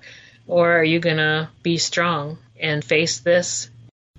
or 0.47 0.79
are 0.79 0.83
you 0.83 0.99
going 0.99 1.17
to 1.17 1.49
be 1.63 1.77
strong 1.77 2.37
and 2.59 2.83
face 2.83 3.19
this? 3.19 3.69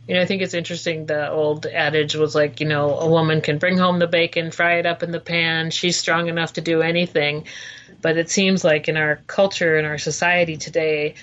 You 0.07 0.15
know, 0.15 0.23
I 0.23 0.27
think 0.27 0.43
it's 0.43 0.55
interesting. 0.55 1.07
The 1.07 1.31
old 1.31 1.67
adage 1.67 2.15
was 2.15 2.35
like, 2.35 2.61
you 2.61 2.69
know, 2.69 2.99
a 2.99 3.09
woman 3.09 3.41
can 3.41 3.59
bring 3.59 3.77
home 3.77 3.99
the 3.99 4.07
bacon, 4.07 4.53
fry 4.53 4.75
it 4.75 4.87
up 4.87 5.03
in 5.03 5.11
the 5.11 5.21
pan. 5.21 5.71
She's 5.71 5.97
strong 5.97 6.29
enough 6.29 6.53
to 6.55 6.61
do 6.61 6.81
anything. 6.81 7.47
But 8.03 8.17
it 8.17 8.31
seems 8.31 8.63
like 8.63 8.89
in 8.89 8.97
our 8.97 9.17
culture, 9.27 9.77
in 9.79 9.85
our 9.85 9.99
society 9.99 10.59
today, 10.59 11.15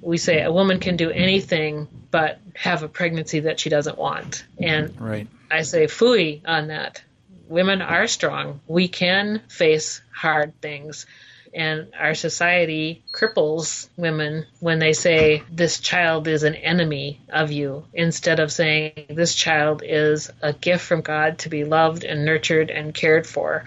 we 0.00 0.16
say 0.18 0.42
a 0.42 0.52
woman 0.52 0.80
can 0.80 0.96
do 0.96 1.10
anything 1.10 1.88
but 2.10 2.38
have 2.54 2.82
a 2.82 2.88
pregnancy 2.88 3.40
that 3.40 3.58
she 3.58 3.70
doesn't 3.70 3.98
want. 3.98 4.44
And 4.58 5.00
right. 5.00 5.26
I 5.50 5.62
say 5.62 5.86
fooey 5.86 6.42
on 6.46 6.68
that. 6.68 7.02
women 7.48 7.82
are 7.82 8.06
strong. 8.06 8.60
We 8.66 8.88
can 8.88 9.42
face 9.48 10.02
hard 10.12 10.60
things. 10.60 11.06
And 11.54 11.92
our 11.96 12.14
society 12.14 13.04
cripples 13.12 13.88
women 13.96 14.46
when 14.58 14.80
they 14.80 14.92
say, 14.92 15.44
this 15.52 15.78
child 15.78 16.26
is 16.26 16.42
an 16.42 16.56
enemy 16.56 17.20
of 17.28 17.52
you, 17.52 17.84
instead 17.92 18.40
of 18.40 18.50
saying, 18.50 19.06
this 19.08 19.36
child 19.36 19.82
is 19.84 20.30
a 20.42 20.52
gift 20.52 20.84
from 20.84 21.02
God 21.02 21.38
to 21.40 21.48
be 21.48 21.64
loved 21.64 22.02
and 22.02 22.24
nurtured 22.24 22.70
and 22.70 22.92
cared 22.92 23.24
for. 23.24 23.64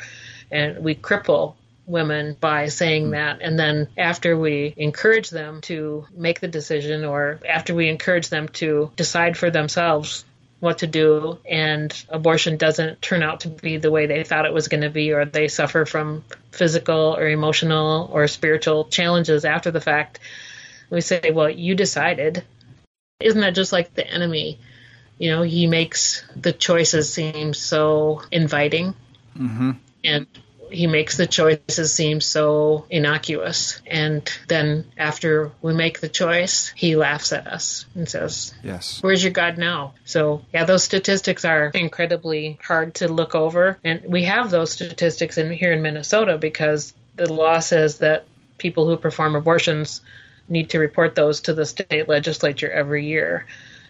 And 0.51 0.84
we 0.84 0.95
cripple 0.95 1.55
women 1.88 2.35
by 2.39 2.67
saying 2.67 3.05
hmm. 3.05 3.11
that. 3.11 3.41
And 3.41 3.57
then 3.57 3.88
after 3.97 4.38
we 4.38 4.73
encourage 4.77 5.31
them 5.31 5.61
to 5.61 6.05
make 6.15 6.39
the 6.39 6.47
decision 6.47 7.05
or 7.05 7.39
after 7.47 7.73
we 7.73 7.89
encourage 7.89 8.29
them 8.29 8.49
to 8.49 8.91
decide 8.95 9.38
for 9.38 9.49
themselves 9.49 10.25
what 10.59 10.79
to 10.79 10.88
do 10.88 11.38
and 11.47 11.93
abortion 12.09 12.57
doesn't 12.57 13.01
turn 13.01 13.21
out 13.21 13.41
to 13.41 13.47
be 13.47 13.77
the 13.77 13.91
way 13.91 14.07
they 14.07 14.23
thought 14.23 14.45
it 14.45 14.53
was 14.53 14.67
going 14.67 14.81
to 14.81 14.89
be 14.89 15.13
or 15.13 15.23
they 15.23 15.47
suffer 15.47 15.85
from 15.85 16.23
physical 16.51 17.15
or 17.15 17.27
emotional 17.27 18.09
or 18.11 18.27
spiritual 18.27 18.85
challenges 18.85 19.45
after 19.45 19.69
the 19.69 19.81
fact 19.81 20.19
we 20.89 20.99
say 20.99 21.29
well 21.31 21.49
you 21.49 21.75
decided 21.75 22.43
isn't 23.19 23.41
that 23.41 23.53
just 23.53 23.71
like 23.71 23.93
the 23.93 24.07
enemy 24.07 24.59
you 25.19 25.29
know 25.29 25.43
he 25.43 25.67
makes 25.67 26.23
the 26.35 26.51
choices 26.51 27.13
seem 27.13 27.53
so 27.53 28.23
inviting 28.31 28.95
mm-hmm. 29.38 29.71
and 30.03 30.25
he 30.70 30.88
makes 30.88 31.18
the 31.18 31.28
choices 31.28 31.93
seem 31.93 32.22
so 32.22 32.86
innocuous. 32.89 33.82
And 33.86 34.30
then 34.47 34.86
after 34.97 35.51
we 35.61 35.74
make 35.74 35.99
the 35.99 36.09
choice, 36.09 36.72
he 36.76 36.95
laughs 36.95 37.34
at 37.34 37.47
us 37.47 37.86
and 37.95 38.07
says, 38.07 38.53
Yes. 38.63 39.01
Where's 39.01 39.24
your 39.24 39.34
God 39.34 39.57
now? 39.57 39.93
So, 40.05 40.41
yeah, 40.53 40.65
those 40.65 40.84
statistics 40.84 41.45
are 41.45 41.72
incredibly 41.74 42.59
hard 42.63 42.95
to 42.95 43.07
look 43.07 43.36
over. 43.36 43.78
And 43.84 44.03
we 44.05 44.24
have 44.24 44.49
those 44.49 44.72
statistics 44.72 45.38
in 45.38 45.51
here 45.51 45.72
in 45.72 45.82
Minnesota 45.82 46.38
because 46.38 46.93
the 47.15 47.32
law 47.32 47.59
says 47.59 47.99
that 47.99 48.26
people 48.57 48.88
who 48.88 48.97
perform 48.97 49.36
abortions 49.36 50.01
need 50.49 50.70
to 50.72 50.80
report 50.80 51.15
those 51.15 51.41
to 51.41 51.53
the 51.53 51.65
state 51.65 52.07
legislature 52.07 52.72
every 52.72 53.05
year. 53.05 53.45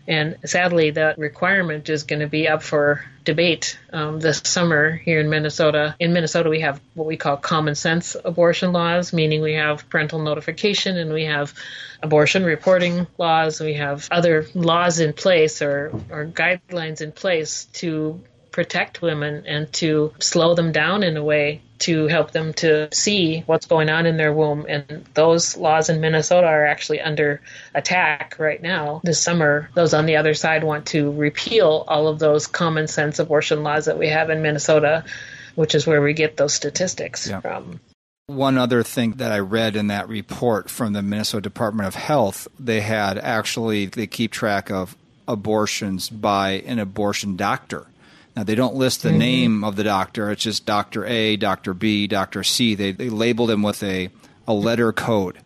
And 0.08 0.38
sadly, 0.46 0.92
that 0.92 1.18
requirement 1.18 1.90
is 1.90 2.04
going 2.04 2.22
to 2.22 2.28
be 2.28 2.48
up 2.48 2.64
for 2.64 3.04
debate 3.26 3.78
um, 3.92 4.22
this 4.22 4.42
summer 4.46 4.92
here 4.92 5.20
in 5.20 5.30
Minnesota. 5.30 5.96
In 6.00 6.14
Minnesota, 6.14 6.50
we 6.50 6.62
have 6.62 6.80
what 6.94 7.08
we 7.08 7.18
call 7.18 7.36
common 7.36 7.76
sense 7.76 8.16
abortion 8.24 8.72
laws, 8.72 9.12
meaning 9.12 9.42
we 9.42 9.56
have 9.56 9.90
parental 9.90 10.20
notification 10.20 10.98
and 10.98 11.12
we 11.12 11.26
have 11.26 11.54
abortion 12.02 12.46
reporting 12.46 13.06
laws. 13.18 13.60
We 13.60 13.74
have 13.74 14.08
other 14.10 14.48
laws 14.54 15.02
in 15.02 15.12
place 15.12 15.62
or, 15.62 15.92
or 16.10 16.26
guidelines 16.26 17.02
in 17.02 17.12
place 17.12 17.66
to 17.74 18.22
protect 18.52 19.02
women 19.02 19.46
and 19.46 19.72
to 19.74 20.14
slow 20.20 20.56
them 20.56 20.72
down 20.72 21.04
in 21.04 21.18
a 21.18 21.24
way 21.24 21.62
to 21.80 22.08
help 22.08 22.32
them 22.32 22.54
to 22.54 22.94
see 22.94 23.42
what's 23.46 23.68
going 23.68 23.90
on 23.90 24.06
in 24.06 24.18
their 24.18 24.34
womb. 24.34 24.66
And 24.68 25.06
those 25.14 25.56
laws 25.58 25.90
in 25.90 26.02
Minnesota 26.02 26.48
are 26.48 26.66
actually 26.66 27.02
under 27.02 27.42
attack 27.76 28.36
right 28.40 28.62
now. 28.62 29.02
This 29.04 29.22
summer, 29.22 29.70
those 29.76 29.94
on 29.94 30.06
the 30.06 30.18
other 30.18 30.34
side 30.34 30.64
want 30.64 30.88
to 30.88 31.12
repeal 31.12 31.86
all 31.88 32.08
of 32.08 32.20
those 32.20 32.48
common 32.48 32.88
sense 32.88 33.20
abortion 33.20 33.64
laws 33.64 33.86
that 33.86 34.00
we 34.00 34.08
have 34.08 34.30
in 34.30 34.42
Minnesota, 34.42 35.06
which 35.56 35.76
is 35.76 35.86
where 35.86 36.02
we 36.02 36.14
get 36.14 36.38
those 36.38 36.54
statistics 36.54 37.28
yeah. 37.28 37.42
from. 37.42 37.80
One 38.28 38.58
other 38.58 38.84
thing 38.84 39.14
that 39.14 39.32
I 39.32 39.40
read 39.40 39.76
in 39.78 39.88
that 39.88 40.10
report 40.10 40.70
from 40.70 40.94
the 40.94 41.02
Minnesota 41.02 41.44
Department 41.44 41.88
of 41.88 41.96
Health, 41.96 42.48
they 42.60 42.82
had 42.82 43.18
actually, 43.18 43.86
they 43.86 44.08
keep 44.08 44.32
track 44.32 44.70
of 44.70 44.98
abortions 45.28 46.10
by 46.10 46.64
an 46.66 46.80
abortion 46.80 47.38
doctor. 47.38 47.86
Now, 48.38 48.44
they 48.44 48.54
don't 48.54 48.76
list 48.76 49.02
the 49.02 49.10
mm-hmm. 49.10 49.18
name 49.18 49.64
of 49.64 49.78
the 49.78 49.84
doctor. 49.84 50.30
It's 50.30 50.44
just 50.44 50.68
Dr. 50.68 51.04
A, 51.08 51.38
Dr. 51.38 51.74
B, 51.74 52.06
Dr. 52.06 52.44
C. 52.44 52.76
They, 52.76 52.92
they 52.92 53.10
label 53.10 53.48
them 53.48 53.64
with 53.64 53.82
a, 53.82 54.10
a 54.48 54.54
letter 54.54 54.94
code. 54.94 55.40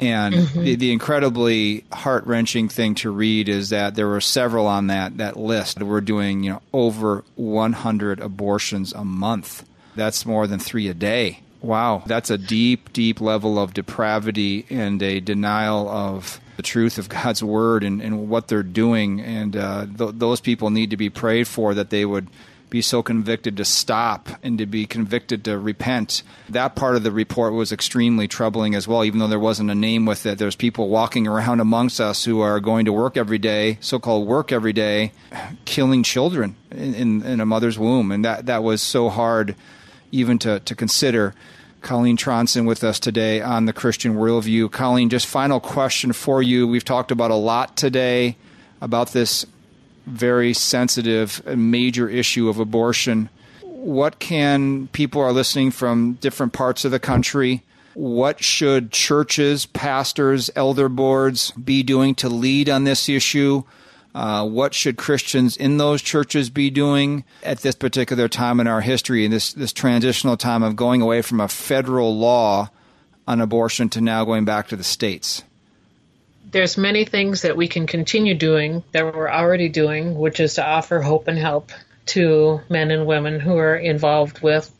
And 0.00 0.34
mm-hmm. 0.34 0.60
the, 0.64 0.74
the, 0.74 0.92
incredibly 0.92 1.84
heart 1.92 2.26
wrenching 2.26 2.68
thing 2.68 2.96
to 2.96 3.10
read 3.10 3.48
is 3.48 3.68
that 3.68 3.94
there 3.94 4.08
were 4.08 4.20
several 4.20 4.66
on 4.66 4.88
that, 4.88 5.18
that 5.18 5.36
list. 5.36 5.80
We're 5.80 6.00
doing 6.00 6.42
you 6.42 6.50
know 6.50 6.62
over 6.72 7.22
100 7.36 8.18
abortions 8.18 8.92
a 8.92 9.04
month. 9.04 9.64
That's 9.94 10.26
more 10.26 10.48
than 10.48 10.58
three 10.58 10.88
a 10.88 10.94
day. 10.94 11.38
Wow, 11.62 12.02
that's 12.04 12.30
a 12.30 12.36
deep, 12.36 12.92
deep 12.92 13.20
level 13.20 13.60
of 13.60 13.74
depravity 13.74 14.66
and 14.70 15.00
a 15.00 15.20
denial 15.20 15.88
of 15.88 16.40
the 16.56 16.62
truth 16.62 16.98
of 16.98 17.08
God's 17.08 17.42
word 17.42 17.84
and, 17.84 18.00
and 18.00 18.28
what 18.28 18.48
they're 18.48 18.62
doing. 18.62 19.20
And 19.20 19.56
uh, 19.56 19.86
th- 19.86 20.12
those 20.14 20.40
people 20.40 20.70
need 20.70 20.90
to 20.90 20.96
be 20.96 21.10
prayed 21.10 21.48
for 21.48 21.74
that 21.74 21.90
they 21.90 22.04
would 22.04 22.28
be 22.74 22.82
so 22.82 23.04
convicted 23.04 23.56
to 23.56 23.64
stop 23.64 24.28
and 24.42 24.58
to 24.58 24.66
be 24.66 24.84
convicted 24.84 25.44
to 25.44 25.56
repent. 25.56 26.24
That 26.48 26.74
part 26.74 26.96
of 26.96 27.04
the 27.04 27.12
report 27.12 27.52
was 27.52 27.70
extremely 27.70 28.26
troubling 28.26 28.74
as 28.74 28.88
well, 28.88 29.04
even 29.04 29.20
though 29.20 29.28
there 29.28 29.38
wasn't 29.38 29.70
a 29.70 29.76
name 29.76 30.06
with 30.06 30.26
it. 30.26 30.38
There's 30.38 30.56
people 30.56 30.88
walking 30.88 31.28
around 31.28 31.60
amongst 31.60 32.00
us 32.00 32.24
who 32.24 32.40
are 32.40 32.58
going 32.58 32.86
to 32.86 32.92
work 32.92 33.16
every 33.16 33.38
day, 33.38 33.78
so 33.80 34.00
called 34.00 34.26
work 34.26 34.50
every 34.50 34.72
day, 34.72 35.12
killing 35.64 36.02
children 36.02 36.56
in, 36.72 36.94
in, 36.94 37.22
in 37.22 37.40
a 37.40 37.46
mother's 37.46 37.78
womb. 37.78 38.10
And 38.10 38.24
that, 38.24 38.46
that 38.46 38.64
was 38.64 38.82
so 38.82 39.08
hard 39.08 39.54
even 40.10 40.40
to, 40.40 40.58
to 40.58 40.74
consider. 40.74 41.32
Colleen 41.84 42.16
Tronson 42.16 42.66
with 42.66 42.82
us 42.82 42.98
today 42.98 43.42
on 43.42 43.66
the 43.66 43.72
Christian 43.72 44.14
Worldview. 44.14 44.72
Colleen, 44.72 45.10
just 45.10 45.26
final 45.26 45.60
question 45.60 46.14
for 46.14 46.42
you. 46.42 46.66
We've 46.66 46.84
talked 46.84 47.10
about 47.10 47.30
a 47.30 47.36
lot 47.36 47.76
today 47.76 48.36
about 48.80 49.12
this 49.12 49.44
very 50.06 50.54
sensitive 50.54 51.44
major 51.46 52.08
issue 52.08 52.48
of 52.48 52.58
abortion. 52.58 53.28
What 53.60 54.18
can 54.18 54.88
people 54.88 55.20
are 55.20 55.32
listening 55.32 55.70
from 55.70 56.14
different 56.14 56.54
parts 56.54 56.86
of 56.86 56.90
the 56.90 56.98
country? 56.98 57.62
What 57.92 58.42
should 58.42 58.90
churches, 58.90 59.66
pastors, 59.66 60.50
elder 60.56 60.88
boards 60.88 61.50
be 61.52 61.82
doing 61.82 62.14
to 62.16 62.30
lead 62.30 62.70
on 62.70 62.84
this 62.84 63.10
issue? 63.10 63.62
Uh, 64.14 64.46
what 64.46 64.74
should 64.74 64.96
Christians 64.96 65.56
in 65.56 65.76
those 65.76 66.00
churches 66.00 66.48
be 66.48 66.70
doing 66.70 67.24
at 67.42 67.58
this 67.58 67.74
particular 67.74 68.28
time 68.28 68.60
in 68.60 68.68
our 68.68 68.80
history, 68.80 69.24
in 69.24 69.32
this, 69.32 69.52
this 69.52 69.72
transitional 69.72 70.36
time 70.36 70.62
of 70.62 70.76
going 70.76 71.02
away 71.02 71.20
from 71.20 71.40
a 71.40 71.48
federal 71.48 72.16
law 72.16 72.70
on 73.26 73.40
abortion 73.40 73.88
to 73.88 74.00
now 74.00 74.24
going 74.24 74.44
back 74.44 74.68
to 74.68 74.76
the 74.76 74.84
states? 74.84 75.42
There's 76.52 76.78
many 76.78 77.04
things 77.04 77.42
that 77.42 77.56
we 77.56 77.66
can 77.66 77.88
continue 77.88 78.34
doing 78.34 78.84
that 78.92 79.12
we're 79.12 79.30
already 79.30 79.68
doing, 79.68 80.16
which 80.16 80.38
is 80.38 80.54
to 80.54 80.64
offer 80.64 81.00
hope 81.00 81.26
and 81.26 81.36
help 81.36 81.72
to 82.06 82.60
men 82.68 82.92
and 82.92 83.06
women 83.06 83.40
who 83.40 83.56
are 83.56 83.74
involved 83.74 84.40
with 84.40 84.70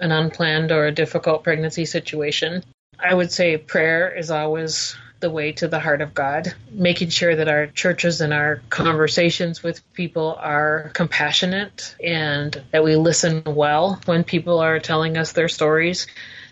an 0.00 0.10
unplanned 0.10 0.72
or 0.72 0.86
a 0.86 0.92
difficult 0.92 1.44
pregnancy 1.44 1.84
situation. 1.84 2.64
I 2.98 3.14
would 3.14 3.30
say 3.30 3.56
prayer 3.56 4.10
is 4.10 4.32
always 4.32 4.96
the 5.20 5.30
way 5.30 5.52
to 5.52 5.68
the 5.68 5.80
heart 5.80 6.00
of 6.00 6.14
God, 6.14 6.54
making 6.70 7.10
sure 7.10 7.36
that 7.36 7.48
our 7.48 7.66
churches 7.66 8.20
and 8.20 8.32
our 8.32 8.62
conversations 8.70 9.62
with 9.62 9.80
people 9.92 10.36
are 10.38 10.90
compassionate 10.94 11.94
and 12.02 12.62
that 12.72 12.84
we 12.84 12.96
listen 12.96 13.42
well 13.44 14.00
when 14.06 14.24
people 14.24 14.58
are 14.58 14.78
telling 14.78 15.16
us 15.16 15.32
their 15.32 15.48
stories. 15.48 16.06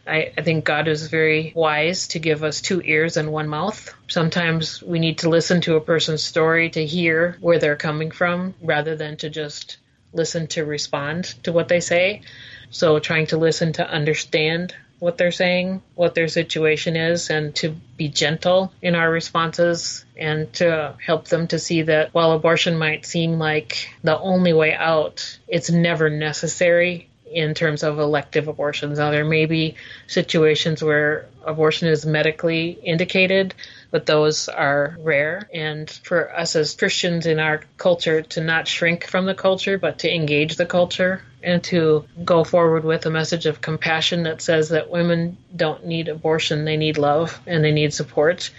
I, 0.07 0.33
I, 0.39 0.43
think 0.43 0.65
God 0.65 0.89
is 0.89 1.09
very 1.09 1.53
wise 1.55 2.09
to 2.09 2.19
give 2.19 2.43
us 2.43 2.63
two 2.63 2.81
ears 2.81 3.19
and 3.19 3.31
one 3.31 3.49
mouth. 3.49 3.95
Sometimes 4.09 4.83
we 4.83 4.99
need 4.99 5.19
to 5.19 5.29
listen 5.29 5.61
to 5.63 5.77
a 5.77 5.83
person's 5.83 6.23
story 6.23 6.71
to 6.71 6.87
hear 6.87 7.37
where 7.41 7.59
they're 7.59 7.77
coming 7.77 8.11
from 8.11 8.55
rather 8.63 8.97
than 8.97 9.19
to 9.19 9.29
just 9.29 9.77
listen 10.15 10.47
to 10.49 10.65
respond 10.65 11.25
to 11.43 11.53
what 11.53 11.69
they 11.69 11.81
say. 11.81 12.23
So, 12.71 12.99
trying 12.99 13.27
to 13.29 13.37
listen 13.37 13.75
to 13.75 13.89
understand 13.89 14.75
what 14.99 15.17
they're 15.17 15.31
saying, 15.31 15.83
what 15.95 16.15
their 16.15 16.29
situation 16.29 16.97
is, 16.97 17.31
and 17.31 17.55
to 17.57 17.71
be 17.97 18.09
gentle 18.09 18.73
in 18.83 18.95
our 18.95 19.11
responses 19.11 20.05
and 20.17 20.53
to 20.55 20.95
help 21.05 21.29
them 21.29 21.47
to 21.49 21.59
see 21.59 21.83
that 21.83 22.13
while 22.13 22.33
abortion 22.33 22.77
might 22.77 23.07
seem 23.07 23.39
like 23.39 23.91
the 24.03 24.19
only 24.19 24.53
way 24.53 24.75
out, 24.75 25.39
it's 25.47 25.71
never 25.71 26.11
necessary 26.11 27.09
in 27.31 27.55
terms 27.55 27.83
of 27.83 27.99
elective 27.99 28.49
abortions. 28.49 28.99
Now, 28.99 29.11
there 29.11 29.25
may 29.25 29.47
be 29.47 29.77
situations 30.07 30.83
where 30.83 31.27
abortion 31.45 31.89
is 31.89 32.07
medically 32.07 32.71
indicated, 32.71 33.55
but 33.91 34.07
those 34.07 34.49
are 34.49 34.97
rare. 35.01 35.49
And 35.53 35.89
for 35.91 36.35
us 36.35 36.57
as 36.57 36.75
Christians 36.75 37.27
in 37.27 37.39
our 37.39 37.63
culture 37.77 38.23
to 38.23 38.41
not 38.41 38.67
shrink 38.67 39.05
from 39.07 39.27
the 39.27 39.35
culture, 39.35 39.79
but 39.79 40.01
to 40.01 40.13
engage 40.13 40.57
the 40.57 40.67
culture 40.67 41.23
and 41.43 41.63
to 41.65 42.05
go 42.25 42.45
forward 42.45 42.85
with 42.85 43.07
a 43.07 43.11
message 43.11 43.47
of 43.47 43.61
compassion 43.61 44.25
that 44.25 44.43
says 44.43 44.71
that 44.71 44.91
women 44.91 45.37
don't 45.55 45.87
need 45.87 46.09
abortion, 46.09 46.65
they 46.65 46.77
need 46.77 46.99
love 46.99 47.41
and 47.47 47.65
they 47.65 47.73
need 47.73 47.93
support 47.93 48.51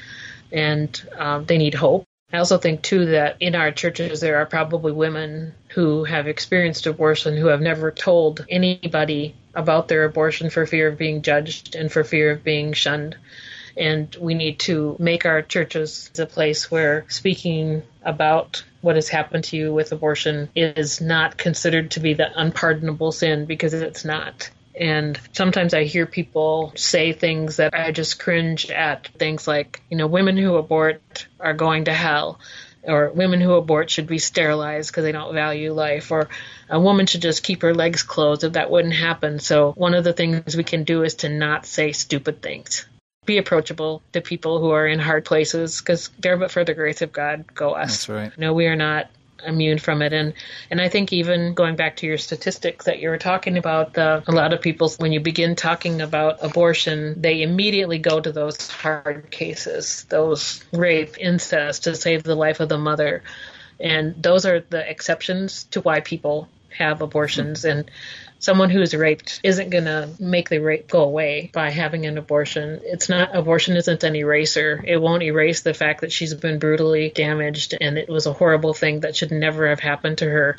and 0.52 1.08
um, 1.18 1.46
they 1.46 1.58
need 1.58 1.74
hope. 1.74 2.06
I 2.32 2.38
also 2.38 2.60
think, 2.60 2.84
too, 2.84 3.08
that 3.08 3.38
in 3.40 3.56
our 3.56 3.72
churches 3.72 4.22
there 4.22 4.38
are 4.38 4.46
probably 4.46 4.92
women 4.92 5.54
who 5.70 6.04
have 6.04 6.28
experienced 6.28 6.86
abortion 6.86 7.36
who 7.36 7.48
have 7.48 7.62
never 7.62 7.92
told 7.92 8.46
anybody 8.48 9.36
about 9.56 9.88
their 9.88 10.06
abortion 10.06 10.52
for 10.52 10.68
fear 10.68 10.90
of 10.90 10.98
being 10.98 11.24
judged 11.24 11.76
and 11.76 11.92
for 11.92 12.04
fear 12.04 12.32
of 12.32 12.44
being 12.44 12.74
shunned. 12.74 13.18
And 13.76 14.16
we 14.20 14.36
need 14.36 14.60
to 14.60 14.96
make 15.00 15.26
our 15.26 15.42
churches 15.42 16.12
a 16.20 16.26
place 16.28 16.70
where 16.70 17.06
speaking 17.08 17.82
about 18.04 18.64
what 18.82 18.96
has 18.96 19.10
happened 19.10 19.44
to 19.46 19.58
you 19.58 19.74
with 19.74 19.92
abortion 19.92 20.50
is 20.56 21.02
not 21.02 21.38
considered 21.38 21.92
to 21.92 22.00
be 22.00 22.14
the 22.14 22.30
unpardonable 22.40 23.12
sin 23.12 23.46
because 23.46 23.74
it's 23.74 24.06
not. 24.06 24.50
And 24.80 25.20
sometimes 25.34 25.74
I 25.74 25.84
hear 25.84 26.06
people 26.06 26.72
say 26.76 27.12
things 27.12 27.58
that 27.58 27.74
I 27.74 27.92
just 27.92 28.20
cringe 28.20 28.72
at. 28.72 29.08
Things 29.08 29.48
like, 29.48 29.82
you 29.90 29.98
know, 29.98 30.08
women 30.08 30.38
who 30.38 30.56
abort 30.56 31.28
are 31.40 31.54
going 31.54 31.86
to 31.86 31.94
hell, 31.94 32.40
or 32.84 33.10
women 33.10 33.42
who 33.42 33.54
abort 33.54 33.90
should 33.90 34.08
be 34.08 34.20
sterilized 34.20 34.90
because 34.90 35.04
they 35.04 35.12
don't 35.12 35.34
value 35.34 35.74
life, 35.74 36.12
or 36.12 36.30
a 36.70 36.80
woman 36.80 37.08
should 37.08 37.22
just 37.22 37.44
keep 37.44 37.62
her 37.62 37.76
legs 37.76 38.04
closed 38.04 38.46
if 38.46 38.54
that 38.54 38.72
wouldn't 38.72 38.94
happen. 38.94 39.40
So, 39.40 39.74
one 39.74 39.94
of 39.94 40.06
the 40.06 40.14
things 40.14 40.56
we 40.56 40.64
can 40.64 40.86
do 40.86 41.04
is 41.04 41.16
to 41.16 41.30
not 41.30 41.66
say 41.66 41.92
stupid 41.92 42.42
things. 42.42 42.86
Be 43.30 43.38
approachable 43.38 44.02
to 44.14 44.22
people 44.22 44.60
who 44.60 44.72
are 44.72 44.88
in 44.88 44.98
hard 44.98 45.24
places 45.24 45.82
because 45.82 46.10
there 46.18 46.36
but 46.36 46.50
for 46.50 46.64
the 46.64 46.74
grace 46.74 47.04
of 47.04 47.12
God 47.12 47.54
go 47.54 47.74
us. 47.74 48.08
That's 48.08 48.10
right. 48.10 48.40
No, 48.40 48.56
we 48.56 48.66
are 48.66 48.76
not 48.76 49.12
immune 49.46 49.78
from 49.78 50.02
it 50.02 50.14
and 50.14 50.34
and 50.72 50.82
I 50.82 50.90
think 50.90 51.14
even 51.14 51.54
going 51.54 51.76
back 51.76 51.98
to 51.98 52.08
your 52.08 52.18
statistics 52.18 52.86
that 52.86 52.98
you 52.98 53.10
were 53.10 53.20
talking 53.20 53.56
about 53.56 53.94
the 53.94 54.24
a 54.28 54.32
lot 54.32 54.52
of 54.52 54.62
people 54.62 54.92
when 54.98 55.12
you 55.12 55.20
begin 55.20 55.56
talking 55.56 56.02
about 56.02 56.44
abortion 56.44 57.22
they 57.22 57.44
immediately 57.44 58.00
go 58.00 58.20
to 58.20 58.32
those 58.32 58.68
hard 58.68 59.30
cases 59.30 60.06
those 60.10 60.64
rape 60.74 61.18
incest 61.20 61.84
to 61.84 61.96
save 61.96 62.24
the 62.24 62.36
life 62.36 62.60
of 62.60 62.68
the 62.68 62.80
mother 62.80 63.22
and 63.80 64.22
those 64.22 64.48
are 64.48 64.60
the 64.60 64.90
exceptions 64.90 65.66
to 65.66 65.82
why 65.82 66.00
people 66.00 66.50
have 66.70 67.02
abortions 67.02 67.64
and 67.64 67.90
someone 68.40 68.70
who's 68.70 68.96
raped 68.96 69.42
isn't 69.44 69.70
going 69.70 69.86
to 69.86 70.10
make 70.20 70.50
the 70.50 70.60
rape 70.60 70.90
go 70.90 71.04
away 71.04 71.50
by 71.54 71.70
having 71.70 72.06
an 72.06 72.18
abortion. 72.18 72.80
It's 72.84 73.10
not, 73.10 73.36
abortion 73.36 73.76
isn't 73.76 74.04
an 74.04 74.16
eraser. 74.16 74.84
It 74.86 74.98
won't 74.98 75.24
erase 75.24 75.62
the 75.62 75.74
fact 75.74 76.02
that 76.02 76.12
she's 76.12 76.34
been 76.34 76.58
brutally 76.58 77.10
damaged 77.10 77.76
and 77.80 77.98
it 77.98 78.10
was 78.10 78.26
a 78.26 78.34
horrible 78.34 78.74
thing 78.74 79.02
that 79.02 79.16
should 79.16 79.32
never 79.32 79.68
have 79.68 79.82
happened 79.82 80.20
to 80.20 80.26
her. 80.30 80.58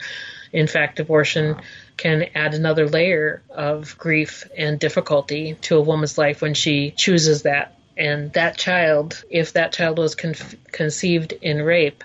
In 0.52 0.66
fact, 0.66 1.00
abortion 1.00 1.56
can 1.96 2.26
add 2.34 2.54
another 2.54 2.88
layer 2.88 3.42
of 3.50 3.96
grief 3.98 4.48
and 4.56 4.78
difficulty 4.78 5.54
to 5.62 5.76
a 5.76 5.80
woman's 5.80 6.18
life 6.18 6.42
when 6.42 6.54
she 6.54 6.90
chooses 6.90 7.42
that. 7.42 7.76
And 7.96 8.32
that 8.32 8.56
child, 8.56 9.22
if 9.30 9.52
that 9.54 9.72
child 9.72 9.98
was 9.98 10.14
con- 10.14 10.34
conceived 10.72 11.32
in 11.32 11.62
rape, 11.62 12.02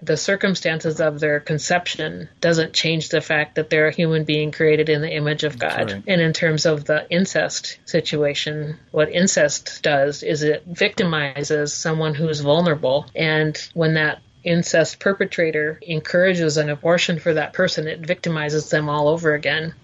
the 0.00 0.16
circumstances 0.16 1.00
of 1.00 1.18
their 1.18 1.40
conception 1.40 2.28
doesn't 2.40 2.72
change 2.72 3.08
the 3.08 3.20
fact 3.20 3.56
that 3.56 3.68
they're 3.68 3.88
a 3.88 3.94
human 3.94 4.24
being 4.24 4.52
created 4.52 4.88
in 4.88 5.00
the 5.00 5.12
image 5.12 5.42
of 5.42 5.58
God. 5.58 5.92
Right. 5.92 6.04
And 6.06 6.20
in 6.20 6.32
terms 6.32 6.66
of 6.66 6.84
the 6.84 7.10
incest 7.10 7.78
situation, 7.84 8.78
what 8.92 9.10
incest 9.10 9.82
does 9.82 10.22
is 10.22 10.42
it 10.42 10.72
victimizes 10.72 11.70
someone 11.70 12.14
who's 12.14 12.40
vulnerable. 12.40 13.06
And 13.14 13.56
when 13.74 13.94
that 13.94 14.20
incest 14.44 15.00
perpetrator 15.00 15.80
encourages 15.82 16.56
an 16.56 16.70
abortion 16.70 17.18
for 17.18 17.34
that 17.34 17.52
person, 17.52 17.88
it 17.88 18.00
victimizes 18.02 18.70
them 18.70 18.88
all 18.88 19.08
over 19.08 19.34
again. 19.34 19.74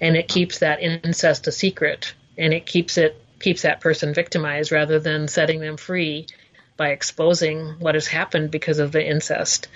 And 0.00 0.16
it 0.16 0.26
keeps 0.26 0.58
that 0.58 0.82
incest 0.82 1.46
a 1.46 1.52
secret. 1.52 2.14
And 2.36 2.52
it 2.52 2.66
keeps 2.66 2.98
it 2.98 3.16
keeps 3.38 3.62
that 3.62 3.80
person 3.80 4.14
victimized 4.14 4.72
rather 4.72 4.98
than 4.98 5.28
setting 5.28 5.60
them 5.60 5.76
free 5.76 6.26
by 6.82 6.88
exposing 6.88 7.76
what 7.78 7.94
has 7.94 8.08
happened 8.08 8.50
because 8.50 8.80
of 8.80 8.90
the 8.90 9.08
incest. 9.08 9.68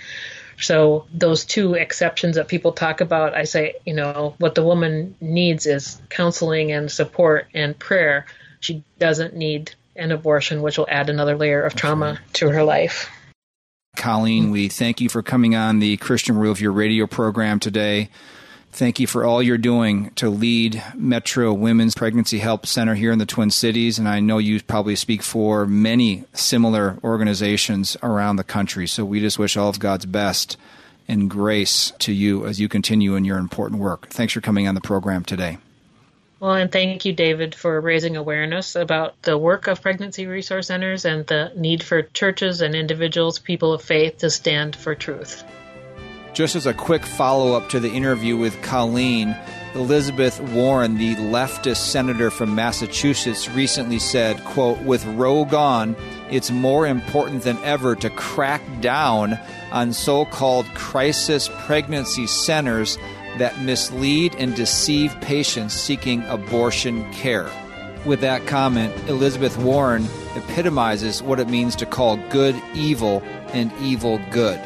So 0.59 1.05
those 1.13 1.45
two 1.45 1.73
exceptions 1.75 2.35
that 2.35 2.49
people 2.49 2.73
talk 2.73 2.99
about, 2.99 3.33
I 3.33 3.45
say, 3.45 3.75
you 3.85 3.93
know, 3.93 4.35
what 4.39 4.55
the 4.55 4.63
woman 4.65 5.15
needs 5.21 5.65
is 5.67 6.01
counseling 6.09 6.73
and 6.73 6.91
support 6.91 7.47
and 7.53 7.79
prayer. 7.79 8.25
She 8.59 8.83
doesn't 8.99 9.37
need 9.37 9.73
an 9.95 10.11
abortion, 10.11 10.61
which 10.61 10.77
will 10.77 10.87
add 10.89 11.09
another 11.09 11.37
layer 11.37 11.63
of 11.63 11.75
trauma 11.75 12.19
to 12.33 12.49
her 12.49 12.65
life. 12.65 13.09
Colleen, 13.95 14.51
we 14.51 14.67
thank 14.67 14.99
you 14.99 15.07
for 15.07 15.23
coming 15.23 15.55
on 15.55 15.79
the 15.79 15.95
Christian 15.95 16.35
Worldview 16.35 16.75
radio 16.75 17.07
program 17.07 17.61
today. 17.61 18.09
Thank 18.77 18.99
you 18.99 19.07
for 19.07 19.25
all 19.25 19.41
you're 19.41 19.57
doing 19.57 20.11
to 20.17 20.29
lead 20.29 20.83
Metro 20.93 21.51
Women's 21.51 21.95
Pregnancy 21.95 22.37
Help 22.37 22.67
Center 22.67 22.93
here 22.93 23.11
in 23.11 23.17
the 23.17 23.25
Twin 23.25 23.49
Cities. 23.49 23.97
And 23.97 24.07
I 24.07 24.19
know 24.19 24.37
you 24.37 24.61
probably 24.61 24.95
speak 24.95 25.23
for 25.23 25.65
many 25.65 26.25
similar 26.33 26.99
organizations 27.03 27.97
around 28.03 28.35
the 28.35 28.43
country. 28.43 28.85
So 28.85 29.03
we 29.03 29.19
just 29.19 29.39
wish 29.39 29.57
all 29.57 29.67
of 29.67 29.79
God's 29.79 30.05
best 30.05 30.57
and 31.07 31.27
grace 31.27 31.91
to 31.97 32.13
you 32.13 32.45
as 32.45 32.59
you 32.59 32.69
continue 32.69 33.15
in 33.15 33.25
your 33.25 33.39
important 33.39 33.81
work. 33.81 34.09
Thanks 34.09 34.33
for 34.33 34.41
coming 34.41 34.67
on 34.67 34.75
the 34.75 34.81
program 34.81 35.23
today. 35.23 35.57
Well, 36.39 36.53
and 36.53 36.71
thank 36.71 37.03
you, 37.03 37.13
David, 37.13 37.55
for 37.55 37.81
raising 37.81 38.15
awareness 38.15 38.75
about 38.75 39.19
the 39.23 39.39
work 39.39 39.65
of 39.65 39.81
pregnancy 39.81 40.27
resource 40.27 40.67
centers 40.67 41.03
and 41.03 41.25
the 41.25 41.51
need 41.55 41.81
for 41.81 42.03
churches 42.03 42.61
and 42.61 42.75
individuals, 42.75 43.39
people 43.39 43.73
of 43.73 43.81
faith, 43.81 44.19
to 44.19 44.29
stand 44.29 44.75
for 44.75 44.93
truth. 44.93 45.43
Just 46.37 46.55
as 46.55 46.67
a 46.67 46.73
quick 46.75 47.03
follow 47.03 47.53
up 47.53 47.67
to 47.69 47.79
the 47.79 47.89
interview 47.89 48.37
with 48.37 48.61
Colleen, 48.61 49.35
Elizabeth 49.73 50.39
Warren, 50.39 50.99
the 50.99 51.15
leftist 51.15 51.77
senator 51.77 52.29
from 52.29 52.53
Massachusetts, 52.53 53.49
recently 53.49 53.97
said, 53.97 54.43
quote, 54.43 54.77
with 54.83 55.03
Roe 55.03 55.45
gone, 55.45 55.95
it's 56.29 56.51
more 56.51 56.85
important 56.85 57.41
than 57.41 57.57
ever 57.63 57.95
to 57.95 58.11
crack 58.11 58.61
down 58.81 59.39
on 59.71 59.93
so 59.93 60.25
called 60.25 60.67
crisis 60.75 61.49
pregnancy 61.65 62.27
centers 62.27 62.99
that 63.39 63.59
mislead 63.61 64.35
and 64.35 64.55
deceive 64.55 65.19
patients 65.21 65.73
seeking 65.73 66.21
abortion 66.25 67.11
care. 67.13 67.49
With 68.05 68.21
that 68.21 68.45
comment, 68.45 68.93
Elizabeth 69.09 69.57
Warren 69.57 70.05
epitomizes 70.35 71.23
what 71.23 71.39
it 71.39 71.49
means 71.49 71.75
to 71.77 71.87
call 71.87 72.17
good 72.29 72.55
evil 72.75 73.23
and 73.53 73.73
evil 73.81 74.21
good. 74.29 74.61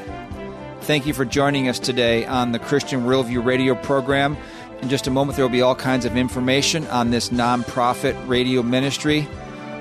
Thank 0.91 1.05
you 1.05 1.13
for 1.13 1.23
joining 1.23 1.69
us 1.69 1.79
today 1.79 2.25
on 2.25 2.51
the 2.51 2.59
Christian 2.59 3.05
Worldview 3.05 3.45
radio 3.45 3.75
program. 3.75 4.35
In 4.81 4.89
just 4.89 5.07
a 5.07 5.09
moment, 5.09 5.37
there 5.37 5.45
will 5.45 5.49
be 5.49 5.61
all 5.61 5.73
kinds 5.73 6.03
of 6.03 6.17
information 6.17 6.85
on 6.87 7.11
this 7.11 7.29
nonprofit 7.29 8.27
radio 8.27 8.61
ministry. 8.61 9.25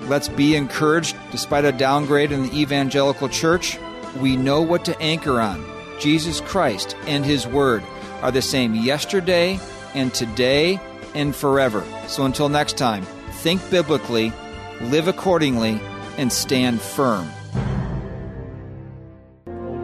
Let's 0.02 0.28
be 0.28 0.54
encouraged. 0.54 1.16
Despite 1.32 1.64
a 1.64 1.72
downgrade 1.72 2.30
in 2.30 2.44
the 2.44 2.56
evangelical 2.56 3.28
church, 3.28 3.76
we 4.20 4.36
know 4.36 4.62
what 4.62 4.84
to 4.84 4.96
anchor 5.00 5.40
on. 5.40 5.66
Jesus 5.98 6.40
Christ 6.42 6.94
and 7.08 7.24
His 7.24 7.44
Word 7.44 7.82
are 8.22 8.30
the 8.30 8.40
same 8.40 8.76
yesterday 8.76 9.58
and 9.94 10.14
today 10.14 10.78
and 11.16 11.34
forever. 11.34 11.84
So 12.06 12.24
until 12.24 12.48
next 12.48 12.78
time, 12.78 13.02
think 13.42 13.68
biblically, 13.68 14.32
live 14.80 15.08
accordingly, 15.08 15.80
and 16.18 16.32
stand 16.32 16.80
firm. 16.80 17.28